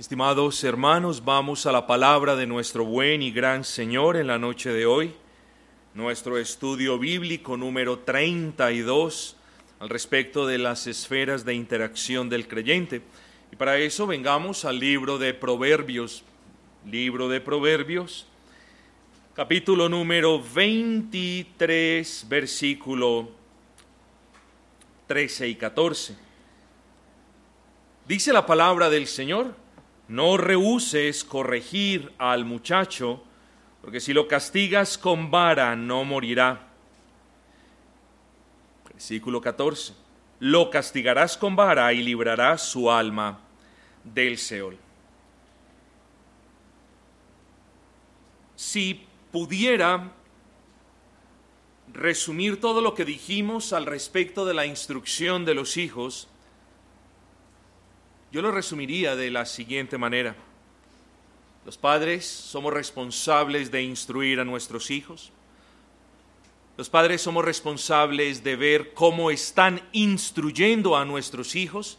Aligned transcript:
Estimados 0.00 0.64
hermanos, 0.64 1.22
vamos 1.22 1.66
a 1.66 1.72
la 1.72 1.86
palabra 1.86 2.34
de 2.34 2.46
nuestro 2.46 2.86
buen 2.86 3.20
y 3.20 3.30
gran 3.30 3.64
Señor 3.64 4.16
en 4.16 4.28
la 4.28 4.38
noche 4.38 4.72
de 4.72 4.86
hoy, 4.86 5.12
nuestro 5.92 6.38
estudio 6.38 6.98
bíblico 6.98 7.58
número 7.58 7.98
32 7.98 9.36
al 9.78 9.90
respecto 9.90 10.46
de 10.46 10.56
las 10.56 10.86
esferas 10.86 11.44
de 11.44 11.52
interacción 11.52 12.30
del 12.30 12.48
creyente. 12.48 13.02
Y 13.52 13.56
para 13.56 13.76
eso 13.76 14.06
vengamos 14.06 14.64
al 14.64 14.78
libro 14.78 15.18
de 15.18 15.34
Proverbios, 15.34 16.24
libro 16.86 17.28
de 17.28 17.42
Proverbios, 17.42 18.26
capítulo 19.34 19.86
número 19.90 20.42
23, 20.42 22.24
versículo 22.26 23.28
13 25.08 25.48
y 25.48 25.56
14. 25.56 26.16
Dice 28.08 28.32
la 28.32 28.46
palabra 28.46 28.88
del 28.88 29.06
Señor, 29.06 29.59
no 30.10 30.36
rehuses 30.36 31.22
corregir 31.22 32.12
al 32.18 32.44
muchacho, 32.44 33.22
porque 33.80 34.00
si 34.00 34.12
lo 34.12 34.26
castigas 34.26 34.98
con 34.98 35.30
vara 35.30 35.76
no 35.76 36.02
morirá. 36.04 36.66
Versículo 38.88 39.40
14. 39.40 39.94
Lo 40.40 40.68
castigarás 40.68 41.36
con 41.36 41.54
vara 41.54 41.92
y 41.92 42.02
librarás 42.02 42.60
su 42.62 42.90
alma 42.90 43.38
del 44.02 44.36
Seol. 44.36 44.76
Si 48.56 49.06
pudiera 49.30 50.10
resumir 51.92 52.60
todo 52.60 52.80
lo 52.80 52.96
que 52.96 53.04
dijimos 53.04 53.72
al 53.72 53.86
respecto 53.86 54.44
de 54.44 54.54
la 54.54 54.66
instrucción 54.66 55.44
de 55.44 55.54
los 55.54 55.76
hijos, 55.76 56.29
yo 58.32 58.42
lo 58.42 58.50
resumiría 58.50 59.16
de 59.16 59.30
la 59.30 59.44
siguiente 59.44 59.98
manera. 59.98 60.36
Los 61.66 61.76
padres 61.76 62.26
somos 62.26 62.72
responsables 62.72 63.70
de 63.70 63.82
instruir 63.82 64.40
a 64.40 64.44
nuestros 64.44 64.90
hijos. 64.90 65.32
Los 66.76 66.88
padres 66.88 67.20
somos 67.20 67.44
responsables 67.44 68.42
de 68.42 68.56
ver 68.56 68.94
cómo 68.94 69.30
están 69.30 69.82
instruyendo 69.92 70.96
a 70.96 71.04
nuestros 71.04 71.54
hijos. 71.54 71.98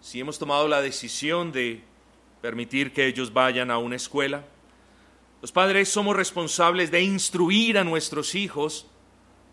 Si 0.00 0.20
hemos 0.20 0.38
tomado 0.38 0.68
la 0.68 0.82
decisión 0.82 1.52
de 1.52 1.82
permitir 2.42 2.92
que 2.92 3.06
ellos 3.06 3.32
vayan 3.32 3.70
a 3.70 3.78
una 3.78 3.96
escuela. 3.96 4.44
Los 5.40 5.52
padres 5.52 5.88
somos 5.88 6.16
responsables 6.16 6.90
de 6.90 7.02
instruir 7.02 7.78
a 7.78 7.84
nuestros 7.84 8.34
hijos 8.34 8.86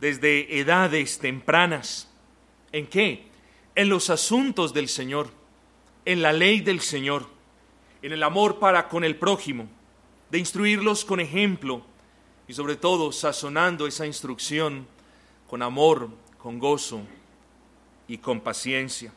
desde 0.02 0.60
edades 0.60 1.20
tempranas. 1.20 2.10
¿En 2.72 2.88
qué? 2.88 3.28
En 3.76 3.90
los 3.90 4.10
asuntos 4.10 4.73
del 4.73 4.90
Señor 4.90 5.39
en 6.05 6.22
la 6.22 6.33
ley 6.33 6.61
del 6.61 6.80
Señor, 6.80 7.28
en 8.02 8.14
el 8.14 8.23
amor 8.23 8.59
para 8.59 8.88
con 8.88 9.03
el 9.03 9.16
prójimo, 9.16 9.67
de 10.31 10.39
instruirlos 10.39 11.05
con 11.05 11.19
ejemplo 11.19 11.81
y 12.47 12.53
sobre 12.53 12.75
todo 12.75 13.11
sazonando 13.11 13.88
esa 13.88 14.05
instrucción 14.05 14.88
con 15.47 15.61
amor, 15.61 16.09
con 16.38 16.59
gozo 16.59 17.02
y 18.08 18.17
con 18.17 18.42
paciencia. 18.42 19.14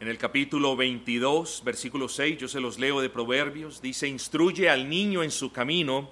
En 0.00 0.08
el 0.08 0.16
capítulo 0.16 0.76
22, 0.76 1.62
versículo 1.64 2.08
6, 2.08 2.38
yo 2.38 2.48
se 2.48 2.60
los 2.60 2.78
leo 2.78 3.00
de 3.00 3.10
Proverbios, 3.10 3.82
dice, 3.82 4.08
instruye 4.08 4.70
al 4.70 4.88
niño 4.88 5.22
en 5.22 5.30
su 5.30 5.52
camino, 5.52 6.10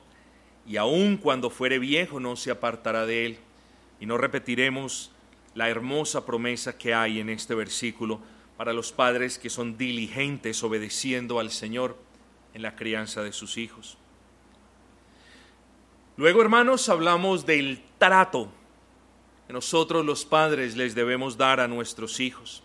y 0.67 0.77
aun 0.77 1.17
cuando 1.17 1.49
fuere 1.49 1.79
viejo 1.79 2.21
no 2.21 2.37
se 2.37 2.51
apartará 2.51 3.07
de 3.07 3.25
él. 3.25 3.39
Y 4.01 4.07
no 4.07 4.19
repetiremos 4.19 5.11
la 5.59 5.69
hermosa 5.69 6.25
promesa 6.25 6.79
que 6.79 6.95
hay 6.95 7.19
en 7.19 7.29
este 7.29 7.53
versículo 7.53 8.21
para 8.57 8.73
los 8.73 8.93
padres 8.93 9.41
que 9.41 9.51
son 9.51 9.77
diligentes 9.77 10.63
obedeciendo 10.63 11.41
al 11.41 11.51
Señor 11.51 11.99
en 12.55 12.63
la 12.63 12.77
crianza 12.77 13.25
de 13.25 13.33
sus 13.33 13.59
hijos. 13.59 13.99
Luego, 16.17 16.43
hermanos, 16.43 16.89
hablamos 16.89 17.45
del 17.45 17.83
trato 17.99 18.53
que 19.49 19.53
nosotros 19.53 20.07
los 20.07 20.25
padres 20.25 20.77
les 20.77 20.95
debemos 20.95 21.37
dar 21.37 21.59
a 21.59 21.67
nuestros 21.67 22.21
hijos. 22.21 22.63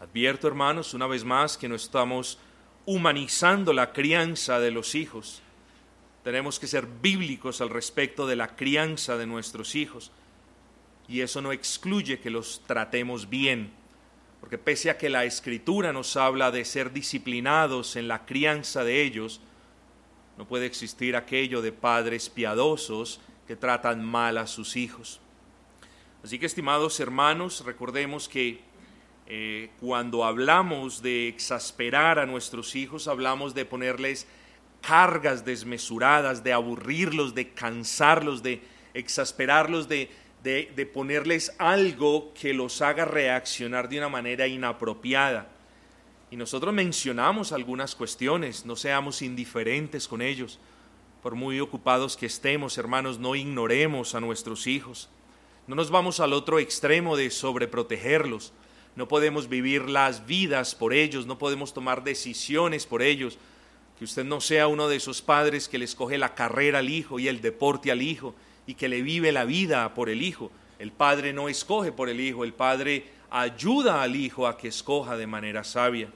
Advierto, 0.00 0.48
hermanos, 0.48 0.92
una 0.92 1.06
vez 1.06 1.24
más 1.24 1.56
que 1.56 1.68
no 1.68 1.76
estamos 1.76 2.40
humanizando 2.84 3.72
la 3.72 3.92
crianza 3.92 4.58
de 4.58 4.72
los 4.72 4.96
hijos. 4.96 5.40
Tenemos 6.24 6.58
que 6.58 6.66
ser 6.66 6.88
bíblicos 7.00 7.60
al 7.60 7.70
respecto 7.70 8.26
de 8.26 8.34
la 8.34 8.56
crianza 8.56 9.16
de 9.16 9.28
nuestros 9.28 9.76
hijos 9.76 10.10
y 11.08 11.22
eso 11.22 11.40
no 11.40 11.52
excluye 11.52 12.20
que 12.20 12.30
los 12.30 12.62
tratemos 12.66 13.28
bien, 13.28 13.72
porque 14.40 14.58
pese 14.58 14.90
a 14.90 14.98
que 14.98 15.08
la 15.08 15.24
escritura 15.24 15.92
nos 15.92 16.16
habla 16.16 16.50
de 16.50 16.64
ser 16.64 16.92
disciplinados 16.92 17.96
en 17.96 18.06
la 18.08 18.26
crianza 18.26 18.84
de 18.84 19.02
ellos, 19.02 19.40
no 20.36 20.46
puede 20.46 20.66
existir 20.66 21.16
aquello 21.16 21.62
de 21.62 21.72
padres 21.72 22.28
piadosos 22.28 23.20
que 23.46 23.56
tratan 23.56 24.04
mal 24.04 24.38
a 24.38 24.46
sus 24.46 24.76
hijos. 24.76 25.20
Así 26.22 26.38
que, 26.38 26.46
estimados 26.46 27.00
hermanos, 27.00 27.64
recordemos 27.64 28.28
que 28.28 28.60
eh, 29.26 29.70
cuando 29.80 30.24
hablamos 30.24 31.02
de 31.02 31.28
exasperar 31.28 32.18
a 32.18 32.26
nuestros 32.26 32.76
hijos, 32.76 33.08
hablamos 33.08 33.54
de 33.54 33.64
ponerles 33.64 34.26
cargas 34.80 35.44
desmesuradas, 35.44 36.44
de 36.44 36.52
aburrirlos, 36.52 37.34
de 37.34 37.50
cansarlos, 37.50 38.42
de 38.42 38.62
exasperarlos, 38.94 39.88
de 39.88 40.10
de, 40.42 40.90
ponerles 40.92 41.54
algo 41.58 42.32
que 42.32 42.54
los 42.54 42.80
haga 42.80 43.04
reaccionar 43.04 43.88
de 43.88 43.98
una 43.98 44.08
manera 44.08 44.46
inapropiada. 44.46 45.48
Y 46.30 46.36
nosotros 46.36 46.72
mencionamos 46.74 47.52
algunas 47.52 47.94
cuestiones, 47.94 48.64
no 48.64 48.76
seamos 48.76 49.22
indiferentes 49.22 50.06
con 50.06 50.22
ellos. 50.22 50.58
Por 51.22 51.34
muy 51.34 51.58
ocupados 51.60 52.16
que 52.16 52.26
estemos, 52.26 52.78
hermanos, 52.78 53.18
no 53.18 53.34
ignoremos 53.34 54.14
a 54.14 54.20
nuestros 54.20 54.66
hijos. 54.66 55.08
No 55.66 55.74
nos 55.74 55.90
vamos 55.90 56.20
al 56.20 56.32
otro 56.32 56.58
extremo 56.58 57.16
de 57.16 57.30
sobreprotegerlos. 57.30 58.52
No 58.94 59.08
podemos 59.08 59.48
vivir 59.48 59.88
las 59.88 60.26
vidas 60.26 60.74
por 60.74 60.92
ellos, 60.92 61.26
no 61.26 61.38
podemos 61.38 61.74
tomar 61.74 62.04
decisiones 62.04 62.86
por 62.86 63.02
ellos. 63.02 63.38
Que 63.98 64.04
usted 64.04 64.24
no 64.24 64.40
sea 64.40 64.68
uno 64.68 64.88
de 64.88 64.96
esos 64.96 65.22
padres 65.22 65.68
que 65.68 65.78
les 65.78 65.94
coge 65.94 66.18
la 66.18 66.34
carrera 66.34 66.78
al 66.78 66.88
hijo 66.88 67.18
y 67.18 67.28
el 67.28 67.40
deporte 67.40 67.90
al 67.90 68.02
hijo 68.02 68.34
y 68.68 68.74
que 68.74 68.88
le 68.88 69.00
vive 69.00 69.32
la 69.32 69.46
vida 69.46 69.94
por 69.94 70.10
el 70.10 70.20
Hijo. 70.20 70.52
El 70.78 70.92
Padre 70.92 71.32
no 71.32 71.48
escoge 71.48 71.90
por 71.90 72.10
el 72.10 72.20
Hijo, 72.20 72.44
el 72.44 72.52
Padre 72.52 73.06
ayuda 73.30 74.02
al 74.02 74.14
Hijo 74.14 74.46
a 74.46 74.58
que 74.58 74.68
escoja 74.68 75.16
de 75.16 75.26
manera 75.26 75.64
sabia. 75.64 76.10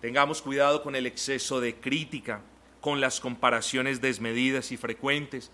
Tengamos 0.00 0.40
cuidado 0.40 0.82
con 0.82 0.96
el 0.96 1.06
exceso 1.06 1.60
de 1.60 1.74
crítica, 1.74 2.40
con 2.80 3.02
las 3.02 3.20
comparaciones 3.20 4.00
desmedidas 4.00 4.72
y 4.72 4.78
frecuentes. 4.78 5.50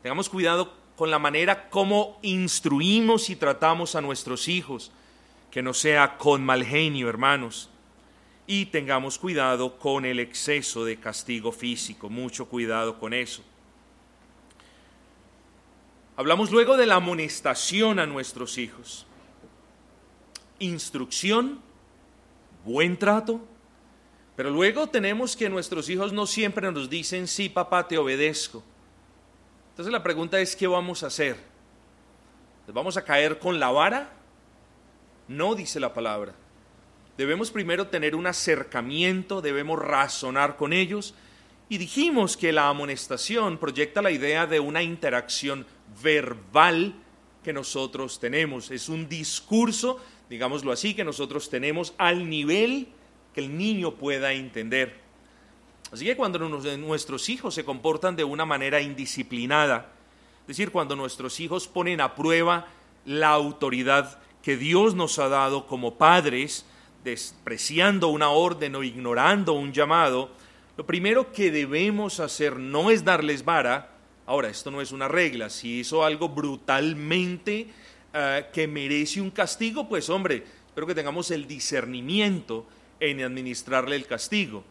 Tengamos 0.00 0.30
cuidado 0.30 0.72
con 0.96 1.10
la 1.10 1.18
manera 1.18 1.68
como 1.68 2.18
instruimos 2.22 3.28
y 3.28 3.36
tratamos 3.36 3.94
a 3.94 4.00
nuestros 4.00 4.48
hijos, 4.48 4.90
que 5.50 5.60
no 5.60 5.74
sea 5.74 6.16
con 6.16 6.42
mal 6.42 6.64
genio, 6.64 7.10
hermanos. 7.10 7.68
Y 8.46 8.66
tengamos 8.66 9.18
cuidado 9.18 9.78
con 9.78 10.06
el 10.06 10.18
exceso 10.18 10.86
de 10.86 10.96
castigo 10.96 11.52
físico, 11.52 12.08
mucho 12.08 12.46
cuidado 12.46 12.98
con 12.98 13.12
eso. 13.12 13.44
Hablamos 16.16 16.50
luego 16.50 16.76
de 16.76 16.86
la 16.86 16.96
amonestación 16.96 17.98
a 17.98 18.06
nuestros 18.06 18.58
hijos. 18.58 19.06
Instrucción, 20.58 21.60
buen 22.64 22.98
trato, 22.98 23.40
pero 24.36 24.50
luego 24.50 24.88
tenemos 24.88 25.36
que 25.36 25.48
nuestros 25.48 25.88
hijos 25.88 26.12
no 26.12 26.26
siempre 26.26 26.70
nos 26.70 26.90
dicen, 26.90 27.26
sí, 27.26 27.48
papá, 27.48 27.88
te 27.88 27.98
obedezco. 27.98 28.62
Entonces 29.70 29.92
la 29.92 30.02
pregunta 30.02 30.38
es, 30.38 30.54
¿qué 30.54 30.66
vamos 30.66 31.02
a 31.02 31.06
hacer? 31.06 31.36
¿Les 32.66 32.74
vamos 32.74 32.96
a 32.96 33.04
caer 33.04 33.38
con 33.38 33.58
la 33.58 33.70
vara? 33.70 34.10
No, 35.28 35.54
dice 35.54 35.80
la 35.80 35.94
palabra. 35.94 36.34
Debemos 37.16 37.50
primero 37.50 37.86
tener 37.88 38.14
un 38.14 38.26
acercamiento, 38.26 39.40
debemos 39.40 39.78
razonar 39.78 40.56
con 40.56 40.72
ellos. 40.72 41.14
Y 41.68 41.78
dijimos 41.78 42.36
que 42.36 42.52
la 42.52 42.68
amonestación 42.68 43.58
proyecta 43.58 44.02
la 44.02 44.10
idea 44.10 44.46
de 44.46 44.60
una 44.60 44.82
interacción 44.82 45.66
verbal 46.02 46.94
que 47.42 47.52
nosotros 47.52 48.20
tenemos. 48.20 48.70
Es 48.70 48.88
un 48.88 49.08
discurso, 49.08 50.00
digámoslo 50.30 50.72
así, 50.72 50.94
que 50.94 51.04
nosotros 51.04 51.50
tenemos 51.50 51.94
al 51.98 52.28
nivel 52.28 52.88
que 53.34 53.40
el 53.40 53.56
niño 53.56 53.94
pueda 53.94 54.32
entender. 54.32 55.00
Así 55.90 56.04
que 56.04 56.16
cuando 56.16 56.38
nuestros 56.38 57.28
hijos 57.28 57.54
se 57.54 57.64
comportan 57.64 58.16
de 58.16 58.24
una 58.24 58.46
manera 58.46 58.80
indisciplinada, 58.80 59.92
es 60.42 60.46
decir, 60.46 60.70
cuando 60.70 60.96
nuestros 60.96 61.38
hijos 61.40 61.68
ponen 61.68 62.00
a 62.00 62.14
prueba 62.14 62.66
la 63.04 63.28
autoridad 63.30 64.20
que 64.42 64.56
Dios 64.56 64.94
nos 64.94 65.18
ha 65.18 65.28
dado 65.28 65.66
como 65.66 65.98
padres, 65.98 66.66
despreciando 67.04 68.08
una 68.08 68.30
orden 68.30 68.74
o 68.74 68.82
ignorando 68.82 69.52
un 69.52 69.72
llamado, 69.72 70.30
lo 70.76 70.86
primero 70.86 71.32
que 71.32 71.50
debemos 71.50 72.20
hacer 72.20 72.58
no 72.58 72.90
es 72.90 73.04
darles 73.04 73.44
vara, 73.44 73.91
Ahora, 74.32 74.48
esto 74.48 74.70
no 74.70 74.80
es 74.80 74.92
una 74.92 75.08
regla. 75.08 75.50
Si 75.50 75.80
hizo 75.80 76.04
algo 76.04 76.30
brutalmente 76.30 77.66
eh, 78.14 78.46
que 78.50 78.66
merece 78.66 79.20
un 79.20 79.30
castigo, 79.30 79.86
pues 79.86 80.08
hombre, 80.08 80.42
Espero 80.72 80.86
que 80.86 80.94
tengamos 80.94 81.30
el 81.30 81.46
discernimiento 81.46 82.64
en 82.98 83.22
administrarle 83.22 83.94
el 83.94 84.06
castigo. 84.06 84.64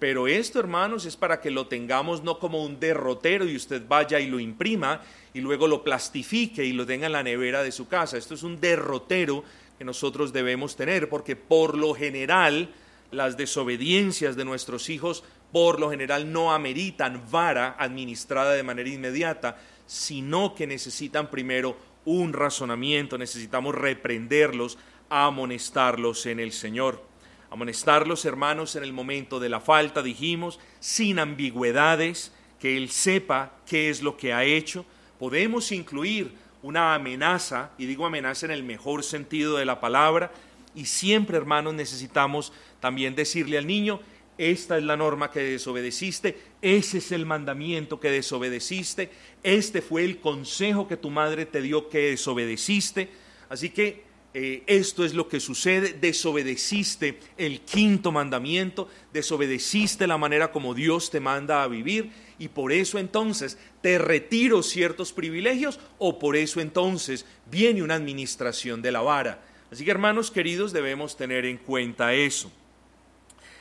Pero 0.00 0.26
esto, 0.26 0.58
hermanos, 0.58 1.06
es 1.06 1.16
para 1.16 1.40
que 1.40 1.52
lo 1.52 1.68
tengamos 1.68 2.24
no 2.24 2.40
como 2.40 2.64
un 2.64 2.80
derrotero 2.80 3.48
y 3.48 3.54
usted 3.54 3.82
vaya 3.86 4.18
y 4.18 4.26
lo 4.26 4.40
imprima 4.40 5.00
y 5.32 5.40
luego 5.40 5.68
lo 5.68 5.84
plastifique 5.84 6.64
y 6.64 6.72
lo 6.72 6.84
tenga 6.86 7.06
en 7.06 7.12
la 7.12 7.22
nevera 7.22 7.62
de 7.62 7.70
su 7.70 7.86
casa. 7.86 8.18
Esto 8.18 8.34
es 8.34 8.42
un 8.42 8.60
derrotero 8.60 9.44
que 9.78 9.84
nosotros 9.84 10.32
debemos 10.32 10.74
tener, 10.74 11.08
porque 11.08 11.36
por 11.36 11.78
lo 11.78 11.94
general 11.94 12.70
las 13.12 13.36
desobediencias 13.36 14.34
de 14.34 14.44
nuestros 14.44 14.90
hijos, 14.90 15.22
por 15.52 15.80
lo 15.80 15.90
general 15.90 16.32
no 16.32 16.52
ameritan 16.52 17.22
vara 17.30 17.76
administrada 17.78 18.52
de 18.52 18.62
manera 18.62 18.88
inmediata, 18.88 19.58
sino 19.86 20.54
que 20.54 20.66
necesitan 20.66 21.30
primero 21.30 21.76
un 22.04 22.32
razonamiento, 22.32 23.18
necesitamos 23.18 23.74
reprenderlos, 23.74 24.78
amonestarlos 25.08 26.26
en 26.26 26.40
el 26.40 26.52
Señor 26.52 27.08
amonestarlos 27.50 28.24
hermanos 28.24 28.76
en 28.76 28.82
el 28.82 28.92
momento 28.92 29.40
de 29.40 29.48
la 29.48 29.60
falta, 29.60 30.02
dijimos, 30.02 30.58
sin 30.80 31.18
ambigüedades, 31.18 32.32
que 32.60 32.76
Él 32.76 32.90
sepa 32.90 33.52
qué 33.66 33.88
es 33.88 34.02
lo 34.02 34.16
que 34.16 34.32
ha 34.32 34.44
hecho. 34.44 34.84
Podemos 35.18 35.72
incluir 35.72 36.32
una 36.62 36.94
amenaza, 36.94 37.70
y 37.78 37.86
digo 37.86 38.04
amenaza 38.04 38.46
en 38.46 38.52
el 38.52 38.64
mejor 38.64 39.02
sentido 39.02 39.56
de 39.56 39.64
la 39.64 39.80
palabra, 39.80 40.32
y 40.74 40.86
siempre 40.86 41.36
hermanos 41.36 41.74
necesitamos 41.74 42.52
también 42.80 43.14
decirle 43.14 43.58
al 43.58 43.66
niño, 43.66 44.00
esta 44.38 44.78
es 44.78 44.84
la 44.84 44.96
norma 44.96 45.30
que 45.30 45.40
desobedeciste, 45.40 46.38
ese 46.62 46.98
es 46.98 47.12
el 47.12 47.26
mandamiento 47.26 47.98
que 47.98 48.10
desobedeciste, 48.10 49.10
este 49.42 49.82
fue 49.82 50.04
el 50.04 50.20
consejo 50.20 50.86
que 50.86 50.96
tu 50.96 51.10
madre 51.10 51.44
te 51.44 51.60
dio 51.60 51.88
que 51.88 52.10
desobedeciste. 52.10 53.08
Así 53.48 53.70
que 53.70 54.04
eh, 54.34 54.62
esto 54.66 55.04
es 55.04 55.14
lo 55.14 55.26
que 55.26 55.40
sucede, 55.40 55.94
desobedeciste 55.94 57.18
el 57.36 57.62
quinto 57.62 58.12
mandamiento, 58.12 58.88
desobedeciste 59.12 60.06
la 60.06 60.18
manera 60.18 60.52
como 60.52 60.74
Dios 60.74 61.10
te 61.10 61.18
manda 61.18 61.62
a 61.62 61.68
vivir 61.68 62.12
y 62.38 62.48
por 62.48 62.70
eso 62.70 62.98
entonces 62.98 63.58
te 63.80 63.98
retiro 63.98 64.62
ciertos 64.62 65.12
privilegios 65.12 65.80
o 65.98 66.18
por 66.18 66.36
eso 66.36 66.60
entonces 66.60 67.26
viene 67.50 67.82
una 67.82 67.94
administración 67.94 68.82
de 68.82 68.92
la 68.92 69.00
vara. 69.00 69.42
Así 69.72 69.84
que 69.84 69.90
hermanos 69.90 70.30
queridos 70.30 70.72
debemos 70.72 71.16
tener 71.16 71.44
en 71.44 71.56
cuenta 71.56 72.14
eso. 72.14 72.52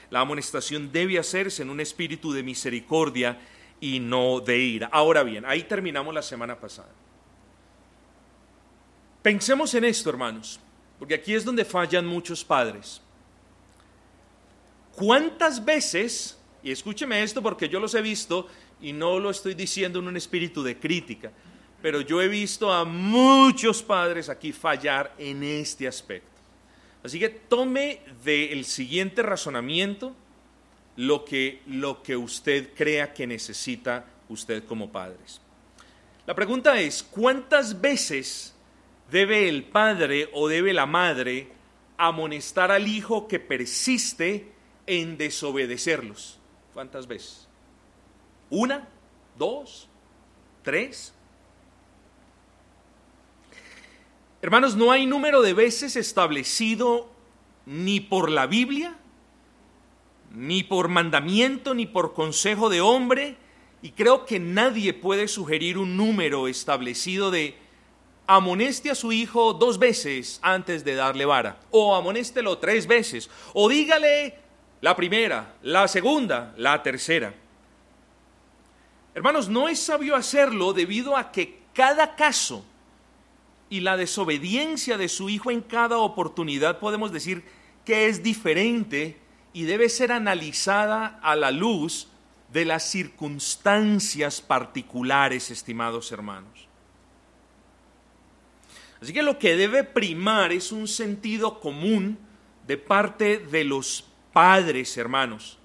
La 0.09 0.21
amonestación 0.21 0.92
debe 0.92 1.19
hacerse 1.19 1.63
en 1.63 1.69
un 1.69 1.80
espíritu 1.80 2.31
de 2.31 2.44
misericordia 2.44 3.39
y 3.80 4.00
no 4.00 4.39
de 4.39 4.57
ira. 4.57 4.89
Ahora 4.92 5.24
bien, 5.24 5.45
ahí 5.45 5.63
terminamos 5.63 6.13
la 6.13 6.21
semana 6.21 6.59
pasada. 6.59 6.89
Pensemos 9.21 9.74
en 9.74 9.83
esto, 9.83 10.09
hermanos. 10.09 10.59
Porque 11.00 11.15
aquí 11.15 11.33
es 11.33 11.45
donde 11.45 11.65
fallan 11.65 12.06
muchos 12.06 12.44
padres. 12.44 13.01
¿Cuántas 14.95 15.63
veces, 15.63 16.39
y 16.63 16.71
escúcheme 16.71 17.21
esto 17.21 17.42
porque 17.42 17.69
yo 17.69 17.80
los 17.80 17.94
he 17.94 18.01
visto 18.01 18.48
y 18.81 18.94
no 18.94 19.19
lo 19.19 19.30
estoy 19.30 19.53
diciendo 19.53 20.00
en 20.00 20.07
un 20.07 20.18
espíritu 20.18 20.63
de 20.63 20.80
crítica, 20.80 21.31
pero 21.81 22.01
yo 22.01 22.21
he 22.21 22.27
visto 22.27 22.74
a 22.74 22.83
muchos 22.83 23.83
padres 23.83 24.30
aquí 24.30 24.51
fallar 24.51 25.13
en 25.19 25.44
este 25.44 25.88
aspecto. 25.88 26.37
Así 27.04 27.20
que 27.20 27.30
tome 27.30 28.02
del 28.24 28.66
siguiente 28.66 29.22
razonamiento 29.24 30.16
lo 30.96 31.24
que, 31.24 31.62
lo 31.68 32.02
que 32.04 32.18
usted 32.18 32.74
crea 32.76 33.14
que 33.14 33.28
necesita 33.28 34.06
usted 34.30 34.64
como 34.66 34.92
padres. 34.92 35.42
La 36.26 36.36
pregunta 36.36 36.80
es, 36.80 37.04
¿cuántas 37.04 37.80
veces 37.80 38.54
debe 39.10 39.48
el 39.48 39.64
padre 39.64 40.30
o 40.34 40.48
debe 40.48 40.74
la 40.74 40.86
madre 40.86 41.50
amonestar 41.98 42.72
al 42.72 42.88
hijo 42.88 43.28
que 43.28 43.40
persiste 43.40 44.52
en 44.86 45.18
desobedecerlos. 45.18 46.40
¿Cuántas 46.74 47.08
veces? 47.08 47.48
¿Una? 48.50 48.88
¿Dos? 49.38 49.90
¿Tres? 50.64 51.14
Hermanos, 54.42 54.75
no 54.75 54.92
hay 54.92 55.07
número 55.07 55.42
de 55.42 55.54
veces 55.54 55.95
establecido 55.95 57.10
ni 57.66 58.00
por 58.00 58.30
la 58.30 58.45
Biblia, 58.45 58.95
ni 60.31 60.63
por 60.63 60.89
mandamiento, 60.89 61.74
ni 61.74 61.88
por 61.88 62.13
consejo 62.13 62.69
de 62.69 62.80
hombre, 62.80 63.36
y 63.81 63.92
creo 63.92 64.25
que 64.25 64.39
nadie 64.39 64.94
puede 64.94 65.28
sugerir 65.28 65.80
un 65.80 65.98
número 65.98 66.48
establecido 66.48 67.31
de 67.31 67.56
amoneste 68.28 68.92
a 68.92 68.95
su 68.95 69.12
hijo 69.12 69.54
dos 69.54 69.80
veces 69.80 70.39
antes 70.44 70.84
de 70.84 70.94
darle 70.94 71.25
vara, 71.25 71.60
o 71.72 71.95
amonéstelo 71.95 72.60
tres 72.60 72.86
veces, 72.86 73.31
o 73.54 73.68
dígale 73.68 74.36
la 74.81 74.95
primera, 74.95 75.56
la 75.63 75.88
segunda, 75.88 76.54
la 76.57 76.84
tercera. 76.84 77.34
Hermanos, 79.16 79.50
no 79.50 79.68
es 79.68 79.80
sabio 79.80 80.16
hacerlo 80.16 80.74
debido 80.74 81.18
a 81.18 81.31
que 81.31 81.62
cada 81.74 82.16
caso 82.16 82.63
y 83.69 83.81
la 83.81 83.98
desobediencia 83.98 84.98
de 84.98 85.10
su 85.10 85.30
hijo 85.30 85.52
en 85.52 85.62
cada 85.62 85.98
oportunidad 85.98 86.80
podemos 86.80 87.12
decir 87.12 87.44
que 87.86 88.08
es 88.08 88.24
diferente 88.24 89.18
y 89.54 89.64
debe 89.64 89.90
ser 89.90 90.12
analizada 90.12 91.19
a 91.22 91.36
la 91.36 91.52
luz 91.52 92.08
de 92.52 92.66
las 92.66 92.84
circunstancias 92.90 94.42
particulares, 94.42 95.52
estimados 95.52 96.12
hermanos. 96.12 96.68
Así 99.02 99.14
que 99.14 99.22
lo 99.22 99.38
que 99.38 99.56
debe 99.56 99.84
primar 99.84 100.52
es 100.52 100.72
un 100.72 100.88
sentido 100.88 101.60
común 101.60 102.18
de 102.66 102.78
parte 102.78 103.38
de 103.38 103.63
los 103.63 104.06
padres, 104.34 104.98
hermanos. 104.98 105.58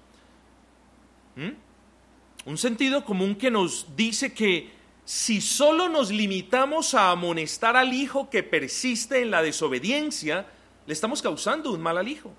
¿Mm? 1.35 2.49
Un 2.49 2.57
sentido 2.57 3.03
común 3.03 3.35
que 3.35 3.49
nos 3.49 3.95
dice 3.95 4.33
que 4.33 4.71
si 5.05 5.41
solo 5.41 5.89
nos 5.89 6.11
limitamos 6.11 6.93
a 6.93 7.11
amonestar 7.11 7.75
al 7.75 7.93
hijo 7.93 8.29
que 8.29 8.43
persiste 8.43 9.21
en 9.21 9.31
la 9.31 9.41
desobediencia, 9.41 10.45
le 10.85 10.93
estamos 10.93 11.21
causando 11.21 11.71
un 11.71 11.81
mal 11.81 11.97
al 11.97 12.07
hijo. 12.07 12.33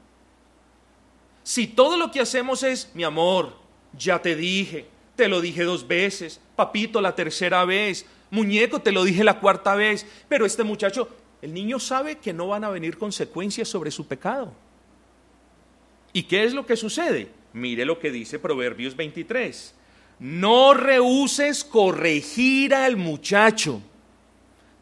Si 1.43 1.67
todo 1.67 1.97
lo 1.97 2.11
que 2.11 2.21
hacemos 2.21 2.62
es, 2.62 2.91
mi 2.95 3.05
amor, 3.05 3.55
ya 3.93 4.23
te 4.23 4.35
dije, 4.35 4.87
te 5.15 5.29
lo 5.29 5.41
dije 5.41 5.65
dos 5.65 5.87
veces, 5.87 6.41
papito 6.57 7.00
la 7.00 7.15
tercera 7.15 7.65
vez, 7.67 8.07
muñeco, 8.31 8.81
te 8.81 8.93
lo 8.93 9.05
dije 9.05 9.25
la 9.25 9.41
cuarta 9.41 9.75
vez, 9.75 10.07
pero 10.29 10.47
este 10.47 10.65
muchacho, 10.65 11.09
el 11.43 11.53
niño 11.53 11.79
sabe 11.79 12.17
que 12.17 12.33
no 12.33 12.49
van 12.49 12.65
a 12.65 12.71
venir 12.71 12.97
consecuencias 12.97 13.69
sobre 13.69 13.91
su 13.91 14.07
pecado. 14.07 14.53
¿Y 16.15 16.23
qué 16.23 16.45
es 16.45 16.55
lo 16.55 16.65
que 16.65 16.77
sucede? 16.77 17.29
Mire 17.53 17.85
lo 17.85 17.99
que 17.99 18.11
dice 18.11 18.38
Proverbios 18.38 18.97
23. 18.97 19.75
No 20.18 20.75
rehuses 20.75 21.64
corregir 21.64 22.75
al 22.75 22.97
muchacho. 22.97 23.80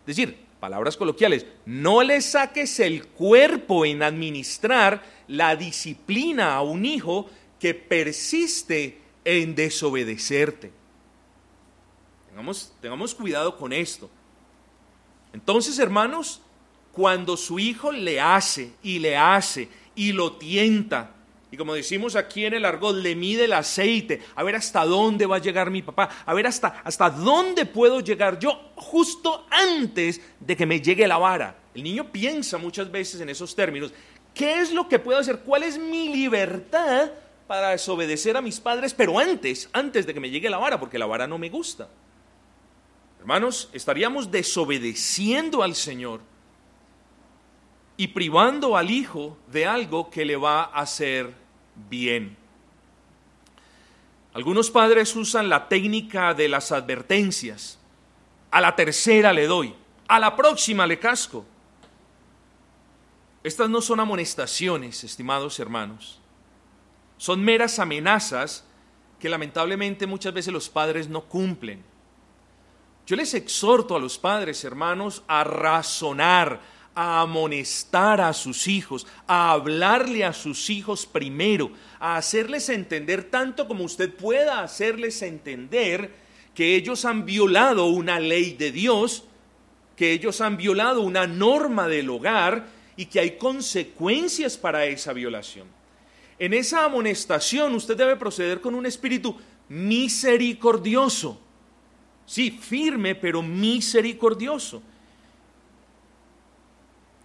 Es 0.00 0.16
decir, 0.16 0.38
palabras 0.60 0.96
coloquiales, 0.96 1.46
no 1.66 2.02
le 2.02 2.20
saques 2.20 2.78
el 2.80 3.06
cuerpo 3.06 3.84
en 3.84 4.02
administrar 4.02 5.02
la 5.26 5.56
disciplina 5.56 6.54
a 6.54 6.62
un 6.62 6.84
hijo 6.84 7.28
que 7.58 7.74
persiste 7.74 9.00
en 9.24 9.54
desobedecerte. 9.54 10.72
Tengamos, 12.80 13.14
cuidado 13.14 13.56
con 13.56 13.72
esto. 13.72 14.08
Entonces, 15.32 15.78
hermanos, 15.78 16.40
cuando 16.92 17.36
su 17.36 17.58
hijo 17.58 17.92
le 17.92 18.20
hace 18.20 18.72
y 18.82 18.98
le 18.98 19.16
hace 19.16 19.68
y 19.94 20.12
lo 20.12 20.32
tienta, 20.32 21.14
y 21.52 21.56
como 21.58 21.74
decimos 21.74 22.16
aquí 22.16 22.46
en 22.46 22.54
el 22.54 22.64
argot, 22.64 22.96
le 22.96 23.14
mide 23.14 23.44
el 23.44 23.52
aceite, 23.52 24.22
a 24.34 24.42
ver 24.42 24.56
hasta 24.56 24.86
dónde 24.86 25.26
va 25.26 25.36
a 25.36 25.38
llegar 25.38 25.70
mi 25.70 25.82
papá, 25.82 26.08
a 26.24 26.32
ver 26.32 26.46
hasta, 26.46 26.80
hasta 26.82 27.10
dónde 27.10 27.66
puedo 27.66 28.00
llegar 28.00 28.38
yo 28.38 28.72
justo 28.74 29.46
antes 29.50 30.22
de 30.40 30.56
que 30.56 30.64
me 30.64 30.80
llegue 30.80 31.06
la 31.06 31.18
vara. 31.18 31.54
El 31.74 31.82
niño 31.82 32.10
piensa 32.10 32.56
muchas 32.56 32.90
veces 32.90 33.20
en 33.20 33.28
esos 33.28 33.54
términos. 33.54 33.92
¿Qué 34.32 34.60
es 34.60 34.72
lo 34.72 34.88
que 34.88 34.98
puedo 34.98 35.18
hacer? 35.18 35.40
¿Cuál 35.40 35.64
es 35.64 35.76
mi 35.76 36.08
libertad 36.08 37.10
para 37.46 37.68
desobedecer 37.68 38.34
a 38.34 38.40
mis 38.40 38.58
padres? 38.58 38.94
Pero 38.94 39.18
antes, 39.18 39.68
antes 39.74 40.06
de 40.06 40.14
que 40.14 40.20
me 40.20 40.30
llegue 40.30 40.48
la 40.48 40.56
vara, 40.56 40.80
porque 40.80 40.98
la 40.98 41.04
vara 41.04 41.26
no 41.26 41.36
me 41.36 41.50
gusta. 41.50 41.86
Hermanos, 43.20 43.68
estaríamos 43.74 44.30
desobedeciendo 44.30 45.62
al 45.62 45.74
Señor 45.74 46.22
y 47.98 48.08
privando 48.08 48.74
al 48.74 48.90
Hijo 48.90 49.36
de 49.48 49.66
algo 49.66 50.08
que 50.08 50.24
le 50.24 50.36
va 50.36 50.62
a 50.62 50.80
hacer 50.80 51.41
bien. 51.88 52.36
Algunos 54.34 54.70
padres 54.70 55.14
usan 55.14 55.48
la 55.48 55.68
técnica 55.68 56.34
de 56.34 56.48
las 56.48 56.72
advertencias. 56.72 57.78
A 58.50 58.60
la 58.60 58.74
tercera 58.76 59.32
le 59.32 59.46
doy, 59.46 59.74
a 60.08 60.18
la 60.18 60.36
próxima 60.36 60.86
le 60.86 60.98
casco. 60.98 61.44
Estas 63.42 63.68
no 63.68 63.80
son 63.80 64.00
amonestaciones, 64.00 65.04
estimados 65.04 65.58
hermanos. 65.58 66.20
Son 67.18 67.42
meras 67.42 67.78
amenazas 67.78 68.64
que 69.18 69.28
lamentablemente 69.28 70.06
muchas 70.06 70.32
veces 70.34 70.52
los 70.52 70.68
padres 70.68 71.08
no 71.08 71.22
cumplen. 71.22 71.82
Yo 73.06 73.16
les 73.16 73.34
exhorto 73.34 73.96
a 73.96 74.00
los 74.00 74.18
padres, 74.18 74.64
hermanos, 74.64 75.22
a 75.26 75.44
razonar, 75.44 76.60
a 76.94 77.22
amonestar 77.22 78.20
a 78.20 78.32
sus 78.32 78.68
hijos, 78.68 79.06
a 79.26 79.52
hablarle 79.52 80.24
a 80.24 80.32
sus 80.32 80.68
hijos 80.70 81.06
primero, 81.06 81.72
a 81.98 82.16
hacerles 82.16 82.68
entender 82.68 83.24
tanto 83.24 83.66
como 83.66 83.84
usted 83.84 84.12
pueda 84.14 84.62
hacerles 84.62 85.22
entender 85.22 86.10
que 86.54 86.76
ellos 86.76 87.04
han 87.04 87.24
violado 87.24 87.86
una 87.86 88.20
ley 88.20 88.54
de 88.54 88.72
Dios, 88.72 89.24
que 89.96 90.12
ellos 90.12 90.40
han 90.40 90.56
violado 90.56 91.00
una 91.00 91.26
norma 91.26 91.88
del 91.88 92.10
hogar 92.10 92.66
y 92.96 93.06
que 93.06 93.20
hay 93.20 93.38
consecuencias 93.38 94.56
para 94.56 94.84
esa 94.84 95.12
violación. 95.12 95.66
En 96.38 96.52
esa 96.52 96.84
amonestación 96.84 97.74
usted 97.74 97.96
debe 97.96 98.16
proceder 98.16 98.60
con 98.60 98.74
un 98.74 98.84
espíritu 98.84 99.36
misericordioso. 99.68 101.40
Sí, 102.26 102.50
firme, 102.50 103.14
pero 103.14 103.42
misericordioso. 103.42 104.82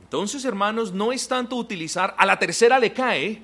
Entonces, 0.07 0.45
hermanos, 0.45 0.93
no 0.93 1.11
es 1.11 1.27
tanto 1.27 1.57
utilizar 1.57 2.15
a 2.17 2.25
la 2.25 2.39
tercera 2.39 2.79
le 2.79 2.93
cae, 2.93 3.41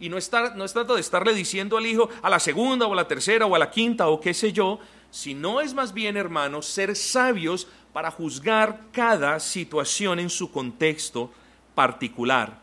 y 0.00 0.08
no, 0.08 0.16
no 0.56 0.64
es 0.64 0.72
tanto 0.72 0.94
de 0.94 1.00
estarle 1.02 1.34
diciendo 1.34 1.76
al 1.76 1.84
hijo 1.84 2.08
a 2.22 2.30
la 2.30 2.40
segunda 2.40 2.86
o 2.86 2.94
a 2.94 2.96
la 2.96 3.06
tercera 3.06 3.44
o 3.44 3.54
a 3.54 3.58
la 3.58 3.70
quinta 3.70 4.08
o 4.08 4.18
qué 4.18 4.32
sé 4.32 4.50
yo, 4.50 4.78
sino 5.10 5.60
es 5.60 5.74
más 5.74 5.92
bien, 5.92 6.16
hermanos, 6.16 6.64
ser 6.64 6.96
sabios 6.96 7.68
para 7.92 8.10
juzgar 8.10 8.80
cada 8.92 9.38
situación 9.40 10.18
en 10.18 10.30
su 10.30 10.50
contexto 10.50 11.30
particular. 11.74 12.60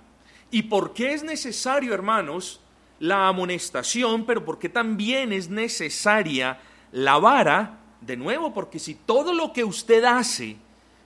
¿Y 0.50 0.63
por 0.63 0.93
qué 0.93 1.13
es 1.13 1.24
necesario, 1.24 1.93
hermanos, 1.93 2.60
la 3.00 3.27
amonestación, 3.27 4.25
pero 4.25 4.43
por 4.43 4.57
qué 4.57 4.69
también 4.69 5.31
es 5.31 5.48
necesaria 5.48 6.60
la 6.91 7.19
vara? 7.19 7.79
De 8.01 8.17
nuevo, 8.17 8.51
porque 8.51 8.79
si 8.79 8.95
todo 8.95 9.31
lo 9.31 9.53
que 9.53 9.63
usted 9.63 10.03
hace 10.03 10.57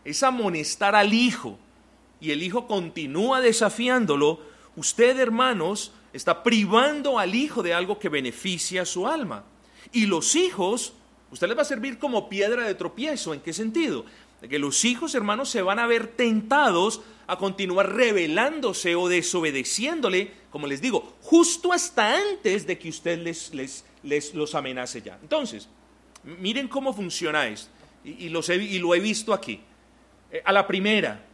es 0.05 0.23
amonestar 0.23 0.95
al 0.95 1.13
hijo, 1.13 1.59
y 2.19 2.31
el 2.31 2.43
hijo 2.43 2.67
continúa 2.67 3.41
desafiándolo, 3.41 4.39
usted, 4.75 5.19
hermanos, 5.19 5.91
está 6.13 6.43
privando 6.43 7.19
al 7.19 7.35
hijo 7.35 7.61
de 7.61 7.73
algo 7.73 7.99
que 7.99 8.09
beneficia 8.09 8.81
a 8.81 8.85
su 8.85 9.07
alma. 9.07 9.43
Y 9.91 10.05
los 10.05 10.35
hijos, 10.35 10.93
usted 11.31 11.47
les 11.47 11.57
va 11.57 11.61
a 11.61 11.65
servir 11.65 11.99
como 11.99 12.29
piedra 12.29 12.65
de 12.65 12.75
tropiezo. 12.75 13.33
¿En 13.33 13.41
qué 13.41 13.53
sentido? 13.53 14.05
Que 14.49 14.59
los 14.59 14.85
hijos, 14.85 15.15
hermanos, 15.15 15.49
se 15.49 15.61
van 15.61 15.79
a 15.79 15.87
ver 15.87 16.07
tentados 16.07 17.01
a 17.27 17.37
continuar 17.37 17.93
rebelándose 17.93 18.95
o 18.95 19.07
desobedeciéndole, 19.07 20.31
como 20.49 20.67
les 20.67 20.81
digo, 20.81 21.15
justo 21.21 21.73
hasta 21.73 22.15
antes 22.15 22.65
de 22.65 22.77
que 22.77 22.89
usted 22.89 23.19
les, 23.19 23.53
les, 24.03 24.33
los 24.33 24.55
amenace 24.55 25.01
ya. 25.01 25.17
Entonces, 25.21 25.67
miren 26.23 26.67
cómo 26.67 26.93
funciona 26.93 27.47
esto. 27.47 27.69
Y, 28.03 28.29
los 28.29 28.47
y 28.49 28.79
lo 28.79 28.95
he 28.95 28.99
visto 28.99 29.33
aquí. 29.33 29.59
Eh, 30.31 30.41
a 30.45 30.53
la 30.53 30.65
primera, 30.65 31.26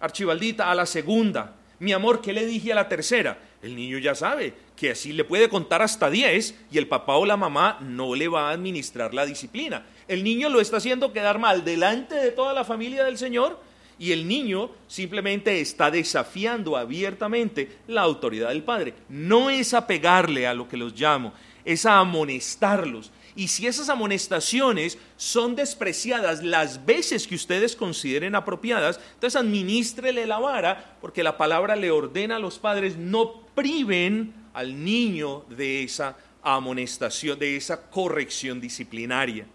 archivaldita, 0.00 0.70
a 0.70 0.74
la 0.74 0.86
segunda. 0.86 1.54
Mi 1.78 1.92
amor, 1.92 2.20
¿qué 2.20 2.32
le 2.32 2.46
dije 2.46 2.72
a 2.72 2.76
la 2.76 2.88
tercera? 2.88 3.38
El 3.62 3.76
niño 3.76 3.98
ya 3.98 4.14
sabe 4.14 4.54
que 4.76 4.92
así 4.92 5.12
le 5.12 5.24
puede 5.24 5.48
contar 5.48 5.82
hasta 5.82 6.08
10 6.08 6.54
y 6.70 6.78
el 6.78 6.86
papá 6.86 7.16
o 7.16 7.26
la 7.26 7.36
mamá 7.36 7.78
no 7.80 8.14
le 8.14 8.28
va 8.28 8.48
a 8.48 8.52
administrar 8.52 9.12
la 9.12 9.26
disciplina. 9.26 9.84
El 10.08 10.22
niño 10.22 10.48
lo 10.48 10.60
está 10.60 10.76
haciendo 10.76 11.12
quedar 11.12 11.38
mal 11.38 11.64
delante 11.64 12.14
de 12.14 12.30
toda 12.30 12.52
la 12.52 12.64
familia 12.64 13.04
del 13.04 13.18
Señor 13.18 13.60
y 13.98 14.12
el 14.12 14.28
niño 14.28 14.70
simplemente 14.86 15.60
está 15.60 15.90
desafiando 15.90 16.76
abiertamente 16.76 17.78
la 17.88 18.02
autoridad 18.02 18.50
del 18.50 18.62
padre. 18.62 18.94
No 19.08 19.50
es 19.50 19.74
apegarle 19.74 20.46
a 20.46 20.54
lo 20.54 20.68
que 20.68 20.76
los 20.76 20.98
llamo, 20.98 21.32
es 21.64 21.86
a 21.86 21.98
amonestarlos, 21.98 23.10
y 23.36 23.48
si 23.48 23.66
esas 23.66 23.90
amonestaciones 23.90 24.96
son 25.18 25.54
despreciadas 25.54 26.42
las 26.42 26.86
veces 26.86 27.26
que 27.26 27.34
ustedes 27.34 27.76
consideren 27.76 28.34
apropiadas, 28.34 28.98
entonces 29.12 29.38
administrele 29.38 30.26
la 30.26 30.38
vara, 30.38 30.96
porque 31.02 31.22
la 31.22 31.36
palabra 31.36 31.76
le 31.76 31.90
ordena 31.90 32.36
a 32.36 32.40
los 32.40 32.58
padres 32.58 32.96
no 32.96 33.46
priven 33.54 34.32
al 34.54 34.82
niño 34.82 35.44
de 35.50 35.82
esa 35.82 36.16
amonestación, 36.42 37.38
de 37.38 37.56
esa 37.56 37.82
corrección 37.90 38.58
disciplinaria. 38.58 39.46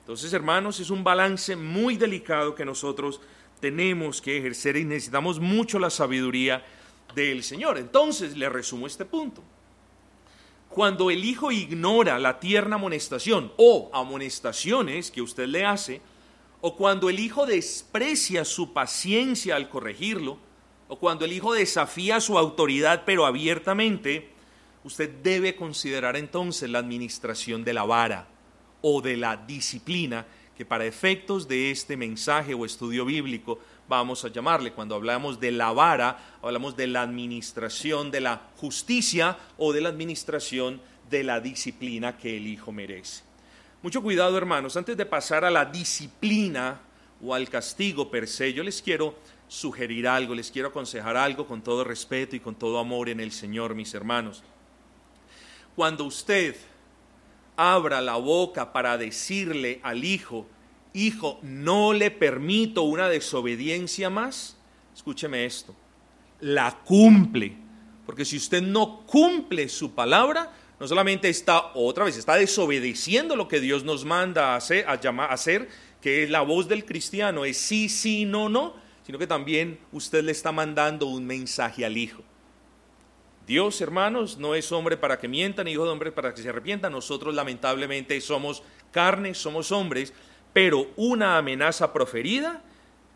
Entonces, 0.00 0.32
hermanos, 0.32 0.80
es 0.80 0.90
un 0.90 1.04
balance 1.04 1.54
muy 1.54 1.96
delicado 1.96 2.56
que 2.56 2.64
nosotros 2.64 3.20
tenemos 3.60 4.20
que 4.20 4.36
ejercer 4.36 4.76
y 4.76 4.84
necesitamos 4.84 5.38
mucho 5.38 5.78
la 5.78 5.90
sabiduría 5.90 6.64
del 7.14 7.44
Señor. 7.44 7.78
Entonces, 7.78 8.36
le 8.36 8.48
resumo 8.48 8.88
este 8.88 9.04
punto 9.04 9.44
cuando 10.70 11.10
el 11.10 11.24
hijo 11.24 11.50
ignora 11.50 12.18
la 12.18 12.38
tierna 12.38 12.76
amonestación 12.76 13.52
o 13.56 13.90
amonestaciones 13.92 15.10
que 15.10 15.20
usted 15.20 15.46
le 15.46 15.64
hace, 15.66 16.00
o 16.60 16.76
cuando 16.76 17.10
el 17.10 17.18
hijo 17.18 17.44
desprecia 17.44 18.44
su 18.44 18.72
paciencia 18.72 19.56
al 19.56 19.68
corregirlo, 19.68 20.38
o 20.88 20.96
cuando 20.96 21.24
el 21.24 21.32
hijo 21.32 21.52
desafía 21.54 22.20
su 22.20 22.38
autoridad 22.38 23.02
pero 23.04 23.26
abiertamente, 23.26 24.30
usted 24.84 25.10
debe 25.22 25.56
considerar 25.56 26.16
entonces 26.16 26.70
la 26.70 26.78
administración 26.78 27.64
de 27.64 27.74
la 27.74 27.84
vara 27.84 28.28
o 28.80 29.02
de 29.02 29.16
la 29.16 29.36
disciplina 29.36 30.26
que 30.56 30.64
para 30.64 30.84
efectos 30.86 31.48
de 31.48 31.70
este 31.70 31.96
mensaje 31.96 32.54
o 32.54 32.64
estudio 32.64 33.04
bíblico 33.04 33.58
vamos 33.90 34.24
a 34.24 34.28
llamarle. 34.28 34.72
Cuando 34.72 34.94
hablamos 34.94 35.40
de 35.40 35.50
la 35.50 35.72
vara, 35.72 36.36
hablamos 36.40 36.76
de 36.76 36.86
la 36.86 37.02
administración 37.02 38.12
de 38.12 38.20
la 38.20 38.40
justicia 38.56 39.36
o 39.58 39.72
de 39.72 39.80
la 39.80 39.88
administración 39.88 40.80
de 41.10 41.24
la 41.24 41.40
disciplina 41.40 42.16
que 42.16 42.36
el 42.36 42.46
hijo 42.46 42.70
merece. 42.70 43.24
Mucho 43.82 44.00
cuidado, 44.00 44.38
hermanos, 44.38 44.76
antes 44.76 44.96
de 44.96 45.06
pasar 45.06 45.44
a 45.44 45.50
la 45.50 45.64
disciplina 45.64 46.80
o 47.20 47.34
al 47.34 47.48
castigo 47.50 48.10
per 48.10 48.28
se, 48.28 48.52
yo 48.52 48.62
les 48.62 48.80
quiero 48.80 49.16
sugerir 49.48 50.06
algo, 50.06 50.36
les 50.36 50.52
quiero 50.52 50.68
aconsejar 50.68 51.16
algo 51.16 51.46
con 51.46 51.60
todo 51.60 51.82
respeto 51.82 52.36
y 52.36 52.40
con 52.40 52.54
todo 52.54 52.78
amor 52.78 53.08
en 53.08 53.18
el 53.18 53.32
Señor, 53.32 53.74
mis 53.74 53.92
hermanos. 53.92 54.44
Cuando 55.74 56.04
usted 56.04 56.54
abra 57.56 58.00
la 58.00 58.16
boca 58.16 58.72
para 58.72 58.96
decirle 58.96 59.80
al 59.82 60.04
hijo, 60.04 60.46
hijo, 60.92 61.38
no 61.42 61.92
le 61.92 62.10
permito 62.10 62.82
una 62.82 63.08
desobediencia 63.08 64.10
más, 64.10 64.56
escúcheme 64.94 65.44
esto, 65.44 65.74
la 66.40 66.80
cumple. 66.84 67.56
Porque 68.06 68.24
si 68.24 68.36
usted 68.36 68.62
no 68.62 69.06
cumple 69.06 69.68
su 69.68 69.94
palabra, 69.94 70.52
no 70.80 70.88
solamente 70.88 71.28
está 71.28 71.72
otra 71.74 72.04
vez, 72.04 72.16
está 72.16 72.36
desobedeciendo 72.36 73.36
lo 73.36 73.46
que 73.46 73.60
Dios 73.60 73.84
nos 73.84 74.04
manda 74.04 74.54
a 74.54 74.56
hacer, 74.56 74.86
a 74.88 74.94
hacer, 75.26 75.68
que 76.00 76.24
es 76.24 76.30
la 76.30 76.40
voz 76.40 76.66
del 76.66 76.84
cristiano, 76.84 77.44
es 77.44 77.58
sí, 77.58 77.88
sí, 77.88 78.24
no, 78.24 78.48
no, 78.48 78.74
sino 79.04 79.18
que 79.18 79.26
también 79.26 79.78
usted 79.92 80.24
le 80.24 80.32
está 80.32 80.50
mandando 80.50 81.06
un 81.06 81.26
mensaje 81.26 81.84
al 81.84 81.96
Hijo. 81.96 82.22
Dios, 83.46 83.80
hermanos, 83.80 84.38
no 84.38 84.54
es 84.54 84.70
hombre 84.70 84.96
para 84.96 85.18
que 85.18 85.26
mienta, 85.26 85.64
ni 85.64 85.72
hijo 85.72 85.84
de 85.84 85.90
hombre 85.90 86.12
para 86.12 86.32
que 86.32 86.40
se 86.40 86.48
arrepienta. 86.48 86.88
Nosotros 86.88 87.34
lamentablemente 87.34 88.20
somos 88.20 88.62
carne, 88.92 89.34
somos 89.34 89.72
hombres, 89.72 90.12
pero 90.52 90.90
una 90.96 91.36
amenaza 91.38 91.92
proferida 91.92 92.62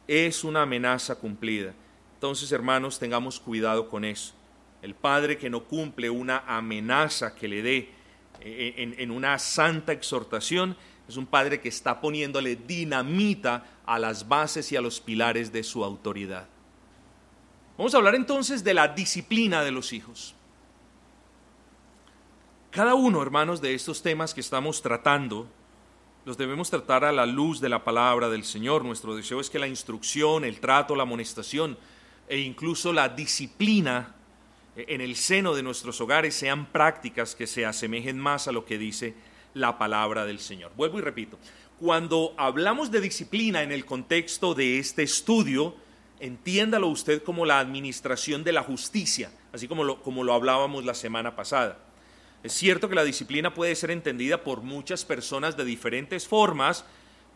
es 0.07 0.45
una 0.45 0.63
amenaza 0.63 1.17
cumplida. 1.17 1.75
Entonces, 2.15 2.53
hermanos, 2.53 2.99
tengamos 2.99 3.41
cuidado 3.41 3.89
con 3.89 4.05
eso. 4.05 4.35
El 4.83 4.95
padre 4.95 5.39
que 5.39 5.51
no 5.51 5.65
cumple 5.65 6.11
una 6.11 6.45
amenaza 6.47 7.35
que 7.35 7.49
le 7.49 7.63
dé 7.63 7.91
eh, 8.41 8.75
en, 8.77 8.95
en, 8.99 9.11
una 9.11 9.39
santa 9.39 9.93
exhortación 9.93 10.77
es 11.09 11.17
un 11.17 11.27
padre 11.27 11.61
que 11.61 11.69
está 11.69 12.01
poniéndole 12.01 12.57
dinamita 12.57 13.65
a 13.87 13.99
las 13.99 14.29
bases 14.29 14.71
y 14.73 14.77
a 14.77 14.81
los 14.81 15.01
pilares 15.01 15.53
de 15.53 15.63
su 15.63 15.85
autoridad. 15.85 16.47
Vamos 17.77 17.95
a 17.95 17.99
hablar 17.99 18.15
entonces 18.15 18.63
de 18.63 18.75
la 18.75 18.89
disciplina 18.89 19.65
de 19.65 19.73
los 19.73 19.93
hijos. 19.93 20.35
Cada 22.71 22.95
uno, 22.95 23.23
hermanos, 23.23 23.61
de 23.61 23.75
estos 23.75 24.03
temas 24.03 24.35
que 24.35 24.41
estamos 24.41 24.83
tratando 24.83 25.49
los 26.25 26.39
debemos 26.39 26.71
tratar 26.71 27.05
a 27.05 27.13
la 27.13 27.27
luz 27.27 27.61
de 27.61 27.69
la 27.69 27.85
palabra 27.85 28.31
del 28.31 28.45
Señor. 28.45 28.85
Nuestro 28.85 29.15
deseo 29.15 29.41
es 29.41 29.51
que 29.51 29.59
la 29.59 29.69
instrucción, 29.69 30.45
el 30.45 30.59
trato, 30.59 30.97
la 30.97 31.03
amonestación 31.03 31.77
e 32.29 32.39
incluso 32.39 32.93
la 32.93 33.11
disciplina 33.11 34.15
en 34.77 35.01
el 35.01 35.17
seno 35.17 35.55
de 35.55 35.63
nuestros 35.63 36.01
hogares 36.01 36.35
sean 36.35 36.67
prácticas 36.67 37.35
que 37.35 37.47
se 37.47 37.67
asemejen 37.67 38.19
más 38.19 38.49
a 38.49 38.53
lo 38.53 38.65
que 38.65 38.79
dice 38.79 39.15
la 39.53 39.79
palabra 39.79 40.25
del 40.25 40.41
Señor. 40.41 40.73
Vuelvo 40.77 40.99
y 40.99 41.03
repito, 41.03 41.39
cuando 41.79 42.35
hablamos 42.39 42.91
de 42.91 43.03
disciplina 43.03 43.63
en 43.63 43.71
el 43.71 43.85
contexto 43.85 44.55
de 44.55 44.79
este 44.79 45.03
estudio, 45.03 45.77
entiéndalo 46.21 46.89
usted 46.89 47.23
como 47.23 47.45
la 47.45 47.59
administración 47.59 48.43
de 48.43 48.53
la 48.53 48.63
justicia, 48.63 49.31
así 49.53 49.69
como 49.69 49.85
lo, 49.85 50.03
como 50.03 50.25
lo 50.25 50.33
hablábamos 50.33 50.85
la 50.85 50.95
semana 50.95 51.37
pasada. 51.37 51.79
Es 52.45 52.53
cierto 52.53 52.91
que 52.91 52.95
la 52.95 53.05
disciplina 53.05 53.55
puede 53.55 53.75
ser 53.75 53.91
entendida 53.91 54.45
por 54.45 54.61
muchas 54.61 55.07
personas 55.07 55.57
de 55.57 55.65
diferentes 55.65 56.29
formas, 56.29 56.85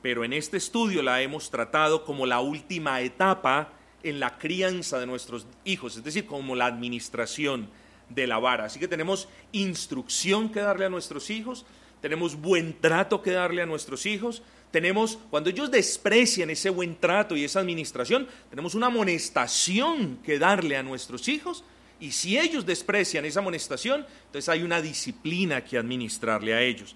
pero 0.03 0.23
en 0.23 0.35
este 0.35 0.59
estudio 0.59 1.03
la 1.03 1.23
hemos 1.23 1.49
tratado 1.49 2.05
como 2.05 2.27
la 2.27 2.41
última 2.41 3.01
etapa 3.01 3.73
en 4.03 4.21
la 4.21 4.37
crianza 4.37 5.01
de 5.01 5.07
nuestros 5.07 5.47
hijos, 5.65 5.97
es 5.97 6.05
decir, 6.05 6.27
como 6.27 6.55
la 6.55 6.67
administración 6.67 7.71
de 8.11 8.27
la 8.27 8.39
vara. 8.39 8.67
Así 8.67 8.79
que 8.79 8.87
tenemos 8.87 9.31
instrucción 9.53 10.51
que 10.51 10.61
darle 10.61 10.85
a 10.85 10.91
nuestros 10.91 11.31
hijos, 11.31 11.65
tenemos 12.03 12.39
buen 12.39 12.79
trato 12.79 13.23
que 13.23 13.31
darle 13.31 13.63
a 13.63 13.67
nuestros 13.67 14.05
hijos, 14.05 14.43
tenemos, 14.71 15.19
cuando 15.31 15.49
ellos 15.49 15.71
desprecian 15.71 16.51
ese 16.51 16.69
buen 16.69 16.97
trato 16.97 17.35
y 17.35 17.45
esa 17.45 17.61
administración, 17.61 18.29
tenemos 18.51 18.75
una 18.75 18.89
amonestación 18.89 20.19
que 20.23 20.39
darle 20.39 20.77
a 20.77 20.83
nuestros 20.83 21.29
hijos. 21.29 21.65
Y 22.01 22.13
si 22.13 22.39
ellos 22.39 22.65
desprecian 22.65 23.25
esa 23.25 23.41
amonestación, 23.41 24.07
entonces 24.27 24.49
hay 24.49 24.63
una 24.63 24.81
disciplina 24.81 25.65
que 25.65 25.79
administrarle 25.79 26.55
a 26.55 26.63
ellos. 26.63 26.95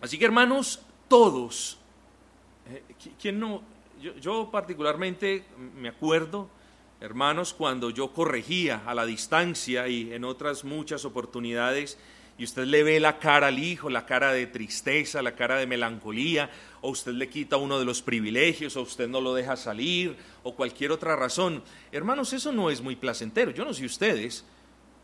Así 0.00 0.18
que 0.18 0.24
hermanos, 0.24 0.80
todos, 1.08 1.78
eh, 2.70 2.82
¿quién 3.20 3.40
no? 3.40 3.62
yo 4.20 4.48
particularmente 4.50 5.44
me 5.76 5.88
acuerdo, 5.88 6.48
hermanos, 7.00 7.52
cuando 7.52 7.90
yo 7.90 8.12
corregía 8.12 8.82
a 8.86 8.94
la 8.94 9.04
distancia 9.04 9.88
y 9.88 10.12
en 10.12 10.24
otras 10.24 10.64
muchas 10.64 11.04
oportunidades, 11.04 11.98
y 12.38 12.44
usted 12.44 12.66
le 12.66 12.84
ve 12.84 13.00
la 13.00 13.18
cara 13.18 13.48
al 13.48 13.58
hijo, 13.58 13.90
la 13.90 14.06
cara 14.06 14.32
de 14.32 14.46
tristeza, 14.46 15.20
la 15.22 15.34
cara 15.34 15.56
de 15.56 15.66
melancolía, 15.66 16.48
o 16.80 16.90
usted 16.90 17.12
le 17.12 17.28
quita 17.28 17.56
uno 17.56 17.80
de 17.80 17.84
los 17.84 18.00
privilegios, 18.00 18.76
o 18.76 18.82
usted 18.82 19.08
no 19.08 19.20
lo 19.20 19.34
deja 19.34 19.56
salir, 19.56 20.16
o 20.44 20.54
cualquier 20.54 20.92
otra 20.92 21.16
razón. 21.16 21.64
Hermanos, 21.90 22.32
eso 22.32 22.52
no 22.52 22.70
es 22.70 22.80
muy 22.80 22.94
placentero. 22.94 23.50
Yo 23.50 23.64
no 23.64 23.74
sé 23.74 23.84
ustedes, 23.84 24.44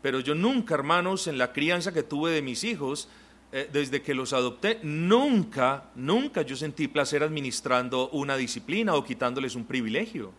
pero 0.01 0.21
yo 0.21 0.33
nunca, 0.33 0.75
hermanos, 0.75 1.27
en 1.27 1.37
la 1.37 1.51
crianza 1.51 1.93
que 1.93 2.03
tuve 2.03 2.31
de 2.31 2.41
mis 2.41 2.63
hijos, 2.63 3.09
eh, 3.51 3.69
desde 3.71 4.01
que 4.01 4.15
los 4.15 4.31
adopté, 4.31 4.79
nunca, 4.83 5.89
nunca 5.95 6.41
yo 6.41 6.55
sentí 6.55 6.87
placer 6.87 7.21
administrando 7.21 8.09
una 8.11 8.37
disciplina 8.37 8.95
o 8.95 9.03
quitándoles 9.03 9.55
un 9.55 9.65
privilegio. 9.65 10.31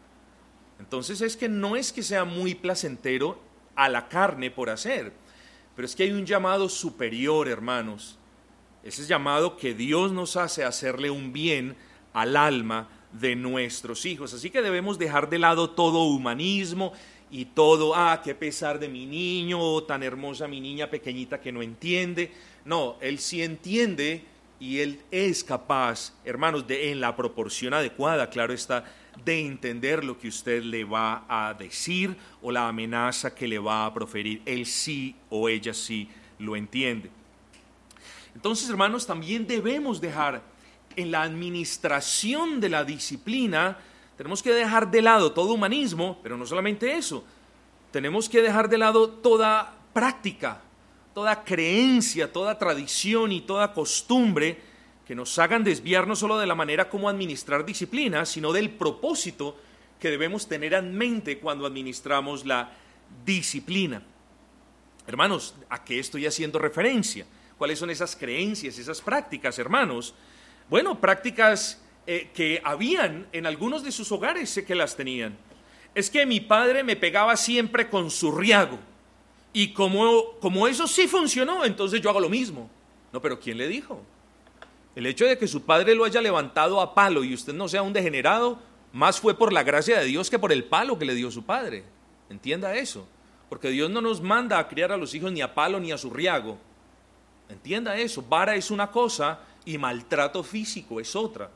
Entonces 0.79 1.21
es 1.21 1.37
que 1.37 1.49
no 1.51 1.77
es 1.77 1.93
que 1.93 2.03
sea 2.03 2.25
muy 2.25 2.55
placentero 2.55 3.39
a 3.75 3.91
la 3.91 4.09
carne 4.09 4.51
por 4.51 4.71
hacer 4.71 5.13
pero 5.77 5.85
es 5.85 5.95
que 5.95 6.05
hay 6.05 6.13
un 6.13 6.25
llamado 6.25 6.69
superior, 6.71 7.49
hermanos. 7.49 8.19
Ese 8.83 9.05
llamado 9.05 9.57
que 9.57 9.75
Dios 9.75 10.11
nos 10.11 10.37
hace 10.37 10.65
hacerle 10.65 11.11
un 11.11 11.33
bien 11.33 11.77
al 12.15 12.35
alma 12.37 12.89
de 13.13 13.37
nuestros 13.37 14.07
hijos. 14.07 14.33
Así 14.33 14.49
que 14.49 14.63
debemos 14.63 14.99
dejar 14.99 15.29
de 15.29 15.39
lado 15.39 15.71
todo 15.71 16.05
humanismo 16.05 16.93
y 17.31 17.45
todo, 17.47 17.95
ah, 17.95 18.23
qué 18.25 18.35
pesar 18.35 18.79
de 18.79 18.89
mi 18.89 19.05
niño, 19.05 19.83
tan 19.83 20.03
hermosa 20.03 20.49
mi 20.49 20.61
niña 20.61 20.89
pequeñita 20.89 21.41
que 21.41 21.53
no 21.53 21.61
entiende. 21.61 22.33
No, 22.65 22.97
él 23.01 23.19
sí 23.19 23.43
entiende 23.43 24.25
y 24.59 24.81
él 24.81 25.01
es 25.11 25.45
capaz, 25.45 26.13
hermanos, 26.25 26.67
de 26.67 26.91
en 26.91 27.01
la 27.01 27.15
proporción 27.15 27.75
adecuada, 27.75 28.31
claro 28.31 28.53
está, 28.53 28.85
de 29.25 29.41
entender 29.41 30.05
lo 30.05 30.19
que 30.19 30.29
usted 30.29 30.63
le 30.63 30.85
va 30.85 31.25
a 31.29 31.55
decir 31.55 32.17
o 32.43 32.51
la 32.51 32.69
amenaza 32.69 33.35
que 33.35 33.49
le 33.49 33.59
va 33.59 33.87
a 33.87 33.95
proferir. 33.95 34.43
Él 34.45 34.67
sí 34.67 35.17
o 35.31 35.49
ella 35.49 35.75
sí 35.75 36.09
lo 36.39 36.57
entiende. 36.57 37.11
Entonces, 38.35 38.69
hermanos, 38.69 39.07
también 39.07 39.47
debemos 39.47 40.01
dejar 40.01 40.43
en 40.95 41.11
la 41.11 41.23
administración 41.23 42.61
de 42.61 42.69
la 42.69 42.85
disciplina, 42.85 43.79
tenemos 44.17 44.43
que 44.43 44.53
dejar 44.53 44.91
de 44.91 45.03
lado 45.03 45.33
todo 45.33 45.53
humanismo, 45.53 46.19
pero 46.23 46.37
no 46.37 46.47
solamente 46.47 46.97
eso, 46.97 47.25
tenemos 47.91 48.29
que 48.29 48.43
dejar 48.43 48.69
de 48.69 48.79
lado 48.79 49.09
toda 49.09 49.75
práctica, 49.93 50.63
toda 51.17 51.45
creencia, 51.45 52.31
toda 52.31 52.59
tradición 52.59 53.33
y 53.33 53.41
toda 53.41 53.73
costumbre 53.73 54.59
que 55.07 55.15
nos 55.15 55.39
hagan 55.39 55.65
desviar 55.65 56.07
no 56.07 56.15
solo 56.15 56.37
de 56.37 56.47
la 56.47 56.55
manera 56.55 56.91
como 56.91 57.09
administrar 57.09 57.65
disciplina, 57.65 58.27
sino 58.27 58.53
del 58.53 58.69
propósito 58.69 59.57
que 59.99 60.11
debemos 60.11 60.47
tener 60.47 60.75
en 60.75 60.95
mente 60.95 61.39
cuando 61.39 61.65
administramos 61.65 62.45
la 62.45 62.71
disciplina. 63.25 64.03
Hermanos, 65.07 65.55
¿a 65.71 65.83
qué 65.83 66.01
estoy 66.01 66.27
haciendo 66.27 66.59
referencia? 66.59 67.25
¿Cuáles 67.57 67.79
son 67.79 67.89
esas 67.89 68.15
creencias, 68.15 68.77
esas 68.77 69.01
prácticas, 69.01 69.59
hermanos? 69.59 70.15
Bueno, 70.69 71.01
prácticas 71.01 71.81
eh, 72.07 72.29
que 72.35 72.61
habían 72.63 73.27
en 73.33 73.47
algunos 73.47 73.83
de 73.83 73.91
sus 73.91 74.13
hogares, 74.13 74.51
sé 74.51 74.67
que 74.67 74.75
las 74.75 74.97
tenían. 74.97 75.35
Es 75.95 76.11
que 76.11 76.27
mi 76.27 76.41
padre 76.41 76.85
me 76.85 76.95
pegaba 76.95 77.39
siempre 77.39 77.89
con 77.89 78.11
su 78.11 78.33
riago. 78.33 78.79
Y 79.57 79.69
como, 79.73 80.33
como 80.39 80.69
eso 80.69 80.87
sí 80.87 81.09
funcionó, 81.09 81.65
entonces 81.65 82.03
yo 82.03 82.11
hago 82.11 82.21
lo 82.21 82.29
mismo. 82.29 82.69
No, 83.11 83.23
pero 83.23 83.41
¿quién 83.41 83.57
le 83.57 83.67
dijo? 83.67 84.03
El 84.95 85.07
hecho 85.07 85.25
de 85.25 85.39
que 85.39 85.49
su 85.49 85.63
padre 85.63 85.95
lo 85.95 86.05
haya 86.05 86.21
levantado 86.21 86.79
a 86.79 86.95
palo 86.95 87.25
y 87.25 87.33
usted 87.33 87.55
no 87.55 87.67
sea 87.67 87.81
un 87.81 87.95
degenerado, 87.95 88.59
más 88.93 89.19
fue 89.19 89.33
por 89.33 89.55
la 89.55 89.63
gracia 89.63 89.99
de 89.99 90.05
Dios 90.05 90.29
que 90.29 90.39
por 90.39 90.53
el 90.53 90.65
palo 90.65 90.99
que 90.99 91.07
le 91.07 91.15
dio 91.15 91.31
su 91.31 91.47
padre. 91.47 91.85
Entienda 92.29 92.77
eso. 92.77 93.09
Porque 93.49 93.71
Dios 93.71 93.89
no 93.89 94.03
nos 94.03 94.21
manda 94.21 94.59
a 94.59 94.69
criar 94.69 94.93
a 94.93 94.99
los 94.99 95.15
hijos 95.15 95.33
ni 95.33 95.41
a 95.41 95.55
palo 95.55 95.81
ni 95.81 95.91
a 95.91 95.97
su 95.97 96.11
riago. 96.11 96.59
Entienda 97.49 97.97
eso. 97.97 98.23
Vara 98.29 98.57
es 98.57 98.71
una 98.71 98.91
cosa 98.91 99.41
y 99.65 99.79
maltrato 99.79 100.43
físico 100.43 101.01
es 101.01 101.17
otra. 101.17 101.49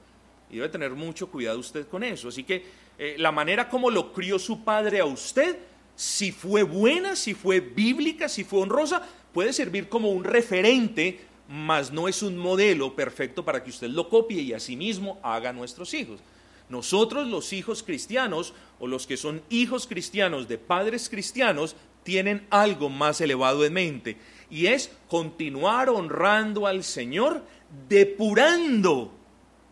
Y 0.48 0.54
debe 0.54 0.70
tener 0.70 0.92
mucho 0.92 1.30
cuidado 1.30 1.58
usted 1.58 1.86
con 1.86 2.02
eso. 2.02 2.28
Así 2.28 2.44
que 2.44 2.64
eh, 2.96 3.16
la 3.18 3.30
manera 3.30 3.68
como 3.68 3.90
lo 3.90 4.10
crió 4.10 4.38
su 4.38 4.64
padre 4.64 5.00
a 5.00 5.04
usted, 5.04 5.58
si 6.00 6.32
fue 6.32 6.62
buena, 6.62 7.14
si 7.14 7.34
fue 7.34 7.60
bíblica, 7.60 8.28
si 8.28 8.44
fue 8.44 8.60
honrosa, 8.60 9.06
puede 9.34 9.52
servir 9.52 9.88
como 9.88 10.10
un 10.10 10.24
referente 10.24 11.20
mas 11.50 11.90
no 11.90 12.06
es 12.06 12.22
un 12.22 12.38
modelo 12.38 12.94
perfecto 12.94 13.44
para 13.44 13.64
que 13.64 13.70
usted 13.70 13.88
lo 13.88 14.08
copie 14.08 14.40
y 14.40 14.52
asimismo 14.52 15.18
haga 15.20 15.50
a 15.50 15.52
nuestros 15.52 15.92
hijos. 15.94 16.20
Nosotros 16.68 17.26
los 17.26 17.52
hijos 17.52 17.82
cristianos 17.82 18.54
o 18.78 18.86
los 18.86 19.04
que 19.04 19.16
son 19.16 19.42
hijos 19.50 19.88
cristianos 19.88 20.46
de 20.46 20.58
padres 20.58 21.08
cristianos 21.08 21.74
tienen 22.04 22.46
algo 22.50 22.88
más 22.88 23.20
elevado 23.20 23.64
en 23.64 23.72
mente 23.72 24.16
y 24.48 24.66
es 24.66 24.92
continuar 25.08 25.88
honrando 25.88 26.68
al 26.68 26.84
Señor 26.84 27.42
depurando 27.88 29.12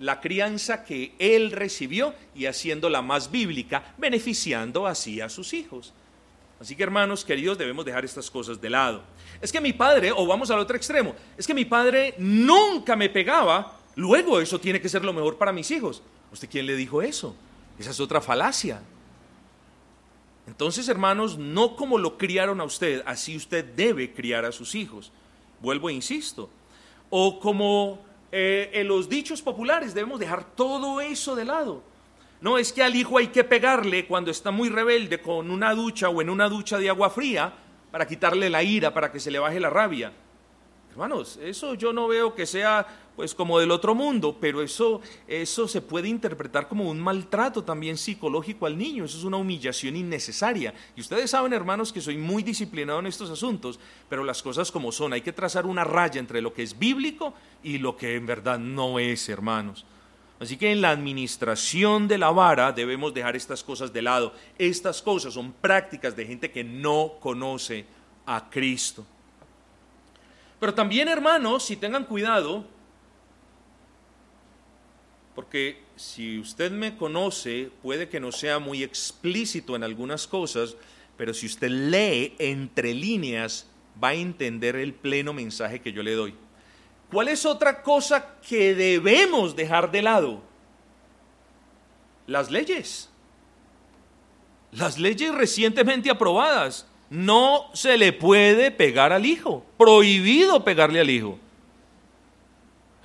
la 0.00 0.20
crianza 0.20 0.84
que 0.84 1.14
Él 1.20 1.52
recibió 1.52 2.12
y 2.34 2.46
haciéndola 2.46 3.02
más 3.02 3.30
bíblica, 3.30 3.94
beneficiando 3.98 4.88
así 4.88 5.20
a 5.20 5.28
sus 5.28 5.54
hijos. 5.54 5.94
Así 6.60 6.74
que 6.74 6.82
hermanos 6.82 7.24
queridos, 7.24 7.56
debemos 7.56 7.84
dejar 7.84 8.04
estas 8.04 8.30
cosas 8.30 8.60
de 8.60 8.70
lado. 8.70 9.02
Es 9.40 9.52
que 9.52 9.60
mi 9.60 9.72
padre, 9.72 10.10
o 10.12 10.26
vamos 10.26 10.50
al 10.50 10.58
otro 10.58 10.76
extremo, 10.76 11.14
es 11.36 11.46
que 11.46 11.54
mi 11.54 11.64
padre 11.64 12.14
nunca 12.18 12.96
me 12.96 13.08
pegaba, 13.08 13.78
luego 13.94 14.40
eso 14.40 14.58
tiene 14.58 14.80
que 14.80 14.88
ser 14.88 15.04
lo 15.04 15.12
mejor 15.12 15.38
para 15.38 15.52
mis 15.52 15.70
hijos. 15.70 16.02
¿Usted 16.32 16.48
quién 16.50 16.66
le 16.66 16.74
dijo 16.74 17.00
eso? 17.00 17.34
Esa 17.78 17.90
es 17.90 18.00
otra 18.00 18.20
falacia. 18.20 18.82
Entonces, 20.48 20.88
hermanos, 20.88 21.38
no 21.38 21.76
como 21.76 21.98
lo 21.98 22.18
criaron 22.18 22.60
a 22.60 22.64
usted, 22.64 23.02
así 23.06 23.36
usted 23.36 23.64
debe 23.64 24.12
criar 24.12 24.44
a 24.44 24.52
sus 24.52 24.74
hijos. 24.74 25.12
Vuelvo 25.60 25.90
e 25.90 25.92
insisto. 25.92 26.50
O 27.10 27.38
como 27.38 28.00
eh, 28.32 28.70
en 28.72 28.88
los 28.88 29.08
dichos 29.08 29.42
populares, 29.42 29.94
debemos 29.94 30.18
dejar 30.18 30.44
todo 30.56 31.00
eso 31.00 31.36
de 31.36 31.44
lado. 31.44 31.82
No 32.40 32.56
es 32.56 32.72
que 32.72 32.82
al 32.82 32.94
hijo 32.94 33.18
hay 33.18 33.28
que 33.28 33.44
pegarle 33.44 34.06
cuando 34.06 34.30
está 34.30 34.50
muy 34.50 34.68
rebelde 34.68 35.20
con 35.20 35.50
una 35.50 35.74
ducha 35.74 36.08
o 36.08 36.22
en 36.22 36.30
una 36.30 36.48
ducha 36.48 36.78
de 36.78 36.88
agua 36.88 37.10
fría 37.10 37.52
para 37.90 38.06
quitarle 38.06 38.48
la 38.48 38.62
ira, 38.62 38.94
para 38.94 39.10
que 39.10 39.18
se 39.18 39.30
le 39.30 39.38
baje 39.38 39.58
la 39.58 39.70
rabia. 39.70 40.12
Hermanos, 40.90 41.38
eso 41.42 41.74
yo 41.74 41.92
no 41.92 42.08
veo 42.08 42.34
que 42.34 42.46
sea 42.46 42.86
pues 43.14 43.34
como 43.34 43.58
del 43.58 43.72
otro 43.72 43.96
mundo, 43.96 44.36
pero 44.40 44.62
eso, 44.62 45.00
eso 45.26 45.66
se 45.66 45.80
puede 45.80 46.06
interpretar 46.06 46.68
como 46.68 46.88
un 46.88 47.00
maltrato 47.00 47.64
también 47.64 47.96
psicológico 47.96 48.64
al 48.64 48.78
niño, 48.78 49.04
eso 49.04 49.18
es 49.18 49.24
una 49.24 49.36
humillación 49.36 49.96
innecesaria. 49.96 50.72
Y 50.94 51.00
ustedes 51.00 51.32
saben, 51.32 51.52
hermanos, 51.52 51.92
que 51.92 52.00
soy 52.00 52.16
muy 52.16 52.44
disciplinado 52.44 53.00
en 53.00 53.06
estos 53.06 53.28
asuntos, 53.30 53.80
pero 54.08 54.22
las 54.22 54.40
cosas 54.40 54.70
como 54.70 54.92
son, 54.92 55.12
hay 55.12 55.22
que 55.22 55.32
trazar 55.32 55.66
una 55.66 55.82
raya 55.82 56.20
entre 56.20 56.40
lo 56.40 56.52
que 56.52 56.62
es 56.62 56.78
bíblico 56.78 57.34
y 57.64 57.78
lo 57.78 57.96
que 57.96 58.14
en 58.14 58.26
verdad 58.26 58.60
no 58.60 59.00
es, 59.00 59.28
hermanos. 59.28 59.84
Así 60.40 60.56
que 60.56 60.70
en 60.70 60.80
la 60.80 60.90
administración 60.90 62.06
de 62.06 62.18
la 62.18 62.30
vara 62.30 62.72
debemos 62.72 63.12
dejar 63.12 63.34
estas 63.34 63.64
cosas 63.64 63.92
de 63.92 64.02
lado. 64.02 64.32
Estas 64.56 65.02
cosas 65.02 65.34
son 65.34 65.52
prácticas 65.52 66.14
de 66.14 66.26
gente 66.26 66.50
que 66.50 66.62
no 66.62 67.14
conoce 67.20 67.84
a 68.24 68.48
Cristo. 68.48 69.04
Pero 70.60 70.74
también, 70.74 71.08
hermanos, 71.08 71.64
si 71.64 71.76
tengan 71.76 72.04
cuidado, 72.04 72.64
porque 75.34 75.80
si 75.96 76.38
usted 76.38 76.70
me 76.70 76.96
conoce, 76.96 77.70
puede 77.82 78.08
que 78.08 78.20
no 78.20 78.32
sea 78.32 78.58
muy 78.58 78.82
explícito 78.82 79.74
en 79.76 79.82
algunas 79.82 80.26
cosas, 80.26 80.76
pero 81.16 81.34
si 81.34 81.46
usted 81.46 81.70
lee 81.70 82.34
entre 82.38 82.94
líneas, 82.94 83.66
va 84.02 84.08
a 84.08 84.14
entender 84.14 84.76
el 84.76 84.94
pleno 84.94 85.32
mensaje 85.32 85.80
que 85.80 85.92
yo 85.92 86.02
le 86.02 86.14
doy. 86.14 86.34
¿Cuál 87.10 87.28
es 87.28 87.46
otra 87.46 87.82
cosa 87.82 88.36
que 88.46 88.74
debemos 88.74 89.56
dejar 89.56 89.90
de 89.90 90.02
lado? 90.02 90.42
Las 92.26 92.50
leyes. 92.50 93.08
Las 94.72 94.98
leyes 94.98 95.34
recientemente 95.34 96.10
aprobadas. 96.10 96.86
No 97.08 97.70
se 97.72 97.96
le 97.96 98.12
puede 98.12 98.70
pegar 98.70 99.12
al 99.12 99.24
hijo. 99.24 99.64
Prohibido 99.78 100.62
pegarle 100.64 101.00
al 101.00 101.08
hijo. 101.08 101.38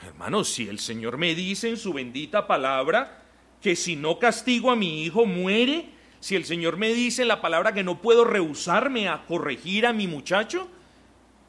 Hermanos, 0.06 0.50
si 0.50 0.68
el 0.68 0.80
Señor 0.80 1.18
me 1.18 1.34
dice 1.34 1.70
en 1.70 1.78
su 1.78 1.94
bendita 1.94 2.46
palabra 2.46 3.24
que 3.62 3.78
si 3.78 3.96
no 3.96 4.20
castigo 4.20 4.70
a 4.70 4.76
mi 4.76 5.04
hijo 5.04 5.26
muere, 5.26 5.90
si 6.20 6.36
el 6.36 6.44
Señor 6.44 6.76
me 6.76 6.94
dice 6.94 7.22
en 7.22 7.30
la 7.30 7.42
palabra 7.42 7.74
que 7.74 7.84
no 7.84 8.02
puedo 8.02 8.26
rehusarme 8.26 9.08
a 9.08 9.26
corregir 9.26 9.86
a 9.86 9.94
mi 9.94 10.08
muchacho, 10.08 10.68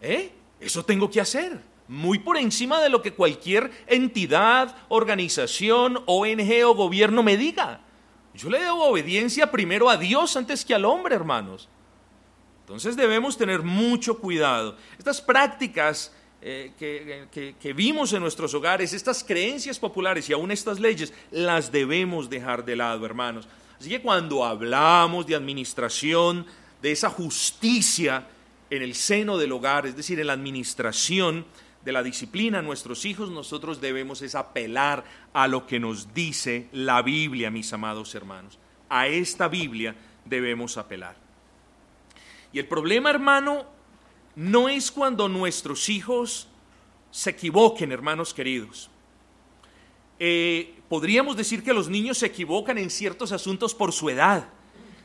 ¿eh? 0.01 0.31
Eso 0.61 0.85
tengo 0.85 1.11
que 1.11 1.21
hacer, 1.21 1.61
muy 1.89 2.19
por 2.19 2.37
encima 2.37 2.81
de 2.81 2.89
lo 2.89 3.03
que 3.03 3.13
cualquier 3.13 3.71
entidad, 3.87 4.77
organización, 4.89 6.03
ONG 6.07 6.65
o 6.65 6.75
gobierno 6.75 7.23
me 7.23 7.37
diga. 7.37 7.81
Yo 8.35 8.51
le 8.51 8.59
debo 8.61 8.85
obediencia 8.85 9.51
primero 9.51 9.89
a 9.89 9.97
Dios 9.97 10.37
antes 10.37 10.65
que 10.65 10.75
al 10.75 10.85
hombre, 10.85 11.15
hermanos. 11.15 11.69
Entonces 12.61 12.97
debemos 12.97 13.37
tener 13.37 13.63
mucho 13.63 14.19
cuidado. 14.19 14.77
Estas 14.99 15.21
prácticas 15.21 16.13
eh, 16.41 16.73
que, 16.79 17.55
que, 17.61 17.73
vimos 17.73 18.13
en 18.13 18.21
nuestros 18.21 18.53
hogares, 18.55 18.93
estas 18.93 19.23
creencias 19.23 19.79
populares 19.79 20.29
y 20.29 20.33
aún 20.33 20.51
estas 20.51 20.81
leyes, 20.81 21.13
las 21.31 21.71
debemos 21.71 22.29
dejar 22.29 22.65
de 22.65 22.77
lado, 22.77 23.05
hermanos. 23.07 23.47
Así 23.79 23.91
que 23.91 24.01
cuando 24.01 24.45
hablamos 24.45 25.27
de 25.27 25.35
administración, 25.35 26.47
de 26.81 26.93
esa 26.93 27.09
justicia 27.09 28.27
en 28.69 28.83
el 28.83 28.95
seno 28.95 29.39
del 29.39 29.53
hogar, 29.53 29.87
es 29.87 29.97
decir, 29.97 30.19
en 30.21 30.27
la 30.27 30.33
administración 30.33 31.47
de 31.85 31.93
la 31.93 32.03
disciplina 32.03 32.61
a 32.61 32.63
nuestros 32.63 33.05
hijos, 33.05 33.31
nosotros 33.31 33.81
debemos 33.81 34.23
es 34.23 34.35
apelar 34.35 35.05
a 35.33 35.47
lo 35.49 35.67
que 35.67 35.79
nos 35.79 36.15
dice 36.15 36.69
la 36.73 37.03
Biblia, 37.03 37.51
mis 37.51 37.73
amados 37.73 38.15
hermanos. 38.15 38.59
A 38.89 39.07
esta 39.07 39.49
Biblia 39.49 39.95
debemos 40.25 40.79
apelar. 40.79 41.17
Y 42.53 42.59
el 42.59 42.67
problema, 42.67 43.11
hermano, 43.11 43.67
no 44.35 44.69
es 44.69 44.91
cuando 44.91 45.29
nuestros 45.29 45.89
hijos 45.89 46.49
se 47.11 47.31
equivoquen, 47.31 47.93
hermanos 47.93 48.33
queridos. 48.33 48.89
Eh, 50.19 50.75
podríamos 50.89 51.37
decir 51.37 51.63
que 51.63 51.75
los 51.75 51.89
niños 51.89 52.19
se 52.19 52.27
equivocan 52.27 52.79
en 52.79 52.89
ciertos 52.89 53.33
asuntos 53.33 53.75
por 53.75 53.93
su 53.93 54.09
edad 54.09 54.49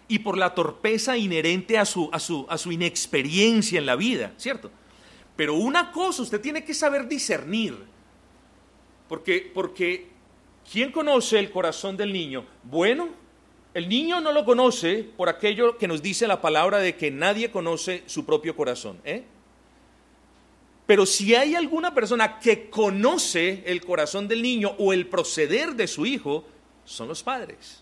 y 0.08 0.20
por 0.20 0.38
la 0.38 0.56
torpeza 0.56 1.18
inherente 1.18 1.78
a 1.78 1.86
su, 1.86 2.10
a 2.13 2.20
su, 2.20 2.46
a 2.50 2.58
su 2.58 2.72
inexperiencia 2.72 3.80
en 3.80 3.86
la 3.86 3.96
vida, 3.96 4.34
¿cierto? 4.38 4.72
Pero 5.39 5.54
una 5.54 5.93
cosa, 5.93 6.23
usted 6.23 6.41
tiene 6.41 6.65
que 6.65 6.73
saber 6.73 7.08
discernir. 7.08 7.73
Porque, 9.08 9.49
porque, 9.54 10.10
¿quién 10.69 10.91
conoce 10.91 11.39
el 11.39 11.49
corazón 11.49 11.95
del 11.95 12.12
niño? 12.12 12.45
Bueno, 12.63 13.08
el 13.73 13.88
niño 13.88 14.19
no 14.19 14.34
lo 14.34 14.43
conoce 14.43 15.10
por 15.15 15.30
aquello 15.30 15.78
que 15.78 15.88
nos 15.88 16.02
dice 16.02 16.28
la 16.28 16.41
palabra 16.41 16.80
de 16.80 16.97
que 16.97 17.10
nadie 17.10 17.52
conoce 17.52 18.04
su 18.06 18.25
propio 18.25 18.54
corazón. 18.54 18.99
¿eh? 19.06 19.23
Pero 20.86 21.06
si 21.06 21.34
hay 21.34 21.56
alguna 21.56 21.93
persona 21.93 22.38
que 22.38 22.69
conoce 22.69 23.63
el 23.65 23.80
corazón 23.80 24.28
del 24.28 24.41
niño 24.41 24.75
o 24.78 24.91
el 24.91 25.08
proceder 25.08 25.73
de 25.73 25.88
su 25.88 26.06
hijo, 26.06 26.43
son 26.84 27.08
los 27.08 27.23
padres. 27.23 27.82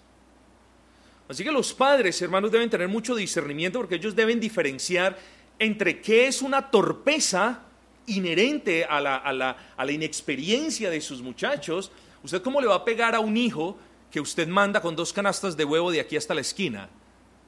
Así 1.28 1.44
que 1.44 1.52
los 1.52 1.74
padres, 1.74 2.22
hermanos, 2.22 2.52
deben 2.52 2.70
tener 2.70 2.88
mucho 2.88 3.16
discernimiento 3.16 3.80
porque 3.80 3.96
ellos 3.96 4.16
deben 4.16 4.40
diferenciar 4.40 5.18
entre 5.60 6.02
qué 6.02 6.28
es 6.28 6.42
una 6.42 6.70
torpeza 6.70 7.64
inherente 8.06 8.86
a 8.86 9.02
la, 9.02 9.18
a 9.18 9.34
la, 9.34 9.92
inexperiencia 9.92 10.90
de 10.90 11.02
sus 11.02 11.22
muchachos. 11.22 11.92
¿Usted 12.24 12.42
cómo 12.42 12.62
le 12.62 12.68
va 12.68 12.76
a 12.76 12.86
pegar 12.86 13.16
a 13.16 13.20
un 13.20 13.36
hijo 13.38 13.78
que 14.12 14.22
usted 14.22 14.48
manda 14.48 14.82
con 14.82 14.96
dos 14.96 15.12
canastas 15.14 15.58
de 15.58 15.66
huevo 15.66 15.92
de 15.92 16.00
aquí 16.00 16.16
hasta 16.16 16.34
la 16.34 16.42
esquina? 16.42 16.90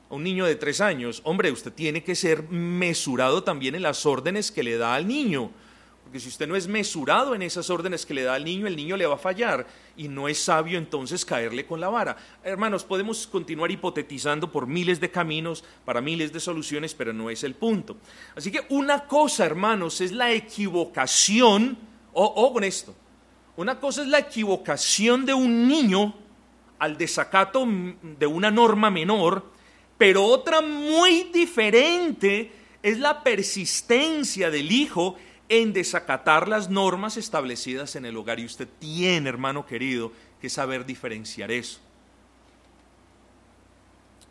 A 0.09 0.15
un 0.15 0.23
niño 0.23 0.45
de 0.45 0.55
tres 0.55 0.81
años. 0.81 1.21
Hombre, 1.23 1.51
usted 1.51 1.71
tiene 1.71 2.03
que 2.03 2.15
ser 2.15 2.43
mesurado 2.49 3.43
también 3.43 3.75
en 3.75 3.83
las 3.83 4.05
órdenes 4.05 4.51
que 4.51 4.63
le 4.63 4.77
da 4.77 4.95
al 4.95 5.07
niño. 5.07 5.51
Porque 6.09 6.21
si 6.21 6.29
usted 6.29 6.47
no 6.47 6.55
es 6.55 6.67
mesurado 6.67 7.35
en 7.35 7.43
esas 7.43 7.69
órdenes 7.69 8.03
que 8.03 8.15
le 8.15 8.23
da 8.23 8.33
al 8.33 8.43
niño, 8.43 8.65
el 8.65 8.75
niño 8.75 8.97
le 8.97 9.05
va 9.05 9.13
a 9.13 9.19
fallar 9.19 9.67
y 9.95 10.07
no 10.07 10.27
es 10.27 10.39
sabio 10.39 10.79
entonces 10.79 11.23
caerle 11.23 11.67
con 11.67 11.79
la 11.79 11.87
vara. 11.87 12.17
Hermanos, 12.43 12.83
podemos 12.83 13.27
continuar 13.27 13.69
hipotetizando 13.69 14.51
por 14.51 14.65
miles 14.65 14.99
de 14.99 15.11
caminos, 15.11 15.63
para 15.85 16.01
miles 16.01 16.33
de 16.33 16.39
soluciones, 16.39 16.95
pero 16.95 17.13
no 17.13 17.29
es 17.29 17.43
el 17.43 17.53
punto. 17.53 17.97
Así 18.35 18.51
que 18.51 18.65
una 18.69 19.05
cosa, 19.05 19.45
hermanos, 19.45 20.01
es 20.01 20.11
la 20.11 20.31
equivocación, 20.31 21.77
o, 22.13 22.25
o 22.25 22.53
con 22.53 22.63
esto, 22.63 22.95
una 23.55 23.79
cosa 23.79 24.01
es 24.01 24.07
la 24.07 24.17
equivocación 24.17 25.27
de 25.27 25.35
un 25.35 25.67
niño 25.67 26.15
al 26.79 26.97
desacato 26.97 27.67
de 28.01 28.25
una 28.25 28.49
norma 28.49 28.89
menor, 28.89 29.45
pero 29.95 30.23
otra 30.25 30.61
muy 30.61 31.29
diferente 31.31 32.51
es 32.81 32.97
la 32.97 33.21
persistencia 33.21 34.49
del 34.49 34.71
hijo 34.71 35.15
en 35.49 35.73
desacatar 35.73 36.47
las 36.47 36.69
normas 36.69 37.17
establecidas 37.17 37.95
en 37.95 38.05
el 38.05 38.15
hogar. 38.15 38.39
Y 38.39 38.45
usted 38.45 38.67
tiene, 38.79 39.27
hermano 39.27 39.65
querido, 39.65 40.11
que 40.39 40.49
saber 40.49 40.85
diferenciar 40.85 41.51
eso. 41.51 41.79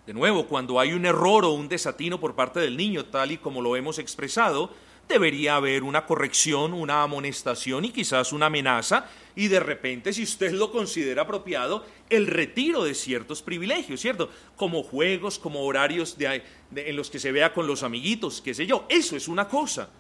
De 0.07 0.14
nuevo, 0.14 0.46
cuando 0.46 0.81
hay 0.81 0.94
un 0.94 1.04
error 1.04 1.44
o 1.44 1.52
un 1.52 1.68
desatino 1.68 2.18
por 2.18 2.35
parte 2.35 2.61
del 2.61 2.78
niño, 2.78 3.04
tal 3.04 3.33
y 3.33 3.37
como 3.37 3.61
lo 3.61 3.76
hemos 3.76 3.98
expresado, 3.98 4.72
debería 5.07 5.57
haber 5.57 5.83
una 5.83 6.07
corrección, 6.07 6.72
una 6.72 7.02
amonestación 7.02 7.85
y 7.85 7.90
quizás 7.90 8.33
una 8.33 8.46
amenaza, 8.46 9.07
y 9.35 9.48
de 9.48 9.61
repente, 9.61 10.12
si 10.12 10.22
usted 10.22 10.52
lo 10.52 10.70
considera 10.70 11.22
apropiado, 11.22 11.85
el 12.09 12.26
retiro 12.26 12.85
de 12.85 12.94
ciertos 12.94 13.42
privilegios, 13.42 14.00
¿cierto? 14.00 14.31
Como 14.57 14.83
juegos, 14.83 15.38
como 15.38 15.61
horarios 15.61 16.16
en 16.18 16.96
los 16.96 17.11
que 17.11 17.18
se 17.18 17.33
vea 17.33 17.52
con 17.52 17.66
los 17.66 17.83
amiguitos, 17.83 18.40
qué 18.40 18.54
sé 18.54 18.66
yo, 18.66 18.87
eso 18.88 19.16
es 19.16 19.28
una 19.28 19.48
cosa. 19.48 19.90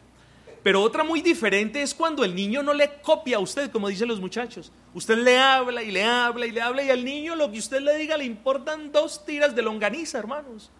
Pero 0.68 0.82
otra 0.82 1.02
muy 1.02 1.22
diferente 1.22 1.80
es 1.80 1.94
cuando 1.94 2.22
el 2.22 2.34
niño 2.34 2.62
no 2.62 2.74
le 2.74 3.00
copia 3.00 3.38
a 3.38 3.40
usted, 3.40 3.70
como 3.70 3.88
dicen 3.88 4.06
los 4.06 4.20
muchachos. 4.20 4.70
Usted 4.92 5.16
le 5.16 5.38
habla 5.38 5.82
y 5.82 5.90
le 5.90 6.04
habla 6.04 6.44
y 6.44 6.50
le 6.50 6.60
habla 6.60 6.82
y 6.82 6.90
al 6.90 7.02
niño 7.06 7.34
lo 7.34 7.50
que 7.50 7.58
usted 7.58 7.80
le 7.80 7.96
diga 7.96 8.18
le 8.18 8.26
importan 8.26 8.92
dos 8.92 9.24
tiras 9.24 9.56
de 9.56 9.62
longaniza, 9.62 10.18
hermanos. 10.18 10.70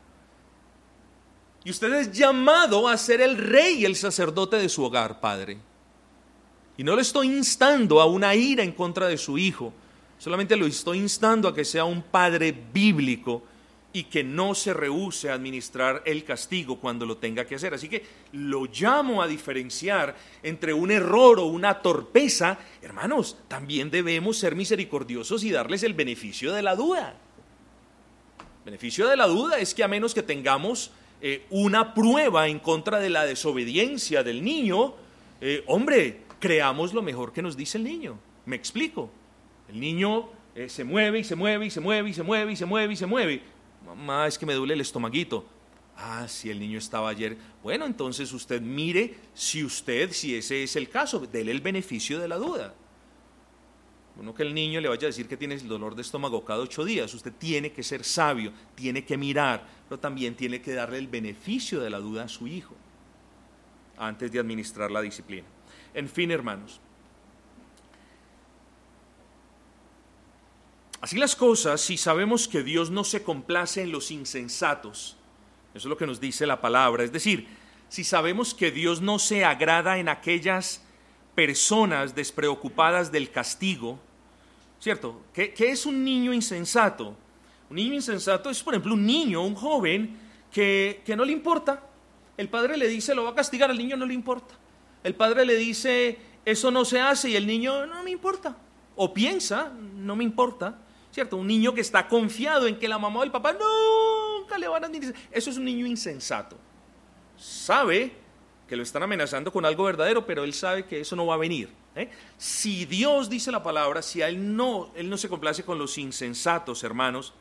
Y 1.64 1.70
usted 1.70 1.90
es 1.94 2.12
llamado 2.12 2.86
a 2.86 2.98
ser 2.98 3.22
el 3.22 3.38
rey 3.38 3.76
y 3.76 3.84
el 3.86 3.96
sacerdote 3.96 4.56
de 4.56 4.68
su 4.68 4.84
hogar, 4.84 5.20
Padre. 5.20 5.56
Y 6.76 6.84
no 6.84 6.94
le 6.94 7.00
estoy 7.00 7.28
instando 7.28 7.98
a 8.02 8.04
una 8.04 8.34
ira 8.34 8.62
en 8.62 8.72
contra 8.72 9.08
de 9.08 9.16
su 9.16 9.38
hijo, 9.38 9.72
solamente 10.18 10.54
lo 10.54 10.66
estoy 10.66 10.98
instando 10.98 11.48
a 11.48 11.54
que 11.54 11.64
sea 11.64 11.84
un 11.86 12.02
padre 12.02 12.52
bíblico 12.52 13.42
y 13.92 14.04
que 14.04 14.22
no 14.22 14.54
se 14.54 14.74
rehúse 14.74 15.30
a 15.30 15.34
administrar 15.34 16.02
el 16.04 16.24
castigo 16.24 16.78
cuando 16.78 17.06
lo 17.06 17.16
tenga 17.16 17.46
que 17.46 17.54
hacer. 17.54 17.72
Así 17.72 17.88
que 17.88 18.04
lo 18.32 18.66
llamo 18.66 19.22
a 19.22 19.26
diferenciar 19.26 20.14
entre 20.42 20.72
un 20.72 20.90
error 20.90 21.40
o 21.40 21.46
una 21.46 21.80
torpeza. 21.80 22.58
Hermanos, 22.82 23.38
también 23.48 23.90
debemos 23.90 24.38
ser 24.38 24.54
misericordiosos 24.54 25.42
y 25.42 25.50
darles 25.50 25.82
el 25.82 25.94
beneficio 25.94 26.52
de 26.52 26.62
la 26.62 26.76
duda. 26.76 27.16
beneficio 28.64 29.08
de 29.08 29.16
la 29.16 29.26
duda 29.26 29.58
es 29.58 29.74
que 29.74 29.82
a 29.82 29.88
menos 29.88 30.12
que 30.12 30.22
tengamos 30.22 30.90
eh, 31.22 31.46
una 31.48 31.94
prueba 31.94 32.46
en 32.48 32.58
contra 32.58 33.00
de 33.00 33.08
la 33.08 33.24
desobediencia 33.24 34.22
del 34.22 34.44
niño, 34.44 34.94
eh, 35.40 35.64
hombre, 35.66 36.20
creamos 36.38 36.92
lo 36.92 37.00
mejor 37.00 37.32
que 37.32 37.40
nos 37.40 37.56
dice 37.56 37.78
el 37.78 37.84
niño. 37.84 38.18
Me 38.44 38.56
explico. 38.56 39.08
El 39.70 39.80
niño 39.80 40.28
eh, 40.54 40.68
se 40.68 40.84
mueve 40.84 41.20
y 41.20 41.24
se 41.24 41.36
mueve 41.36 41.66
y 41.66 41.70
se 41.70 41.80
mueve 41.80 42.10
y 42.10 42.12
se 42.12 42.22
mueve 42.22 42.52
y 42.52 42.56
se 42.56 42.66
mueve 42.66 42.92
y 42.92 42.96
se 42.96 43.06
mueve 43.06 43.57
mamá, 43.94 44.26
es 44.26 44.38
que 44.38 44.46
me 44.46 44.54
duele 44.54 44.74
el 44.74 44.80
estomaguito. 44.80 45.46
Ah, 45.96 46.28
si 46.28 46.48
el 46.48 46.60
niño 46.60 46.78
estaba 46.78 47.08
ayer. 47.08 47.36
Bueno, 47.62 47.84
entonces 47.84 48.32
usted 48.32 48.60
mire 48.60 49.16
si 49.34 49.64
usted, 49.64 50.12
si 50.12 50.36
ese 50.36 50.62
es 50.62 50.76
el 50.76 50.88
caso, 50.88 51.18
dele 51.18 51.50
el 51.50 51.60
beneficio 51.60 52.20
de 52.20 52.28
la 52.28 52.36
duda. 52.36 52.72
Uno 54.16 54.34
que 54.34 54.42
el 54.42 54.54
niño 54.54 54.80
le 54.80 54.88
vaya 54.88 55.06
a 55.06 55.10
decir 55.10 55.28
que 55.28 55.36
tiene 55.36 55.54
el 55.54 55.68
dolor 55.68 55.94
de 55.94 56.02
estómago 56.02 56.44
cada 56.44 56.60
ocho 56.60 56.84
días. 56.84 57.12
Usted 57.14 57.32
tiene 57.32 57.72
que 57.72 57.82
ser 57.82 58.04
sabio, 58.04 58.52
tiene 58.74 59.04
que 59.04 59.16
mirar, 59.16 59.66
pero 59.88 60.00
también 60.00 60.34
tiene 60.34 60.60
que 60.60 60.72
darle 60.72 60.98
el 60.98 61.08
beneficio 61.08 61.80
de 61.80 61.90
la 61.90 61.98
duda 61.98 62.24
a 62.24 62.28
su 62.28 62.46
hijo 62.46 62.74
antes 63.96 64.30
de 64.30 64.38
administrar 64.38 64.90
la 64.90 65.02
disciplina. 65.02 65.46
En 65.94 66.08
fin, 66.08 66.30
hermanos, 66.30 66.80
Así 71.00 71.16
las 71.16 71.36
cosas, 71.36 71.80
si 71.80 71.96
sabemos 71.96 72.48
que 72.48 72.62
Dios 72.64 72.90
no 72.90 73.04
se 73.04 73.22
complace 73.22 73.82
en 73.82 73.92
los 73.92 74.10
insensatos, 74.10 75.16
eso 75.72 75.86
es 75.86 75.90
lo 75.90 75.96
que 75.96 76.06
nos 76.06 76.20
dice 76.20 76.44
la 76.46 76.60
palabra, 76.60 77.04
es 77.04 77.12
decir, 77.12 77.46
si 77.88 78.02
sabemos 78.02 78.52
que 78.52 78.72
Dios 78.72 79.00
no 79.00 79.18
se 79.18 79.44
agrada 79.44 79.98
en 79.98 80.08
aquellas 80.08 80.82
personas 81.36 82.16
despreocupadas 82.16 83.12
del 83.12 83.30
castigo, 83.30 84.00
¿cierto? 84.80 85.22
¿Qué, 85.32 85.54
es 85.56 85.86
un 85.86 86.02
niño 86.02 86.32
insensato? 86.32 87.16
Un 87.70 87.76
niño 87.76 87.94
insensato 87.94 88.50
es, 88.50 88.60
por 88.60 88.74
ejemplo, 88.74 88.94
un 88.94 89.06
niño, 89.06 89.44
un 89.44 89.54
joven 89.54 90.18
que, 90.50 91.02
que 91.06 91.14
no 91.14 91.24
le 91.24 91.32
importa. 91.32 91.80
El 92.36 92.48
padre 92.48 92.76
le 92.76 92.88
dice, 92.88 93.14
lo 93.14 93.22
va 93.22 93.30
a 93.30 93.34
castigar, 93.36 93.70
al 93.70 93.78
niño 93.78 93.96
no 93.96 94.04
le 94.04 94.14
importa. 94.14 94.54
El 95.04 95.14
padre 95.14 95.46
le 95.46 95.54
dice, 95.54 96.18
eso 96.44 96.72
no 96.72 96.84
se 96.84 97.00
hace 97.00 97.30
y 97.30 97.36
el 97.36 97.46
niño 97.46 97.86
no 97.86 98.02
me 98.02 98.10
importa. 98.10 98.56
O 98.96 99.14
piensa, 99.14 99.72
no 99.94 100.16
me 100.16 100.24
importa. 100.24 100.76
¿Cierto? 101.10 101.36
Un 101.36 101.46
niño 101.46 101.74
que 101.74 101.80
está 101.80 102.06
confiado 102.06 102.66
en 102.66 102.78
que 102.78 102.88
la 102.88 102.98
mamá 102.98 103.20
o 103.20 103.24
el 103.24 103.30
papá 103.30 103.52
nunca 103.52 104.58
le 104.58 104.68
van 104.68 104.84
a 104.84 104.86
administrar. 104.86 105.20
Eso 105.30 105.50
es 105.50 105.56
un 105.56 105.64
niño 105.64 105.86
insensato. 105.86 106.56
Sabe 107.36 108.12
que 108.68 108.76
lo 108.76 108.82
están 108.82 109.02
amenazando 109.02 109.50
con 109.50 109.64
algo 109.64 109.84
verdadero, 109.84 110.26
pero 110.26 110.44
él 110.44 110.52
sabe 110.52 110.84
que 110.84 111.00
eso 111.00 111.16
no 111.16 111.26
va 111.26 111.34
a 111.34 111.38
venir. 111.38 111.70
¿eh? 111.96 112.10
Si 112.36 112.84
Dios 112.84 113.30
dice 113.30 113.50
la 113.50 113.62
palabra, 113.62 114.02
si 114.02 114.20
a 114.20 114.28
él 114.28 114.54
no, 114.54 114.92
él 114.94 115.08
no 115.08 115.16
se 115.16 115.28
complace 115.28 115.64
con 115.64 115.78
los 115.78 115.96
insensatos, 115.96 116.84
hermanos, 116.84 117.32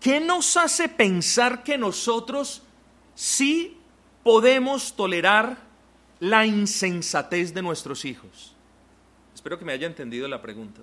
¿qué 0.00 0.18
nos 0.20 0.56
hace 0.56 0.88
pensar 0.88 1.62
que 1.62 1.78
nosotros 1.78 2.62
sí 3.14 3.78
podemos 4.24 4.96
tolerar 4.96 5.56
la 6.18 6.44
insensatez 6.44 7.54
de 7.54 7.62
nuestros 7.62 8.04
hijos? 8.04 8.56
Espero 9.34 9.58
que 9.58 9.64
me 9.64 9.72
haya 9.72 9.86
entendido 9.86 10.26
la 10.26 10.42
pregunta. 10.42 10.80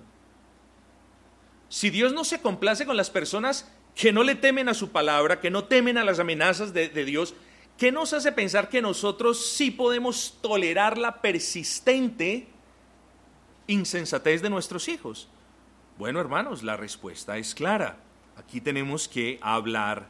Si 1.72 1.88
Dios 1.88 2.12
no 2.12 2.22
se 2.22 2.42
complace 2.42 2.84
con 2.84 2.98
las 2.98 3.08
personas 3.08 3.66
que 3.94 4.12
no 4.12 4.24
le 4.24 4.34
temen 4.34 4.68
a 4.68 4.74
su 4.74 4.90
palabra, 4.90 5.40
que 5.40 5.50
no 5.50 5.64
temen 5.64 5.96
a 5.96 6.04
las 6.04 6.18
amenazas 6.18 6.74
de, 6.74 6.90
Dios, 6.90 7.34
¿qué 7.78 7.90
nos 7.90 8.12
hace 8.12 8.30
pensar 8.30 8.68
que 8.68 8.82
nosotros 8.82 9.46
sí 9.54 9.70
podemos 9.70 10.36
tolerar 10.42 10.98
la 10.98 11.22
persistente 11.22 12.46
insensatez 13.68 14.42
de 14.42 14.50
nuestros 14.50 14.86
hijos? 14.86 15.30
Bueno, 15.96 16.20
hermanos, 16.20 16.62
la 16.62 16.76
respuesta 16.76 17.38
es 17.38 17.54
clara. 17.54 17.96
Aquí 18.36 18.60
tenemos 18.60 19.08
que 19.08 19.38
hablar 19.40 20.08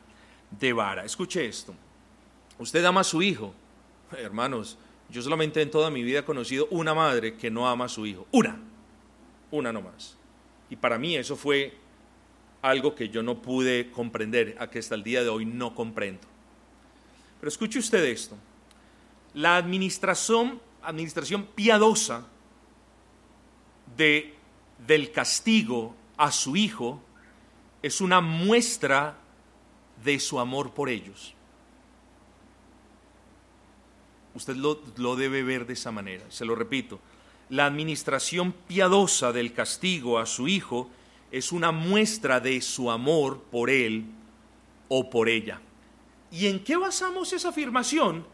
de 0.51 0.73
vara. 0.73 1.05
Escuche 1.05 1.47
esto. 1.47 1.77
Usted 2.59 2.85
ama 2.85 3.03
a 3.03 3.05
su 3.05 3.23
hijo. 3.23 3.55
Hermanos, 4.19 4.79
yo 5.09 5.23
solamente 5.23 5.63
en 5.63 5.71
toda 5.71 5.91
mi 5.93 6.03
vida 6.03 6.19
he 6.19 6.25
conocido 6.25 6.67
una 6.73 6.93
madre 6.93 7.37
que 7.37 7.53
no 7.53 7.69
ama 7.69 7.85
a 7.85 7.89
su 7.89 8.05
hijo. 8.05 8.27
Una. 8.33 8.59
Una 9.53 9.73
nomás. 9.73 10.17
Y 10.73 10.77
para 10.77 10.97
mí 10.97 11.17
eso 11.17 11.37
fue 11.37 11.77
algo 12.63 12.95
que 12.95 13.11
yo 13.11 13.23
no 13.23 13.43
pude 13.43 13.91
comprender, 13.91 14.57
a 14.59 14.71
que 14.71 14.79
hasta 14.79 14.95
el 14.95 15.03
día 15.05 15.23
de 15.23 15.29
hoy 15.29 15.45
no 15.45 15.75
comprendo. 15.75 16.27
Pero 17.39 17.49
escuche 17.49 17.79
usted 17.79 18.03
esto. 18.07 18.39
La 19.35 19.59
administración, 19.59 20.63
administración 20.83 21.45
piadosa 21.55 22.27
de, 23.99 24.35
del 24.87 25.13
castigo 25.13 25.95
a 26.17 26.33
su 26.33 26.57
hijo 26.57 27.03
es 27.83 28.01
una 28.01 28.23
muestra 28.23 29.19
de 30.03 30.19
su 30.19 30.41
amor 30.41 30.73
por 30.73 30.89
ellos. 30.89 31.35
Usted 34.35 34.57
lo, 34.57 34.81
lo, 34.97 35.17
debe 35.17 35.43
ver 35.43 35.67
de 35.67 35.75
esa 35.75 35.93
manera. 35.93 36.25
Se 36.31 36.47
lo 36.47 36.55
repito, 36.55 36.99
la 37.53 37.67
administración 37.67 38.53
piadosa 38.67 39.31
del 39.31 39.53
castigo 39.53 40.19
a 40.19 40.25
su 40.25 40.49
hijo 40.49 40.89
es 41.31 41.53
una 41.53 41.71
muestra 41.71 42.41
de 42.41 42.63
su 42.63 42.91
amor 42.91 43.43
por 43.51 43.69
él 43.69 44.07
o 44.89 45.11
por 45.11 45.29
ella. 45.29 45.61
¿Y 46.31 46.47
en 46.47 46.65
qué 46.65 46.79
basamos 46.79 47.31
esa 47.35 47.51
afirmación? 47.51 48.25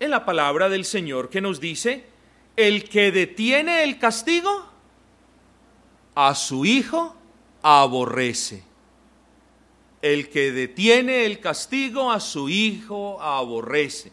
En 0.00 0.10
la 0.10 0.24
palabra 0.24 0.68
del 0.68 0.84
Señor 0.84 1.30
que 1.30 1.40
nos 1.40 1.60
dice, 1.60 2.04
el 2.56 2.88
que 2.88 3.12
detiene 3.12 3.84
el 3.84 3.96
castigo 3.96 4.72
a 6.16 6.34
su 6.34 6.64
hijo 6.64 7.14
aborrece. 7.62 8.64
El 10.02 10.30
que 10.30 10.50
detiene 10.50 11.26
el 11.26 11.38
castigo 11.38 12.10
a 12.10 12.18
su 12.18 12.48
hijo 12.48 13.22
aborrece. 13.22 14.10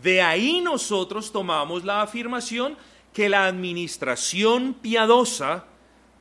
De 0.00 0.22
ahí 0.22 0.60
nosotros 0.60 1.32
tomamos 1.32 1.84
la 1.84 2.02
afirmación 2.02 2.76
que 3.12 3.28
la 3.28 3.46
administración 3.46 4.74
piadosa 4.74 5.64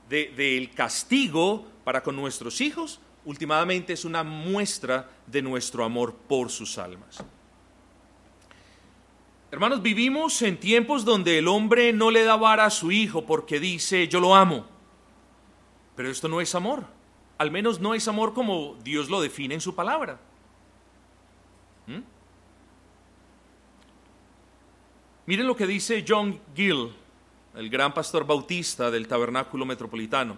del 0.09 0.71
castigo 0.71 1.65
para 1.83 2.01
con 2.01 2.15
nuestros 2.15 2.61
hijos 2.61 2.99
últimamente 3.25 3.93
es 3.93 4.05
una 4.05 4.23
muestra 4.23 5.09
de 5.25 5.41
nuestro 5.41 5.83
amor 5.83 6.15
por 6.27 6.49
sus 6.49 6.77
almas. 6.77 7.23
Hermanos, 9.51 9.81
vivimos 9.81 10.41
en 10.41 10.57
tiempos 10.57 11.05
donde 11.05 11.37
el 11.37 11.47
hombre 11.47 11.93
no 11.93 12.11
le 12.11 12.23
da 12.23 12.35
vara 12.35 12.65
a 12.65 12.69
su 12.69 12.91
hijo 12.91 13.25
porque 13.25 13.59
dice 13.59 14.07
yo 14.07 14.19
lo 14.19 14.35
amo. 14.35 14.65
Pero 15.95 16.09
esto 16.09 16.27
no 16.27 16.41
es 16.41 16.53
amor. 16.55 16.85
Al 17.37 17.51
menos 17.51 17.79
no 17.79 17.93
es 17.93 18.07
amor 18.07 18.33
como 18.33 18.75
Dios 18.83 19.09
lo 19.09 19.21
define 19.21 19.55
en 19.55 19.61
su 19.61 19.75
palabra. 19.75 20.19
Miren 25.27 25.45
lo 25.45 25.57
que 25.57 25.67
dice 25.67 26.05
John 26.07 26.39
Gill, 26.55 26.89
el 27.53 27.69
gran 27.69 27.93
pastor 27.93 28.25
bautista 28.25 28.89
del 28.89 29.09
tabernáculo 29.09 29.65
metropolitano. 29.65 30.37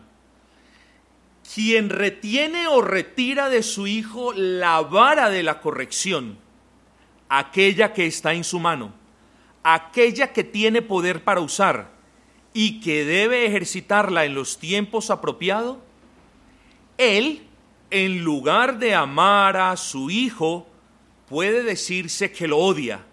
Quien 1.53 1.91
retiene 1.91 2.67
o 2.67 2.81
retira 2.81 3.49
de 3.49 3.61
su 3.61 3.85
hijo 3.85 4.33
la 4.33 4.81
vara 4.81 5.29
de 5.29 5.43
la 5.43 5.61
corrección, 5.61 6.39
aquella 7.29 7.93
que 7.93 8.07
está 8.07 8.33
en 8.33 8.43
su 8.43 8.59
mano, 8.59 8.91
aquella 9.61 10.33
que 10.33 10.43
tiene 10.43 10.81
poder 10.81 11.23
para 11.23 11.41
usar 11.41 11.91
y 12.51 12.79
que 12.79 13.05
debe 13.05 13.45
ejercitarla 13.45 14.25
en 14.25 14.33
los 14.33 14.57
tiempos 14.57 15.11
apropiados, 15.11 15.77
él, 16.97 17.43
en 17.91 18.23
lugar 18.23 18.79
de 18.79 18.95
amar 18.95 19.55
a 19.55 19.77
su 19.77 20.09
hijo, 20.09 20.67
puede 21.27 21.61
decirse 21.61 22.31
que 22.31 22.47
lo 22.47 22.57
odia, 22.57 23.05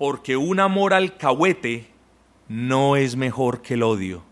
porque 0.00 0.38
un 0.38 0.60
amor 0.60 0.94
alcahuete 0.94 1.90
no 2.48 2.96
es 2.96 3.16
mejor 3.16 3.60
que 3.60 3.74
el 3.74 3.82
odio. 3.82 4.22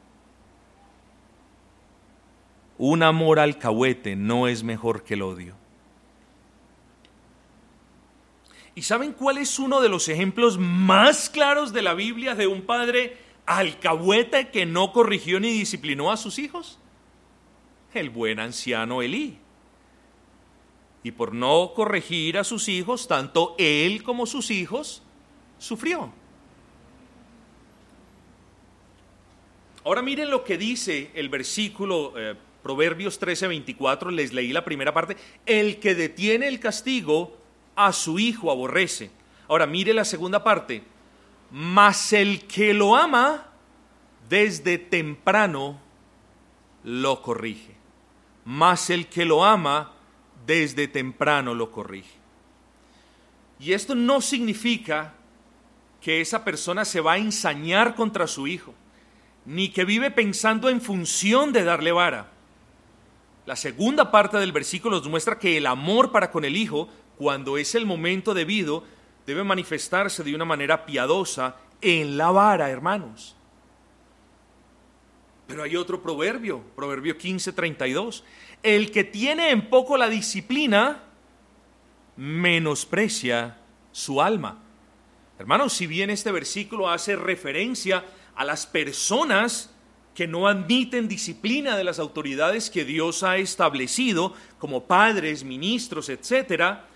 Un 2.79 3.03
amor 3.03 3.39
alcahuete 3.39 4.17
no 4.17 4.49
es 4.49 4.63
mejor 4.63 5.05
que 5.05 5.13
el 5.13 5.21
odio. 5.21 5.55
¿Y 8.75 8.81
saben 8.81 9.13
cuál 9.13 9.37
es 9.37 9.59
uno 9.59 9.83
de 9.83 9.91
los 9.91 10.09
ejemplos 10.09 10.57
más 10.57 11.29
claros 11.29 11.75
de 11.75 11.83
la 11.83 11.93
Biblia 11.93 12.35
de 12.35 12.47
un 12.47 12.63
padre 12.63 13.19
alcahuete 13.45 14.49
que 14.49 14.65
no 14.65 14.91
corrigió 14.95 15.39
ni 15.39 15.51
disciplinó 15.51 16.11
a 16.11 16.17
sus 16.17 16.39
hijos? 16.39 16.79
El 17.93 18.09
buen 18.09 18.41
anciano 18.41 19.03
Elí. 19.03 19.37
Y 21.03 21.11
por 21.11 21.35
no 21.35 21.73
corregir 21.75 22.39
a 22.39 22.45
sus 22.45 22.71
hijos, 22.71 23.07
tanto 23.07 23.55
él 23.59 24.03
como 24.03 24.25
sus 24.25 24.51
hijos 24.51 25.03
sufrió. 25.59 26.13
Ahora 29.85 30.03
miren 30.03 30.31
lo 30.31 30.45
que 30.45 30.59
dice 30.59 31.11
el 31.15 31.29
versículo 31.29 32.13
eh, 32.17 32.35
Proverbios 32.63 33.19
13, 33.19 33.49
24, 33.49 34.11
les 34.11 34.33
leí 34.33 34.53
la 34.53 34.65
primera 34.65 34.93
parte, 34.93 35.17
el 35.47 35.79
que 35.79 35.95
detiene 35.95 36.49
el 36.49 36.61
castigo 36.61 37.37
a 37.75 37.93
su 37.93 38.19
hijo 38.19 38.51
aborrece. 38.51 39.11
Ahora 39.49 39.67
mire 39.67 39.95
la 39.95 40.05
segunda 40.05 40.45
parte. 40.45 40.83
Mas 41.51 42.13
el 42.13 42.47
que 42.47 42.75
lo 42.75 42.95
ama 42.95 43.47
desde 44.29 44.77
temprano 44.77 45.81
lo 46.85 47.23
corrige. 47.23 47.75
Mas 48.45 48.91
el 48.91 49.07
que 49.07 49.25
lo 49.25 49.45
ama 49.45 49.93
desde 50.47 50.89
temprano 50.89 51.55
lo 51.55 51.71
corrige. 51.71 52.19
Y 53.61 53.73
esto 53.73 53.95
no 53.95 54.21
significa 54.21 55.15
que 56.01 56.21
esa 56.21 56.45
persona 56.45 56.85
se 56.85 57.01
va 57.01 57.15
a 57.15 57.19
ensañar 57.19 57.95
contra 57.95 58.27
su 58.27 58.47
hijo, 58.47 58.75
ni 59.45 59.71
que 59.71 59.85
vive 59.85 60.11
pensando 60.11 60.69
en 60.69 60.81
función 60.81 61.53
de 61.53 61.65
darle 61.65 61.93
vara. 61.93 62.29
La 63.47 63.57
segunda 63.57 64.11
parte 64.11 64.37
del 64.37 64.53
versículo 64.53 64.99
nos 64.99 65.09
muestra 65.09 65.39
que 65.39 65.57
el 65.57 65.67
amor 65.67 66.13
para 66.13 66.31
con 66.31 66.45
el 66.45 66.57
hijo 66.57 66.89
cuando 67.19 67.59
es 67.59 67.75
el 67.75 67.85
momento 67.85 68.33
debido, 68.33 68.85
debe 69.27 69.43
manifestarse 69.43 70.23
de 70.23 70.35
una 70.35 70.45
manera 70.45 70.87
piadosa 70.87 71.57
en 71.81 72.17
la 72.17 72.31
vara, 72.31 72.71
hermanos. 72.71 73.35
Pero 75.49 75.65
hay 75.65 75.77
otro 75.77 76.01
proverbio, 76.01 76.63
proverbio 76.77 77.19
15, 77.19 77.53
32. 77.53 78.25
El 78.63 78.93
que 78.93 79.03
tiene 79.03 79.51
en 79.51 79.69
poco 79.69 79.97
la 79.97 80.09
disciplina, 80.09 81.03
menosprecia 82.17 83.59
su 83.91 84.23
alma. 84.23 84.63
Hermanos, 85.39 85.73
si 85.73 85.87
bien 85.87 86.11
este 86.11 86.33
versículo 86.33 86.91
hace 86.91 87.15
referencia 87.15 88.05
a 88.35 88.45
las 88.45 88.67
personas 88.67 89.71
que 90.13 90.27
no 90.27 90.49
admiten 90.49 91.07
disciplina 91.07 91.77
de 91.77 91.85
las 91.85 92.01
autoridades 92.01 92.71
que 92.71 92.85
Dios 92.85 93.23
ha 93.23 93.37
establecido 93.37 94.35
como 94.59 94.85
padres, 94.85 95.45
ministros, 95.45 96.09
etcétera, 96.09 96.87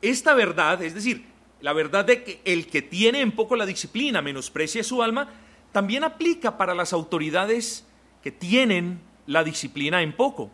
esta 0.00 0.34
verdad, 0.34 0.80
es 0.80 0.94
decir, 0.94 1.24
la 1.60 1.72
verdad 1.72 2.04
de 2.04 2.22
que 2.22 2.40
el 2.44 2.68
que 2.68 2.82
tiene 2.82 3.20
en 3.20 3.32
poco 3.32 3.56
la 3.56 3.66
disciplina 3.66 4.22
menosprecia 4.22 4.84
su 4.84 5.02
alma, 5.02 5.32
también 5.72 6.04
aplica 6.04 6.56
para 6.56 6.76
las 6.76 6.92
autoridades 6.92 7.84
que 8.22 8.30
tienen 8.30 9.00
la 9.26 9.42
disciplina 9.42 10.02
en 10.02 10.14
poco. 10.14 10.52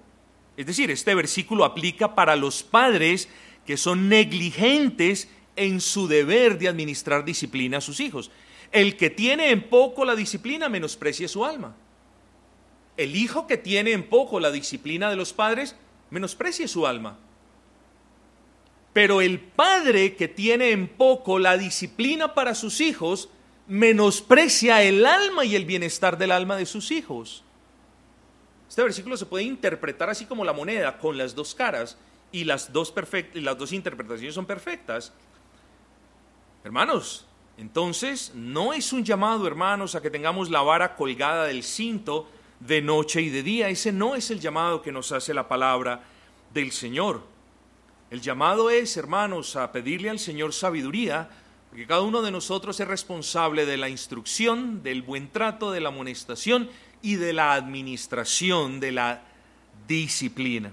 Es 0.57 0.65
decir, 0.65 0.91
este 0.91 1.15
versículo 1.15 1.67
aplica 1.67 2.15
para 2.15 2.37
los 2.37 2.63
padres 2.63 3.29
que 3.67 3.77
son 3.77 4.09
negligentes 4.09 5.29
en 5.57 5.81
su 5.81 6.09
deber 6.09 6.59
de 6.59 6.69
administrar 6.69 7.25
disciplina 7.25 7.79
a 7.79 7.81
sus 7.81 8.01
hijos. 8.01 8.31
El 8.73 8.97
que 8.97 9.11
tiene 9.11 9.51
en 9.51 9.69
poco 9.69 10.05
la 10.05 10.17
disciplina 10.17 10.69
menosprecia 10.69 11.29
su 11.29 11.45
alma. 11.45 11.77
El 12.97 13.17
hijo 13.17 13.47
que 13.47 13.57
tiene 13.57 13.93
en 13.93 14.09
poco 14.09 14.41
la 14.41 14.51
disciplina 14.51 15.11
de 15.11 15.17
los 15.17 15.33
padres 15.33 15.77
menosprecia 16.11 16.69
su 16.69 16.87
alma. 16.87 17.19
Pero 18.93 19.21
el 19.21 19.41
padre 19.41 20.15
que 20.15 20.29
tiene 20.29 20.71
en 20.71 20.89
poco 20.89 21.39
la 21.39 21.59
disciplina 21.59 22.35
para 22.35 22.55
sus 22.55 22.81
hijos, 22.81 23.29
menosprecia 23.67 24.83
el 24.83 25.05
alma 25.05 25.45
y 25.45 25.57
el 25.57 25.65
bienestar 25.65 26.19
del 26.19 26.31
alma 26.31 26.57
de 26.57 26.67
sus 26.67 26.91
hijos. 26.91 27.43
Este 28.69 28.83
versículo 28.83 29.17
se 29.17 29.27
puede 29.27 29.45
interpretar 29.45 30.11
así 30.11 30.27
como 30.27 30.45
la 30.45 30.53
moneda, 30.53 30.99
con 30.99 31.19
las 31.19 31.35
dos 31.35 31.55
caras, 31.55 31.97
y 32.33 32.45
las 32.45 32.73
dos, 32.73 32.93
las 33.35 33.59
dos 33.59 33.73
interpretaciones 33.73 34.35
son 34.35 34.47
perfectas. 34.47 35.13
Hermanos, 36.65 37.27
Entonces, 37.57 38.33
no 38.35 38.73
es 38.73 38.93
un 38.93 39.05
llamado, 39.05 39.47
hermanos, 39.47 39.95
a 39.95 40.03
que 40.03 40.11
tengamos 40.11 40.51
la 40.51 40.63
vara 40.63 40.97
colgada 40.97 41.45
del 41.45 41.63
cinto 41.63 42.29
de 42.59 42.83
noche 42.83 43.23
y 43.23 43.29
de 43.29 43.45
día. 43.45 43.69
Ese 43.69 43.93
no 43.93 44.17
es 44.17 44.31
el 44.31 44.41
llamado 44.41 44.83
que 44.83 44.91
nos 44.91 45.13
hace 45.13 45.33
la 45.33 45.47
palabra 45.47 46.03
del 46.53 46.73
Señor. 46.73 47.23
El 48.11 48.21
llamado 48.21 48.71
es, 48.71 48.97
hermanos, 48.97 49.55
a 49.55 49.71
pedirle 49.71 50.11
al 50.11 50.19
Señor 50.19 50.53
sabiduría, 50.53 51.29
porque 51.71 51.87
cada 51.87 52.01
uno 52.01 52.23
de 52.23 52.33
nosotros 52.33 52.81
es 52.81 52.89
responsable 52.89 53.67
de 53.67 53.77
la 53.77 53.89
instrucción, 53.89 54.83
del 54.83 55.03
buen 55.03 55.31
trato, 55.31 55.71
de 55.71 55.81
la 55.81 55.91
amonestación 55.91 56.69
y 57.03 57.17
de 57.17 57.35
la 57.35 57.53
administración 57.53 58.81
de 58.81 58.91
la 58.91 59.23
disciplina. 59.87 60.73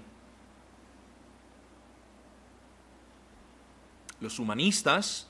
Los 4.20 4.40
humanistas, 4.40 5.28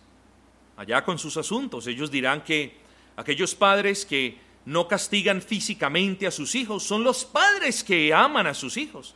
allá 0.77 1.05
con 1.05 1.19
sus 1.19 1.37
asuntos, 1.37 1.87
ellos 1.87 2.11
dirán 2.11 2.43
que 2.43 2.77
aquellos 3.17 3.55
padres 3.55 4.05
que 4.07 4.39
no 4.65 4.87
castigan 4.87 5.43
físicamente 5.43 6.27
a 6.27 6.31
sus 6.31 6.55
hijos 6.55 6.83
son 6.83 7.03
los 7.05 7.25
padres 7.25 7.83
que 7.83 8.15
aman 8.15 8.47
a 8.47 8.55
sus 8.55 8.77
hijos. 8.77 9.15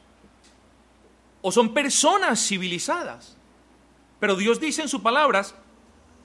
O 1.43 1.53
son 1.53 1.73
personas 1.73 2.45
civilizadas. 2.45 3.37
Pero 4.19 4.35
Dios 4.35 4.59
dice 4.59 4.83
en 4.83 4.89
sus 4.89 5.01
palabras, 5.01 5.55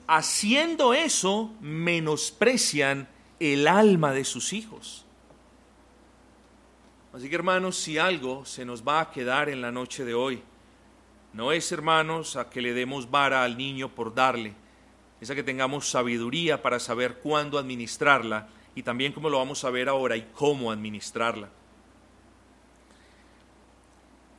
haciendo 0.06 0.94
eso 0.94 1.52
menosprecian 1.60 3.08
el 3.38 3.68
alma 3.68 4.12
de 4.12 4.24
sus 4.24 4.52
hijos. 4.52 5.04
Así 7.12 7.28
que 7.28 7.34
hermanos, 7.34 7.76
si 7.76 7.98
algo 7.98 8.44
se 8.46 8.64
nos 8.64 8.86
va 8.86 9.00
a 9.00 9.10
quedar 9.10 9.48
en 9.48 9.60
la 9.60 9.70
noche 9.70 10.04
de 10.04 10.14
hoy, 10.14 10.42
no 11.34 11.52
es, 11.52 11.70
hermanos, 11.72 12.36
a 12.36 12.48
que 12.48 12.62
le 12.62 12.72
demos 12.72 13.10
vara 13.10 13.44
al 13.44 13.56
niño 13.56 13.88
por 13.88 14.14
darle, 14.14 14.54
es 15.22 15.30
a 15.30 15.36
que 15.36 15.44
tengamos 15.44 15.88
sabiduría 15.88 16.62
para 16.62 16.80
saber 16.80 17.20
cuándo 17.22 17.56
administrarla 17.56 18.48
y 18.74 18.82
también 18.82 19.12
cómo 19.12 19.30
lo 19.30 19.38
vamos 19.38 19.62
a 19.62 19.70
ver 19.70 19.88
ahora 19.88 20.16
y 20.16 20.26
cómo 20.34 20.72
administrarla. 20.72 21.48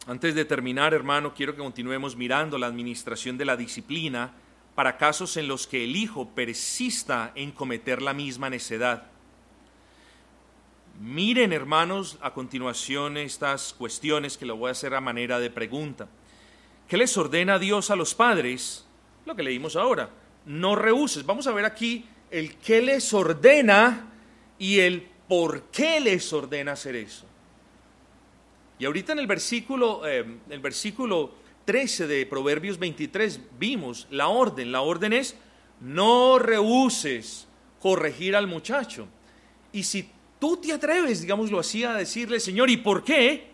Antes 0.05 0.35
de 0.35 0.43
terminar, 0.43 0.93
hermano, 0.93 1.33
quiero 1.33 1.53
que 1.53 1.61
continuemos 1.61 2.17
mirando 2.17 2.57
la 2.57 2.67
administración 2.67 3.37
de 3.37 3.45
la 3.45 3.55
disciplina 3.55 4.33
para 4.75 4.97
casos 4.97 5.37
en 5.37 5.47
los 5.47 5.67
que 5.67 5.85
el 5.85 5.95
hijo 5.95 6.27
persista 6.31 7.31
en 7.33 7.53
cometer 7.53 8.01
la 8.01 8.13
misma 8.13 8.49
necedad. 8.49 9.05
Miren, 10.99 11.53
hermanos, 11.53 12.17
a 12.19 12.33
continuación 12.33 13.15
estas 13.15 13.71
cuestiones 13.71 14.37
que 14.37 14.45
lo 14.45 14.57
voy 14.57 14.67
a 14.67 14.71
hacer 14.73 14.93
a 14.95 14.99
manera 14.99 15.39
de 15.39 15.49
pregunta. 15.49 16.09
¿Qué 16.89 16.97
les 16.97 17.17
ordena 17.17 17.57
Dios 17.57 17.89
a 17.89 17.95
los 17.95 18.13
padres? 18.13 18.85
Lo 19.25 19.33
que 19.33 19.43
leímos 19.43 19.77
ahora. 19.77 20.09
No 20.45 20.75
rehuses. 20.75 21.25
Vamos 21.25 21.47
a 21.47 21.51
ver 21.51 21.65
aquí 21.65 22.05
el 22.31 22.55
qué 22.55 22.81
les 22.81 23.13
ordena 23.13 24.09
y 24.57 24.79
el 24.79 25.07
por 25.27 25.63
qué 25.63 25.99
les 25.99 26.31
ordena 26.33 26.73
hacer 26.73 26.95
eso. 26.95 27.25
Y 28.79 28.85
ahorita 28.85 29.13
en 29.13 29.19
el 29.19 29.27
versículo, 29.27 30.07
eh, 30.07 30.25
el 30.49 30.59
versículo 30.59 31.31
13 31.65 32.07
de 32.07 32.25
Proverbios 32.25 32.77
23 32.77 33.39
vimos 33.57 34.07
la 34.11 34.27
orden. 34.27 34.71
La 34.71 34.81
orden 34.81 35.13
es, 35.13 35.35
no 35.79 36.39
rehuses 36.39 37.47
corregir 37.81 38.35
al 38.35 38.47
muchacho. 38.47 39.07
Y 39.71 39.83
si 39.83 40.09
tú 40.39 40.57
te 40.57 40.73
atreves, 40.73 41.21
digámoslo 41.21 41.59
así, 41.59 41.83
a 41.83 41.93
decirle, 41.93 42.39
Señor, 42.39 42.69
¿y 42.69 42.77
por 42.77 43.03
qué? 43.03 43.51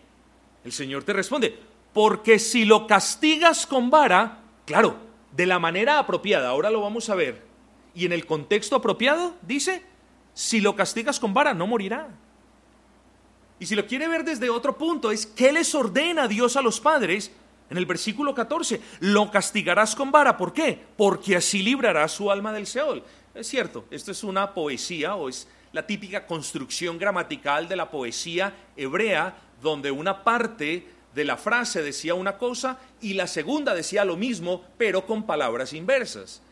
El 0.64 0.72
Señor 0.72 1.04
te 1.04 1.12
responde, 1.12 1.56
porque 1.92 2.38
si 2.38 2.64
lo 2.64 2.86
castigas 2.86 3.66
con 3.66 3.90
vara, 3.90 4.42
claro, 4.66 5.09
de 5.32 5.46
la 5.46 5.58
manera 5.58 5.98
apropiada, 5.98 6.48
ahora 6.48 6.70
lo 6.70 6.80
vamos 6.80 7.08
a 7.08 7.14
ver, 7.14 7.42
y 7.94 8.06
en 8.06 8.12
el 8.12 8.26
contexto 8.26 8.76
apropiado, 8.76 9.34
dice, 9.42 9.82
si 10.34 10.60
lo 10.60 10.76
castigas 10.76 11.20
con 11.20 11.34
vara, 11.34 11.54
no 11.54 11.66
morirá. 11.66 12.08
Y 13.58 13.66
si 13.66 13.74
lo 13.74 13.86
quiere 13.86 14.08
ver 14.08 14.24
desde 14.24 14.48
otro 14.48 14.78
punto, 14.78 15.10
es 15.10 15.26
¿qué 15.26 15.52
les 15.52 15.74
ordena 15.74 16.28
Dios 16.28 16.56
a 16.56 16.62
los 16.62 16.80
padres? 16.80 17.30
En 17.68 17.76
el 17.76 17.86
versículo 17.86 18.34
14, 18.34 18.80
lo 19.00 19.30
castigarás 19.30 19.94
con 19.94 20.10
vara. 20.10 20.36
¿Por 20.36 20.52
qué? 20.52 20.82
Porque 20.96 21.36
así 21.36 21.62
librará 21.62 22.08
su 22.08 22.30
alma 22.30 22.52
del 22.52 22.66
Seol. 22.66 23.04
Es 23.34 23.46
cierto, 23.46 23.84
esto 23.90 24.10
es 24.10 24.24
una 24.24 24.54
poesía 24.54 25.14
o 25.14 25.28
es 25.28 25.46
la 25.72 25.86
típica 25.86 26.26
construcción 26.26 26.98
gramatical 26.98 27.68
de 27.68 27.76
la 27.76 27.90
poesía 27.90 28.54
hebrea, 28.76 29.36
donde 29.62 29.90
una 29.90 30.24
parte 30.24 30.88
de 31.14 31.24
la 31.24 31.36
frase 31.36 31.82
decía 31.82 32.14
una 32.14 32.38
cosa 32.38 32.78
y 33.00 33.14
la 33.14 33.26
segunda 33.26 33.74
decía 33.74 34.04
lo 34.04 34.16
mismo, 34.16 34.64
pero 34.78 35.06
con 35.06 35.24
palabras 35.24 35.72
inversas. 35.72 36.42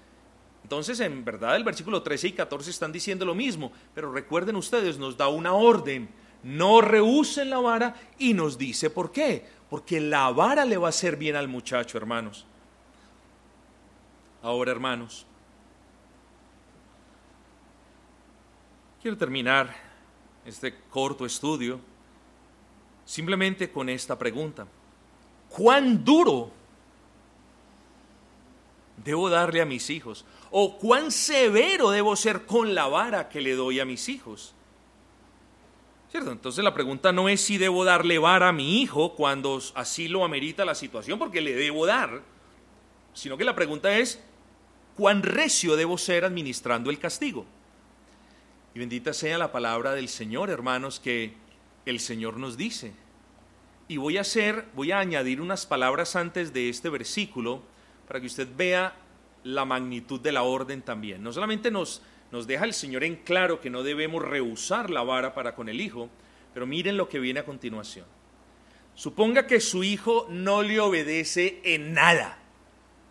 Entonces, 0.63 1.01
en 1.01 1.25
verdad, 1.25 1.57
el 1.57 1.65
versículo 1.65 2.03
13 2.03 2.29
y 2.29 2.33
14 2.33 2.71
están 2.71 2.93
diciendo 2.93 3.25
lo 3.25 3.35
mismo, 3.35 3.73
pero 3.95 4.13
recuerden 4.13 4.57
ustedes, 4.57 4.99
nos 4.99 5.17
da 5.17 5.29
una 5.29 5.55
orden, 5.55 6.09
no 6.43 6.81
rehúsen 6.81 7.51
la 7.51 7.59
vara 7.59 7.95
y 8.19 8.35
nos 8.35 8.59
dice 8.59 8.91
por 8.91 9.13
qué, 9.13 9.47
porque 9.71 10.01
la 10.01 10.31
vara 10.31 10.65
le 10.65 10.77
va 10.77 10.89
a 10.89 10.91
hacer 10.91 11.17
bien 11.17 11.37
al 11.37 11.49
muchacho, 11.49 11.97
hermanos. 11.97 12.45
Ahora, 14.43 14.73
hermanos, 14.73 15.25
quiero 19.01 19.17
terminar 19.17 19.75
este 20.45 20.75
corto 20.91 21.25
estudio 21.25 21.81
simplemente 23.09 23.71
con 23.71 23.89
esta 23.89 24.19
pregunta. 24.19 24.67
¿Cuán 25.49 26.05
duro 26.05 26.51
debo 29.03 29.31
darle 29.31 29.63
a 29.63 29.65
mis 29.65 29.89
hijos? 29.89 30.27
¿O 30.51 30.77
cuán 30.77 31.11
severo 31.11 31.89
debo 31.89 32.15
ser 32.17 32.45
con 32.45 32.75
la 32.75 32.87
vara 32.87 33.31
que 33.31 33.41
le 33.41 33.55
doy 33.55 33.81
a 33.81 33.87
mis 33.87 34.11
hijos? 34.11 34.53
¿Cierto? 36.11 36.33
Entonces 36.33 36.63
la 36.63 36.75
pregunta 36.75 37.11
no 37.11 37.31
es 37.31 37.41
si 37.41 37.57
debo 37.57 37.83
darle 37.83 38.19
vara 38.19 38.51
a 38.51 38.53
mi 38.53 38.83
hijo 38.83 39.15
cuando 39.15 39.59
así 39.75 40.07
lo 40.09 40.23
amerita 40.23 40.67
la 40.67 40.75
situación, 40.75 41.19
porque 41.19 41.41
le 41.41 41.55
debo 41.55 41.87
dar, 41.87 42.21
sino 43.15 43.39
que 43.39 43.45
la 43.45 43.55
pregunta 43.55 43.97
es 43.97 44.23
cuán 44.99 45.23
recio 45.23 45.77
debo 45.77 45.97
ser 45.97 46.27
administrando 46.27 46.91
el 46.91 46.99
castigo. 46.99 47.47
Y 48.75 48.79
bendita 48.81 49.15
sea 49.15 49.39
la 49.39 49.51
palabra 49.51 49.95
del 49.95 50.11
Señor, 50.11 50.51
hermanos, 50.51 51.01
que 51.01 51.48
el 51.87 52.01
Señor 52.01 52.39
nos 52.39 52.57
dice. 52.57 52.93
Y 53.89 53.97
voy 53.97 54.19
a 54.19 54.23
hacer, 54.23 54.67
voy 54.75 54.93
a 54.93 54.99
añadir 54.99 55.41
unas 55.41 55.67
palabras 55.67 56.17
antes 56.17 56.53
de 56.53 56.69
este 56.69 56.89
versículo 56.91 57.63
para 58.07 58.21
que 58.21 58.27
usted 58.27 58.49
vea 58.57 58.95
la 59.45 59.65
magnitud 59.65 60.21
de 60.21 60.33
la 60.33 60.43
orden 60.43 60.83
también. 60.83 61.23
No 61.23 61.33
solamente 61.33 61.71
nos, 61.71 62.03
nos 62.31 62.47
deja 62.47 62.65
el 62.65 62.75
Señor 62.75 63.05
en 63.05 63.17
claro 63.17 63.61
que 63.61 63.71
no 63.71 63.83
debemos 63.83 64.23
rehusar 64.23 64.91
la 64.91 65.03
vara 65.03 65.35
para 65.35 65.55
con 65.55 65.69
el 65.69 65.81
Hijo, 65.81 66.11
pero 66.53 66.67
miren 66.67 66.97
lo 66.97 67.09
que 67.09 67.19
viene 67.19 67.41
a 67.41 67.45
continuación. 67.47 68.07
Suponga 68.95 69.47
que 69.47 69.61
su 69.61 69.85
hijo 69.85 70.27
no 70.29 70.63
le 70.63 70.81
obedece 70.81 71.61
en 71.63 71.95
nada. 71.95 72.39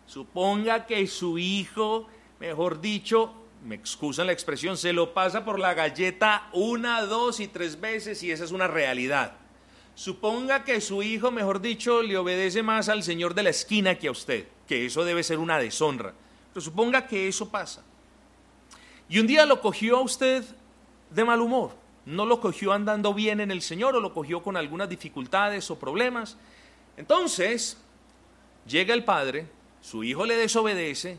Suponga 0.06 0.84
que 0.84 1.06
su 1.06 1.38
hijo, 1.38 2.08
mejor 2.40 2.82
dicho, 2.82 3.32
me 3.64 3.74
excusan 3.74 4.26
la 4.26 4.32
expresión, 4.32 4.76
se 4.76 4.92
lo 4.92 5.14
pasa 5.14 5.44
por 5.44 5.58
la 5.58 5.74
galleta 5.74 6.48
una, 6.52 7.02
dos 7.02 7.40
y 7.40 7.48
tres 7.48 7.80
veces 7.80 8.22
y 8.22 8.30
esa 8.30 8.44
es 8.44 8.52
una 8.52 8.68
realidad. 8.68 9.36
Suponga 9.94 10.64
que 10.64 10.80
su 10.80 11.02
hijo, 11.02 11.30
mejor 11.30 11.60
dicho, 11.60 12.02
le 12.02 12.16
obedece 12.16 12.62
más 12.62 12.88
al 12.88 13.02
señor 13.02 13.34
de 13.34 13.42
la 13.42 13.50
esquina 13.50 13.96
que 13.96 14.08
a 14.08 14.12
usted, 14.12 14.46
que 14.66 14.86
eso 14.86 15.04
debe 15.04 15.24
ser 15.24 15.38
una 15.38 15.58
deshonra. 15.58 16.14
Pero 16.52 16.64
suponga 16.64 17.06
que 17.06 17.26
eso 17.26 17.50
pasa. 17.50 17.82
Y 19.08 19.18
un 19.18 19.26
día 19.26 19.44
lo 19.44 19.60
cogió 19.60 19.96
a 19.96 20.02
usted 20.02 20.44
de 21.10 21.24
mal 21.24 21.40
humor. 21.40 21.72
No 22.06 22.26
lo 22.26 22.40
cogió 22.40 22.72
andando 22.72 23.12
bien 23.12 23.40
en 23.40 23.50
el 23.50 23.60
Señor 23.60 23.96
o 23.96 24.00
lo 24.00 24.14
cogió 24.14 24.42
con 24.42 24.56
algunas 24.56 24.88
dificultades 24.88 25.70
o 25.70 25.78
problemas. 25.78 26.36
Entonces, 26.96 27.76
llega 28.66 28.94
el 28.94 29.04
padre, 29.04 29.46
su 29.80 30.04
hijo 30.04 30.24
le 30.24 30.36
desobedece 30.36 31.18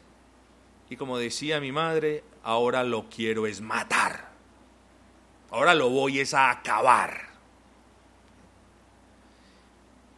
y 0.90 0.98
como 0.98 1.18
decía 1.18 1.60
mi 1.60 1.72
madre, 1.72 2.24
ahora 2.44 2.84
lo 2.84 3.10
quiero 3.10 3.46
es 3.46 3.62
matar. 3.62 4.30
Ahora 5.52 5.74
lo 5.74 5.90
voy 5.90 6.20
es 6.20 6.34
a 6.34 6.50
acabar. 6.50 7.30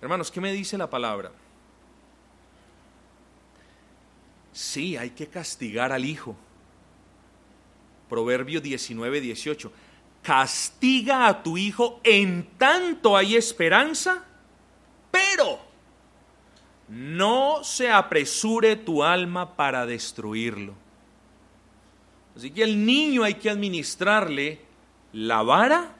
Hermanos, 0.02 0.32
¿qué 0.32 0.42
me 0.42 0.52
dice 0.52 0.78
la 0.78 0.90
palabra? 0.90 1.32
Sí, 4.54 4.98
hay 4.98 5.12
que 5.12 5.28
castigar 5.28 5.92
al 5.92 6.06
hijo. 6.06 6.36
Proverbio 8.10 8.62
19, 8.62 9.22
18. 9.22 9.72
Castiga 10.24 11.28
a 11.28 11.44
tu 11.44 11.58
hijo 11.58 12.00
en 12.04 12.50
tanto 12.58 13.16
hay 13.16 13.36
esperanza, 13.36 14.24
pero 15.10 15.71
no 16.92 17.64
se 17.64 17.90
apresure 17.90 18.76
tu 18.76 19.02
alma 19.02 19.56
para 19.56 19.86
destruirlo. 19.86 20.74
Así 22.36 22.52
que 22.52 22.66
al 22.66 22.86
niño 22.86 23.24
hay 23.24 23.36
que 23.36 23.50
administrarle 23.50 24.60
la 25.14 25.42
vara, 25.42 25.96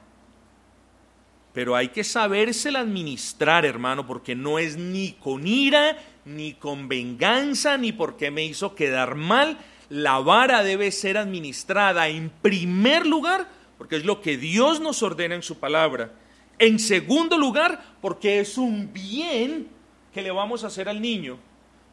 pero 1.54 1.76
hay 1.76 1.88
que 1.88 2.04
sabérsela 2.04 2.80
administrar, 2.80 3.64
hermano, 3.64 4.06
porque 4.06 4.34
no 4.34 4.58
es 4.58 4.76
ni 4.76 5.12
con 5.12 5.46
ira, 5.46 5.96
ni 6.26 6.52
con 6.52 6.88
venganza, 6.88 7.78
ni 7.78 7.92
porque 7.92 8.30
me 8.30 8.44
hizo 8.44 8.74
quedar 8.74 9.14
mal. 9.14 9.56
la 9.88 10.18
vara 10.18 10.62
debe 10.62 10.90
ser 10.90 11.16
administrada 11.16 12.08
en 12.08 12.30
primer 12.30 13.06
lugar 13.06 13.46
porque 13.82 13.96
es 13.96 14.04
lo 14.04 14.20
que 14.20 14.36
Dios 14.36 14.78
nos 14.78 15.02
ordena 15.02 15.34
en 15.34 15.42
su 15.42 15.58
palabra. 15.58 16.12
En 16.60 16.78
segundo 16.78 17.36
lugar, 17.36 17.96
porque 18.00 18.38
es 18.38 18.56
un 18.56 18.92
bien 18.92 19.66
que 20.12 20.22
le 20.22 20.30
vamos 20.30 20.64
a 20.64 20.68
hacer 20.68 20.88
al 20.88 21.00
niño. 21.00 21.38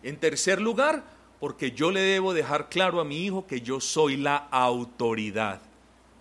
En 0.04 0.18
tercer 0.18 0.62
lugar, 0.62 1.04
porque 1.40 1.72
yo 1.72 1.92
le 1.92 2.02
debo 2.02 2.34
dejar 2.34 2.70
claro 2.70 3.00
a 3.00 3.06
mi 3.06 3.26
hijo 3.26 3.48
que 3.48 3.62
yo 3.62 3.80
soy 3.80 4.18
la 4.18 4.36
autoridad. 4.38 5.62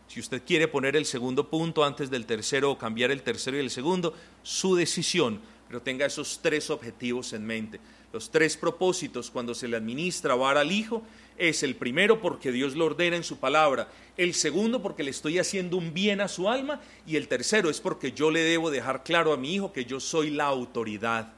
Si 0.06 0.20
usted 0.20 0.42
quiere 0.46 0.68
poner 0.68 0.96
el 0.96 1.04
segundo 1.04 1.50
punto 1.50 1.84
antes 1.84 2.08
del 2.08 2.24
tercero 2.24 2.70
o 2.70 2.78
cambiar 2.78 3.10
el 3.10 3.22
tercero 3.22 3.56
y 3.56 3.60
el 3.60 3.70
segundo, 3.70 4.14
su 4.42 4.74
decisión, 4.74 5.40
pero 5.66 5.82
tenga 5.82 6.06
esos 6.06 6.40
tres 6.40 6.70
objetivos 6.70 7.34
en 7.34 7.46
mente. 7.46 7.78
Los 8.10 8.30
tres 8.30 8.56
propósitos 8.56 9.30
cuando 9.30 9.54
se 9.54 9.68
le 9.68 9.76
administra 9.76 10.34
vara 10.34 10.60
al 10.60 10.72
hijo 10.72 11.02
es 11.36 11.62
el 11.62 11.76
primero 11.76 12.22
porque 12.22 12.52
Dios 12.52 12.74
lo 12.74 12.86
ordena 12.86 13.16
en 13.16 13.22
su 13.22 13.38
palabra, 13.38 13.88
el 14.16 14.32
segundo 14.32 14.80
porque 14.80 15.02
le 15.02 15.10
estoy 15.10 15.38
haciendo 15.38 15.76
un 15.76 15.92
bien 15.92 16.22
a 16.22 16.28
su 16.28 16.48
alma 16.48 16.80
y 17.06 17.16
el 17.16 17.28
tercero 17.28 17.68
es 17.68 17.80
porque 17.80 18.12
yo 18.12 18.30
le 18.30 18.40
debo 18.40 18.70
dejar 18.70 19.04
claro 19.04 19.34
a 19.34 19.36
mi 19.36 19.54
hijo 19.54 19.74
que 19.74 19.84
yo 19.84 20.00
soy 20.00 20.30
la 20.30 20.46
autoridad. 20.46 21.34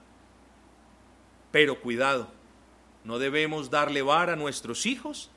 Pero 1.51 1.81
cuidado, 1.81 2.29
no 3.05 3.19
debemos 3.19 3.71
darle 3.71 4.03
vara 4.03 4.35
a 4.35 4.37
nuestros 4.37 4.87
hijos 4.87 5.31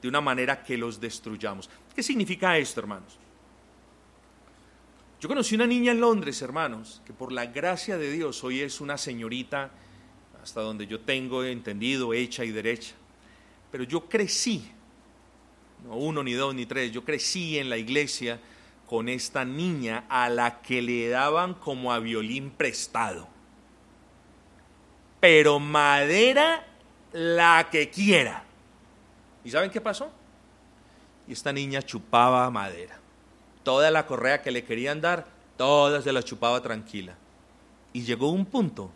de 0.00 0.08
una 0.08 0.20
manera 0.20 0.62
que 0.62 0.78
los 0.78 1.00
destruyamos. 1.00 1.68
¿Qué 1.94 2.02
significa 2.02 2.56
esto, 2.56 2.80
hermanos? 2.80 3.18
Yo 5.20 5.28
conocí 5.28 5.56
una 5.56 5.66
niña 5.66 5.90
en 5.90 6.00
Londres, 6.00 6.40
hermanos, 6.42 7.02
que 7.04 7.12
por 7.12 7.32
la 7.32 7.46
gracia 7.46 7.98
de 7.98 8.12
Dios 8.12 8.44
hoy 8.44 8.60
es 8.60 8.80
una 8.80 8.96
señorita, 8.96 9.70
hasta 10.40 10.60
donde 10.60 10.86
yo 10.86 11.00
tengo 11.00 11.42
entendido, 11.42 12.14
hecha 12.14 12.44
y 12.44 12.52
derecha. 12.52 12.94
Pero 13.72 13.82
yo 13.82 14.08
crecí, 14.08 14.70
no 15.84 15.96
uno, 15.96 16.22
ni 16.22 16.34
dos, 16.34 16.54
ni 16.54 16.66
tres, 16.66 16.92
yo 16.92 17.04
crecí 17.04 17.58
en 17.58 17.68
la 17.68 17.76
iglesia 17.76 18.40
con 18.86 19.08
esta 19.08 19.44
niña 19.44 20.04
a 20.08 20.28
la 20.28 20.62
que 20.62 20.80
le 20.80 21.08
daban 21.08 21.54
como 21.54 21.92
a 21.92 21.98
violín 21.98 22.50
prestado. 22.50 23.28
Pero 25.20 25.58
madera 25.58 26.64
la 27.12 27.68
que 27.70 27.90
quiera. 27.90 28.44
¿Y 29.44 29.50
saben 29.50 29.70
qué 29.70 29.80
pasó? 29.80 30.10
Y 31.26 31.32
esta 31.32 31.52
niña 31.52 31.82
chupaba 31.82 32.48
madera. 32.50 32.98
Toda 33.62 33.90
la 33.90 34.06
correa 34.06 34.42
que 34.42 34.50
le 34.50 34.64
querían 34.64 35.00
dar, 35.00 35.26
toda 35.56 36.00
se 36.02 36.12
la 36.12 36.22
chupaba 36.22 36.62
tranquila. 36.62 37.16
Y 37.92 38.02
llegó 38.02 38.30
un 38.30 38.46
punto 38.46 38.90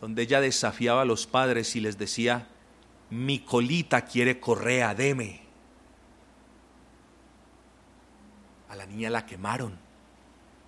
donde 0.00 0.22
ella 0.22 0.40
desafiaba 0.40 1.02
a 1.02 1.04
los 1.04 1.26
padres 1.26 1.74
y 1.76 1.80
les 1.80 1.98
decía, 1.98 2.48
mi 3.10 3.40
colita 3.40 4.02
quiere 4.04 4.40
correa, 4.40 4.94
deme. 4.94 5.42
A 8.68 8.76
la 8.76 8.86
niña 8.86 9.10
la 9.10 9.26
quemaron, 9.26 9.76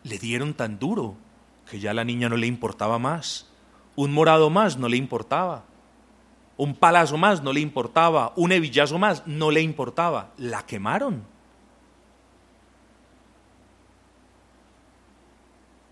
le 0.02 0.18
dieron 0.18 0.54
tan 0.54 0.78
duro 0.78 1.16
que 1.70 1.78
ya 1.78 1.92
a 1.92 1.94
la 1.94 2.04
niña 2.04 2.28
no 2.28 2.36
le 2.36 2.46
importaba 2.46 2.98
más. 2.98 3.51
Un 3.96 4.12
morado 4.12 4.50
más 4.50 4.76
no 4.76 4.88
le 4.88 4.96
importaba. 4.96 5.64
Un 6.56 6.74
palazo 6.74 7.16
más 7.16 7.42
no 7.42 7.52
le 7.52 7.60
importaba. 7.60 8.32
Un 8.36 8.52
hebillazo 8.52 8.98
más 8.98 9.26
no 9.26 9.50
le 9.50 9.62
importaba. 9.62 10.32
La 10.36 10.64
quemaron. 10.64 11.24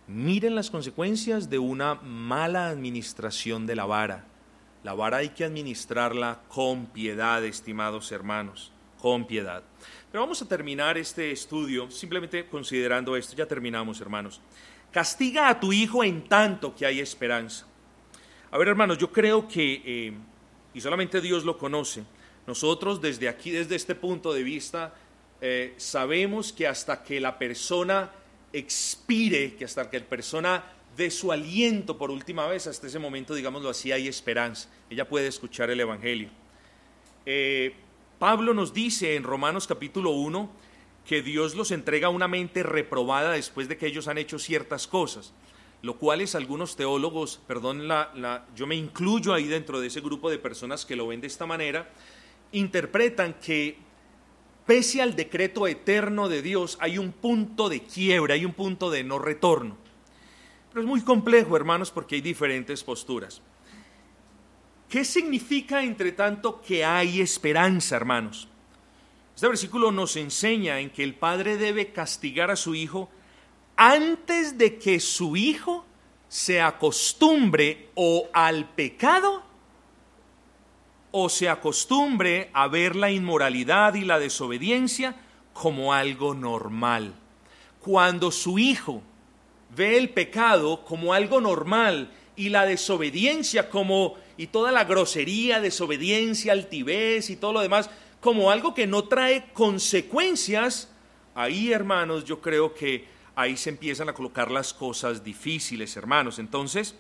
Miren 0.07 0.57
las 0.57 0.71
consecuencias 0.71 1.51
de 1.51 1.61
una 1.61 1.95
mala 1.95 2.69
administración 2.69 3.67
de 3.67 3.77
la 3.77 3.85
vara. 3.85 4.25
La 4.83 4.95
vara 4.95 5.19
hay 5.19 5.29
que 5.29 5.45
administrarla 5.45 6.41
con 6.49 6.87
piedad, 6.87 7.45
estimados 7.45 8.11
hermanos, 8.11 8.73
con 9.01 9.25
piedad. 9.27 9.63
Pero 10.11 10.23
vamos 10.23 10.43
a 10.43 10.49
terminar 10.49 10.99
este 10.99 11.31
estudio 11.31 11.91
simplemente 11.93 12.47
considerando 12.47 13.15
esto. 13.15 13.37
Ya 13.37 13.47
terminamos, 13.47 14.01
hermanos. 14.01 14.41
Castiga 14.91 15.49
a 15.49 15.61
tu 15.61 15.73
hijo 15.73 16.03
en 16.03 16.27
tanto 16.27 16.75
que 16.75 16.87
hay 16.87 16.99
esperanza. 16.99 17.67
A 18.53 18.59
ver, 18.59 18.67
hermanos, 18.67 18.99
yo 18.99 19.13
creo 19.13 19.47
que, 19.47 19.83
eh, 19.85 20.13
y 20.75 20.81
solamente 20.81 21.21
Dios 21.21 21.45
lo 21.45 21.57
conoce, 21.57 22.03
nosotros 22.49 23.01
desde 23.01 23.29
aquí, 23.29 23.51
desde 23.53 23.77
este 23.77 23.95
punto 23.95 24.33
de 24.33 24.43
vista, 24.43 24.93
eh, 25.41 25.75
sabemos 25.77 26.53
que 26.53 26.67
hasta 26.67 27.05
que 27.05 27.21
la 27.21 27.39
persona 27.39 28.11
expire, 28.53 29.55
que 29.55 29.65
hasta 29.65 29.89
que 29.89 30.01
la 30.01 30.07
persona 30.07 30.65
dé 30.97 31.13
su 31.13 31.31
aliento 31.31 31.97
por 31.97 32.11
última 32.11 32.49
vez, 32.49 32.67
hasta 32.67 32.89
ese 32.89 32.99
momento, 32.99 33.35
digámoslo 33.37 33.71
así, 33.71 33.93
hay 33.93 34.09
esperanza. 34.09 34.69
Ella 34.91 35.09
puede 35.09 35.29
escuchar 35.29 35.71
el 35.71 35.79
Evangelio. 35.79 36.31
Eh, 37.27 37.73
Pablo 38.19 38.53
nos 38.53 38.75
dice 38.75 39.15
en 39.15 39.23
Romanos 39.23 39.69
capítulo 39.69 40.11
1 40.11 40.51
que 41.07 41.23
Dios 41.23 41.55
los 41.55 41.71
entrega 41.71 42.09
una 42.09 42.27
mente 42.27 42.65
reprobada 42.65 43.33
después 43.33 43.69
de 43.69 43.79
que 43.79 43.87
ellos 43.87 44.09
han 44.09 44.19
hecho 44.19 44.41
ciertas 44.41 44.89
cosas 44.89 45.33
lo 45.83 45.97
cual 45.97 46.21
es 46.21 46.35
algunos 46.35 46.77
teólogos, 46.77 47.41
perdón, 47.47 47.89
yo 48.55 48.67
me 48.67 48.75
incluyo 48.75 49.33
ahí 49.33 49.47
dentro 49.47 49.81
de 49.81 49.87
ese 49.87 50.01
grupo 50.01 50.31
de 50.31 50.39
personas 50.39 50.85
que 50.85 50.97
lo 50.97 51.07
ven 51.07 51.21
de 51.21 51.27
esta 51.27 51.47
manera, 51.47 51.91
interpretan 52.53 53.35
que 53.35 53.79
pese 54.67 55.01
al 55.01 55.17
decreto 55.17 55.67
eterno 55.67 56.29
de 56.29 56.43
Dios 56.43 56.77
hay 56.81 56.99
un 56.99 57.13
punto 57.13 57.69
de 57.69 57.83
quiebra, 57.83 58.35
hay 58.35 58.45
un 58.45 58.53
punto 58.53 58.91
de 58.91 59.05
no 59.05 59.19
retorno. 59.19 59.77
Pero 60.69 60.83
es 60.83 60.87
muy 60.87 61.01
complejo, 61.01 61.57
hermanos, 61.57 61.91
porque 61.91 62.17
hay 62.17 62.21
diferentes 62.21 62.85
posturas. 62.85 63.41
¿Qué 64.89 65.05
significa, 65.05 65.83
entre 65.83 66.13
tanto, 66.13 66.61
que 66.61 66.85
hay 66.85 67.21
esperanza, 67.21 67.97
hermanos? 67.97 68.49
Este 69.35 69.49
versículo 69.49 69.91
nos 69.91 70.17
enseña 70.17 70.81
en 70.81 70.91
que 70.91 71.03
el 71.03 71.15
padre 71.15 71.57
debe 71.57 71.93
castigar 71.93 72.51
a 72.51 72.57
su 72.57 72.75
hijo 72.75 73.09
antes 73.83 74.59
de 74.59 74.77
que 74.79 75.01
su 75.01 75.39
hijo 75.39 75.87
se 76.29 76.61
acostumbre 76.61 77.89
o 77.95 78.29
al 78.35 78.69
pecado 78.69 79.43
o 81.13 81.31
se 81.31 81.49
acostumbre 81.49 82.51
a 82.53 82.69
ver 82.69 82.95
la 82.95 83.11
inmoralidad 83.11 83.95
y 83.95 84.03
la 84.03 84.19
desobediencia 84.19 85.17
como 85.55 85.95
algo 85.95 86.35
normal. 86.35 87.15
Cuando 87.81 88.31
su 88.31 88.59
hijo 88.59 89.01
ve 89.75 89.97
el 89.97 90.11
pecado 90.11 90.85
como 90.85 91.15
algo 91.15 91.41
normal 91.41 92.13
y 92.37 92.51
la 92.51 92.67
desobediencia 92.67 93.71
como 93.71 94.17
y 94.37 94.49
toda 94.49 94.73
la 94.73 94.85
grosería, 94.85 95.59
desobediencia, 95.59 96.53
altivez 96.53 97.31
y 97.31 97.37
todo 97.37 97.55
lo 97.55 97.61
demás 97.61 97.89
como 98.21 98.51
algo 98.51 98.75
que 98.75 98.87
no 98.87 99.05
trae 99.05 99.51
consecuencias, 99.55 100.93
ahí 101.35 101.73
hermanos 101.73 102.27
yo 102.27 102.43
creo 102.43 102.75
que 102.75 103.20
ahí 103.35 103.57
se 103.57 103.71
empiezan 103.71 104.09
a 104.09 104.15
colocar 104.15 104.51
las 104.51 104.73
cosas 104.75 105.23
difíciles, 105.25 105.97
hermanos. 105.97 106.39
Entonces, 106.39 106.95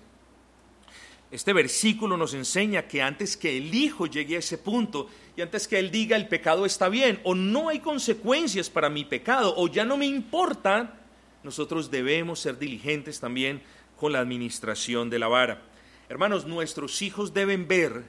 este 1.31 1.53
versículo 1.53 2.17
nos 2.17 2.35
enseña 2.35 2.89
que 2.89 3.03
antes 3.03 3.37
que 3.37 3.57
el 3.57 3.73
Hijo 3.73 4.07
llegue 4.07 4.37
a 4.37 4.41
ese 4.41 4.59
punto 4.59 5.09
y 5.37 5.43
antes 5.43 5.69
que 5.69 5.79
Él 5.79 5.91
diga 5.91 6.17
el 6.17 6.27
pecado 6.27 6.67
está 6.67 6.89
bien 6.89 7.21
o 7.23 7.35
no 7.35 7.69
hay 7.69 7.79
consecuencias 7.79 8.69
para 8.69 8.91
mi 8.91 9.05
pecado 9.05 9.55
o 9.57 9.69
ya 9.69 9.85
no 9.85 9.97
me 9.97 10.07
importa, 10.07 10.99
nosotros 11.45 11.91
debemos 11.91 12.41
ser 12.41 12.59
diligentes 12.59 13.21
también 13.21 13.63
con 13.97 14.13
la 14.13 14.19
administración 14.19 15.09
de 15.09 15.19
la 15.21 15.29
vara. 15.29 15.63
Hermanos, 16.09 16.47
nuestros 16.47 17.01
hijos 17.03 17.33
deben 17.33 17.69
ver 17.69 18.05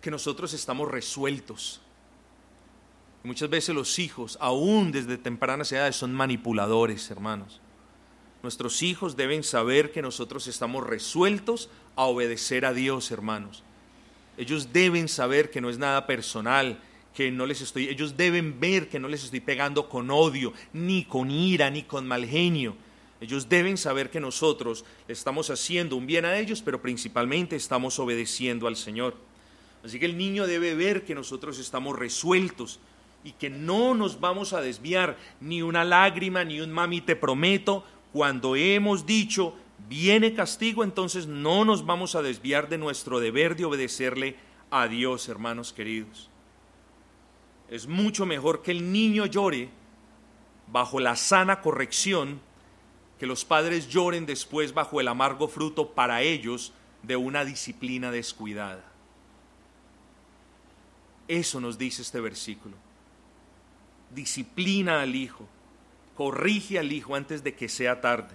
que 0.00 0.10
nosotros 0.10 0.54
estamos 0.54 0.90
resueltos, 0.90 1.82
Muchas 3.26 3.50
veces 3.50 3.74
los 3.74 3.98
hijos, 3.98 4.38
aún 4.40 4.92
desde 4.92 5.18
tempranas 5.18 5.72
edades, 5.72 5.96
son 5.96 6.14
manipuladores, 6.14 7.10
hermanos. 7.10 7.60
Nuestros 8.44 8.84
hijos 8.84 9.16
deben 9.16 9.42
saber 9.42 9.90
que 9.90 10.00
nosotros 10.00 10.46
estamos 10.46 10.86
resueltos 10.86 11.68
a 11.96 12.04
obedecer 12.04 12.64
a 12.64 12.72
Dios, 12.72 13.10
hermanos. 13.10 13.64
Ellos 14.38 14.72
deben 14.72 15.08
saber 15.08 15.50
que 15.50 15.60
no 15.60 15.70
es 15.70 15.76
nada 15.76 16.06
personal, 16.06 16.78
que 17.16 17.32
no 17.32 17.46
les 17.46 17.62
estoy, 17.62 17.88
ellos 17.88 18.16
deben 18.16 18.60
ver 18.60 18.88
que 18.88 19.00
no 19.00 19.08
les 19.08 19.24
estoy 19.24 19.40
pegando 19.40 19.88
con 19.88 20.08
odio, 20.12 20.52
ni 20.72 21.04
con 21.04 21.28
ira, 21.28 21.68
ni 21.68 21.82
con 21.82 22.06
mal 22.06 22.26
genio. 22.26 22.76
Ellos 23.20 23.48
deben 23.48 23.76
saber 23.76 24.08
que 24.08 24.20
nosotros 24.20 24.84
estamos 25.08 25.50
haciendo 25.50 25.96
un 25.96 26.06
bien 26.06 26.26
a 26.26 26.38
ellos, 26.38 26.62
pero 26.62 26.80
principalmente 26.80 27.56
estamos 27.56 27.98
obedeciendo 27.98 28.68
al 28.68 28.76
Señor. 28.76 29.16
Así 29.82 29.98
que 29.98 30.06
el 30.06 30.16
niño 30.16 30.46
debe 30.46 30.76
ver 30.76 31.04
que 31.04 31.16
nosotros 31.16 31.58
estamos 31.58 31.98
resueltos, 31.98 32.78
y 33.26 33.32
que 33.32 33.50
no 33.50 33.92
nos 33.94 34.20
vamos 34.20 34.52
a 34.52 34.60
desviar 34.60 35.16
ni 35.40 35.60
una 35.60 35.82
lágrima 35.82 36.44
ni 36.44 36.60
un 36.60 36.70
mami 36.70 37.00
te 37.00 37.16
prometo. 37.16 37.84
Cuando 38.12 38.54
hemos 38.54 39.04
dicho 39.04 39.52
viene 39.88 40.32
castigo, 40.32 40.84
entonces 40.84 41.26
no 41.26 41.64
nos 41.64 41.84
vamos 41.84 42.14
a 42.14 42.22
desviar 42.22 42.68
de 42.68 42.78
nuestro 42.78 43.18
deber 43.18 43.56
de 43.56 43.64
obedecerle 43.64 44.36
a 44.70 44.86
Dios, 44.86 45.28
hermanos 45.28 45.72
queridos. 45.72 46.30
Es 47.68 47.88
mucho 47.88 48.26
mejor 48.26 48.62
que 48.62 48.70
el 48.70 48.92
niño 48.92 49.26
llore 49.26 49.70
bajo 50.68 51.00
la 51.00 51.16
sana 51.16 51.60
corrección 51.62 52.40
que 53.18 53.26
los 53.26 53.44
padres 53.44 53.88
lloren 53.88 54.24
después 54.24 54.72
bajo 54.72 55.00
el 55.00 55.08
amargo 55.08 55.48
fruto 55.48 55.94
para 55.94 56.22
ellos 56.22 56.72
de 57.02 57.16
una 57.16 57.44
disciplina 57.44 58.12
descuidada. 58.12 58.84
Eso 61.26 61.60
nos 61.60 61.76
dice 61.76 62.02
este 62.02 62.20
versículo. 62.20 62.85
Disciplina 64.16 65.02
al 65.02 65.14
hijo, 65.14 65.46
corrige 66.16 66.78
al 66.78 66.90
hijo 66.90 67.14
antes 67.14 67.44
de 67.44 67.54
que 67.54 67.68
sea 67.68 68.00
tarde. 68.00 68.34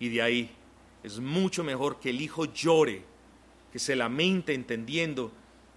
Y 0.00 0.08
de 0.08 0.22
ahí 0.22 0.50
es 1.04 1.20
mucho 1.20 1.62
mejor 1.62 2.00
que 2.00 2.10
el 2.10 2.20
hijo 2.20 2.46
llore, 2.46 3.04
que 3.72 3.78
se 3.78 3.94
lamente 3.94 4.54
entendiendo 4.54 5.30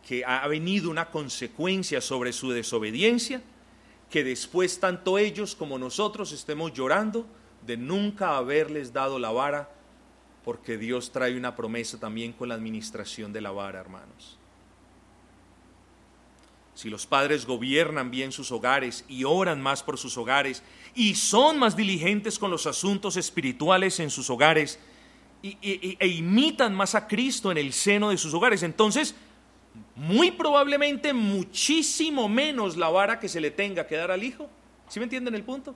que 0.06 0.26
ha 0.26 0.46
venido 0.48 0.90
una 0.90 1.12
consecuencia 1.12 2.02
sobre 2.02 2.34
su 2.34 2.50
desobediencia, 2.50 3.44
que 4.10 4.24
después 4.24 4.80
tanto 4.80 5.20
ellos 5.20 5.56
como 5.56 5.78
nosotros 5.78 6.32
estemos 6.32 6.74
llorando 6.74 7.28
de 7.66 7.78
nunca 7.78 8.36
haberles 8.38 8.92
dado 8.92 9.20
la 9.20 9.32
vara, 9.32 9.72
porque 10.44 10.78
Dios 10.80 11.12
trae 11.12 11.38
una 11.38 11.56
promesa 11.56 12.00
también 12.00 12.34
con 12.34 12.50
la 12.50 12.56
administración 12.56 13.32
de 13.32 13.42
la 13.42 13.52
vara, 13.52 13.80
hermanos. 13.80 14.40
Si 16.76 16.90
los 16.90 17.06
padres 17.06 17.46
gobiernan 17.46 18.10
bien 18.10 18.32
sus 18.32 18.52
hogares 18.52 19.06
y 19.08 19.24
oran 19.26 19.62
más 19.62 19.84
por 19.84 19.98
sus 19.98 20.18
hogares 20.18 20.64
y 20.96 21.16
son 21.16 21.60
más 21.60 21.76
diligentes 21.76 22.40
con 22.40 22.50
los 22.50 22.66
asuntos 22.66 23.16
espirituales 23.16 24.00
en 24.00 24.10
sus 24.10 24.30
hogares 24.30 24.80
e 25.44 26.08
imitan 26.08 26.74
más 26.74 26.96
a 26.96 27.08
Cristo 27.08 27.52
en 27.52 27.58
el 27.58 27.74
seno 27.74 28.10
de 28.10 28.18
sus 28.18 28.34
hogares, 28.34 28.64
entonces 28.64 29.14
muy 29.96 30.32
probablemente 30.32 31.14
muchísimo 31.14 32.30
menos 32.30 32.78
la 32.78 32.90
vara 32.90 33.20
que 33.20 33.30
se 33.30 33.42
le 33.42 33.52
tenga 33.52 33.86
que 33.86 33.96
dar 33.96 34.12
al 34.12 34.24
hijo. 34.24 34.50
¿Sí 34.88 35.00
me 35.00 35.06
entienden 35.06 35.36
el 35.36 35.44
punto? 35.44 35.76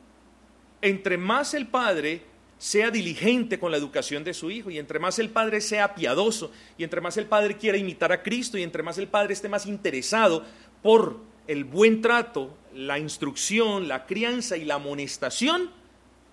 Entre 0.82 1.18
más 1.18 1.54
el 1.54 1.68
padre 1.68 2.24
sea 2.58 2.90
diligente 2.90 3.60
con 3.60 3.72
la 3.72 3.78
educación 3.78 4.24
de 4.24 4.34
su 4.34 4.50
hijo 4.50 4.72
y 4.72 4.80
entre 4.80 5.00
más 5.00 5.20
el 5.20 5.30
padre 5.30 5.62
sea 5.62 5.94
piadoso 5.94 6.52
y 6.78 6.84
entre 6.84 7.02
más 7.02 7.18
el 7.18 7.28
padre 7.28 7.58
quiera 7.58 7.78
imitar 7.78 8.12
a 8.12 8.24
Cristo 8.24 8.58
y 8.58 8.64
entre 8.64 8.82
más 8.82 8.98
el 8.98 9.08
padre 9.08 9.34
esté 9.34 9.48
más 9.48 9.68
interesado 9.68 10.44
por 10.82 11.20
el 11.48 11.64
buen 11.64 12.02
trato, 12.02 12.56
la 12.74 13.00
instrucción, 13.00 13.88
la 13.88 14.06
crianza 14.06 14.58
y 14.58 14.66
la 14.66 14.76
amonestación, 14.76 15.72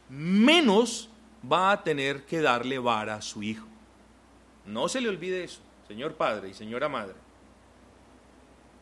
menos 0.08 1.08
va 1.50 1.72
a 1.72 1.82
tener 1.82 2.24
que 2.24 2.40
darle 2.40 2.78
vara 2.78 3.16
a 3.16 3.22
su 3.22 3.42
hijo. 3.42 3.66
No 4.66 4.88
se 4.88 5.00
le 5.00 5.08
olvide 5.08 5.44
eso, 5.44 5.60
señor 5.86 6.14
padre 6.14 6.50
y 6.50 6.54
señora 6.54 6.88
madre. 6.88 7.14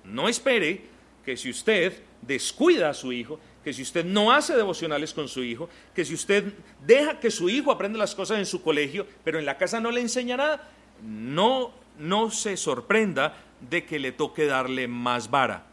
No 0.05 0.29
espere 0.29 0.85
que 1.25 1.37
si 1.37 1.51
usted 1.51 2.03
descuida 2.23 2.91
a 2.91 2.95
su 2.95 3.13
hijo, 3.13 3.39
que 3.63 3.73
si 3.73 3.83
usted 3.83 4.05
no 4.05 4.33
hace 4.33 4.57
devocionales 4.57 5.15
con 5.15 5.29
su 5.29 5.43
hijo, 5.45 5.69
que 5.95 6.05
si 6.05 6.15
usted 6.15 6.53
deja 6.85 7.21
que 7.21 7.31
su 7.31 7.49
hijo 7.49 7.71
aprenda 7.71 7.99
las 7.99 8.15
cosas 8.15 8.39
en 8.39 8.47
su 8.47 8.63
colegio, 8.63 9.07
pero 9.25 9.39
en 9.39 9.47
la 9.47 9.59
casa 9.59 9.81
no 9.81 9.91
le 9.91 10.01
enseña 10.01 10.37
nada, 10.37 10.69
no, 11.03 11.73
no 11.99 12.31
se 12.31 12.57
sorprenda 12.57 13.37
de 13.69 13.85
que 13.85 13.99
le 13.99 14.13
toque 14.13 14.47
darle 14.47 14.89
más 14.89 15.31
vara. 15.31 15.67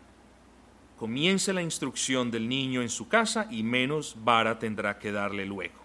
Comience 0.97 1.53
la 1.53 1.61
instrucción 1.61 2.29
del 2.29 2.49
niño 2.49 2.81
en 2.81 2.89
su 2.89 3.07
casa 3.07 3.47
y 3.49 3.63
menos 3.63 4.15
vara 4.23 4.59
tendrá 4.59 4.99
que 4.99 5.11
darle 5.11 5.45
luego. 5.45 5.79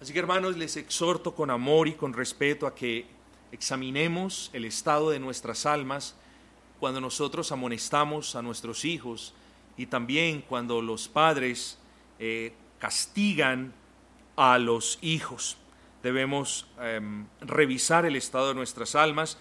Así 0.00 0.12
que 0.12 0.18
hermanos, 0.18 0.56
les 0.56 0.76
exhorto 0.76 1.34
con 1.34 1.50
amor 1.50 1.88
y 1.88 1.94
con 1.94 2.12
respeto 2.12 2.66
a 2.66 2.74
que 2.74 3.06
examinemos 3.52 4.50
el 4.52 4.64
estado 4.64 5.10
de 5.10 5.18
nuestras 5.18 5.66
almas 5.66 6.16
cuando 6.78 7.00
nosotros 7.00 7.52
amonestamos 7.52 8.36
a 8.36 8.42
nuestros 8.42 8.84
hijos 8.84 9.34
y 9.76 9.86
también 9.86 10.42
cuando 10.42 10.82
los 10.82 11.08
padres 11.08 11.78
eh, 12.18 12.52
castigan 12.78 13.72
a 14.36 14.58
los 14.58 14.98
hijos. 15.00 15.56
Debemos 16.02 16.66
em, 16.80 17.26
revisar 17.40 18.04
el 18.04 18.16
estado 18.16 18.48
de 18.48 18.54
nuestras 18.54 18.94
almas 18.94 19.38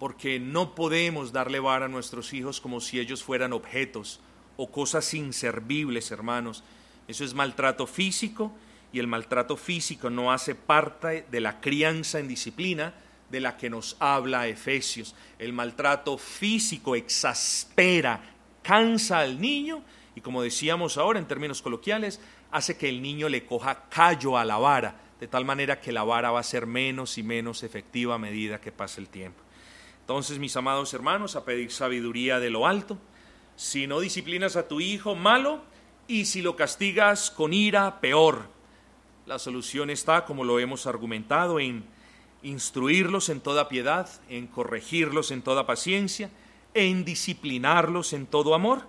porque 0.00 0.40
no 0.40 0.74
podemos 0.74 1.30
darle 1.30 1.60
vara 1.60 1.84
a 1.84 1.88
nuestros 1.88 2.32
hijos 2.32 2.58
como 2.58 2.80
si 2.80 2.98
ellos 2.98 3.22
fueran 3.22 3.52
objetos 3.52 4.18
o 4.56 4.72
cosas 4.72 5.12
inservibles, 5.12 6.10
hermanos. 6.10 6.64
Eso 7.06 7.22
es 7.22 7.34
maltrato 7.34 7.86
físico 7.86 8.50
y 8.94 8.98
el 8.98 9.06
maltrato 9.06 9.58
físico 9.58 10.08
no 10.08 10.32
hace 10.32 10.54
parte 10.54 11.26
de 11.30 11.40
la 11.42 11.60
crianza 11.60 12.18
en 12.18 12.28
disciplina 12.28 12.94
de 13.28 13.40
la 13.40 13.58
que 13.58 13.68
nos 13.68 13.98
habla 14.00 14.48
Efesios. 14.48 15.14
El 15.38 15.52
maltrato 15.52 16.16
físico 16.16 16.96
exaspera, 16.96 18.22
cansa 18.62 19.18
al 19.18 19.38
niño 19.38 19.82
y 20.16 20.22
como 20.22 20.40
decíamos 20.40 20.96
ahora 20.96 21.18
en 21.18 21.28
términos 21.28 21.60
coloquiales, 21.60 22.20
hace 22.50 22.78
que 22.78 22.88
el 22.88 23.02
niño 23.02 23.28
le 23.28 23.44
coja 23.44 23.84
callo 23.90 24.38
a 24.38 24.46
la 24.46 24.56
vara, 24.56 24.94
de 25.20 25.28
tal 25.28 25.44
manera 25.44 25.78
que 25.78 25.92
la 25.92 26.04
vara 26.04 26.30
va 26.30 26.40
a 26.40 26.42
ser 26.42 26.66
menos 26.66 27.18
y 27.18 27.22
menos 27.22 27.62
efectiva 27.64 28.14
a 28.14 28.18
medida 28.18 28.62
que 28.62 28.72
pase 28.72 29.02
el 29.02 29.10
tiempo. 29.10 29.42
Entonces, 30.10 30.40
mis 30.40 30.56
amados 30.56 30.92
hermanos, 30.92 31.36
a 31.36 31.44
pedir 31.44 31.70
sabiduría 31.70 32.40
de 32.40 32.50
lo 32.50 32.66
alto. 32.66 32.98
Si 33.54 33.86
no 33.86 34.00
disciplinas 34.00 34.56
a 34.56 34.66
tu 34.66 34.80
hijo, 34.80 35.14
malo, 35.14 35.62
y 36.08 36.24
si 36.24 36.42
lo 36.42 36.56
castigas 36.56 37.30
con 37.30 37.52
ira, 37.52 38.00
peor. 38.00 38.48
La 39.24 39.38
solución 39.38 39.88
está, 39.88 40.24
como 40.24 40.42
lo 40.42 40.58
hemos 40.58 40.88
argumentado, 40.88 41.60
en 41.60 41.84
instruirlos 42.42 43.28
en 43.28 43.40
toda 43.40 43.68
piedad, 43.68 44.10
en 44.28 44.48
corregirlos 44.48 45.30
en 45.30 45.42
toda 45.42 45.64
paciencia, 45.64 46.28
en 46.74 47.04
disciplinarlos 47.04 48.12
en 48.12 48.26
todo 48.26 48.56
amor, 48.56 48.88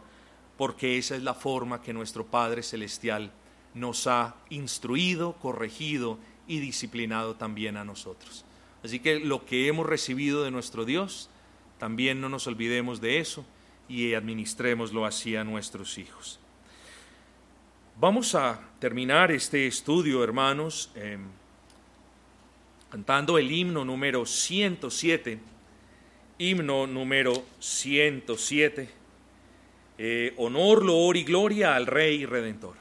porque 0.58 0.98
esa 0.98 1.16
es 1.16 1.22
la 1.22 1.36
forma 1.36 1.84
que 1.84 1.94
nuestro 1.94 2.26
Padre 2.26 2.64
Celestial 2.64 3.32
nos 3.76 4.08
ha 4.08 4.38
instruido, 4.50 5.34
corregido 5.34 6.18
y 6.48 6.58
disciplinado 6.58 7.36
también 7.36 7.78
a 7.78 7.86
nosotros. 7.86 8.44
Así 8.84 9.00
que 9.00 9.20
lo 9.20 9.46
que 9.46 9.68
hemos 9.68 9.86
recibido 9.86 10.44
de 10.44 10.52
nuestro 10.52 10.86
Dios, 10.86 11.30
también 11.78 12.22
no 12.22 12.30
nos 12.30 12.48
olvidemos 12.48 13.02
de 13.02 13.20
eso 13.20 13.46
y 13.88 14.14
administrémoslo 14.14 15.06
así 15.06 15.36
a 15.36 15.44
nuestros 15.44 15.98
hijos. 15.98 16.40
Vamos 18.00 18.34
a 18.36 18.60
terminar 18.80 19.32
este 19.32 19.68
estudio, 19.68 20.24
hermanos, 20.24 20.90
em, 20.96 21.22
cantando 22.90 23.38
el 23.38 23.52
himno 23.52 23.86
número 23.86 24.26
107, 24.26 25.40
himno 26.40 26.88
número 26.88 27.46
107, 27.60 28.90
eh, 29.98 30.34
honor, 30.38 30.84
loor 30.84 31.16
y 31.18 31.24
gloria 31.24 31.76
al 31.76 31.86
Rey 31.86 32.26
Redentor. 32.26 32.81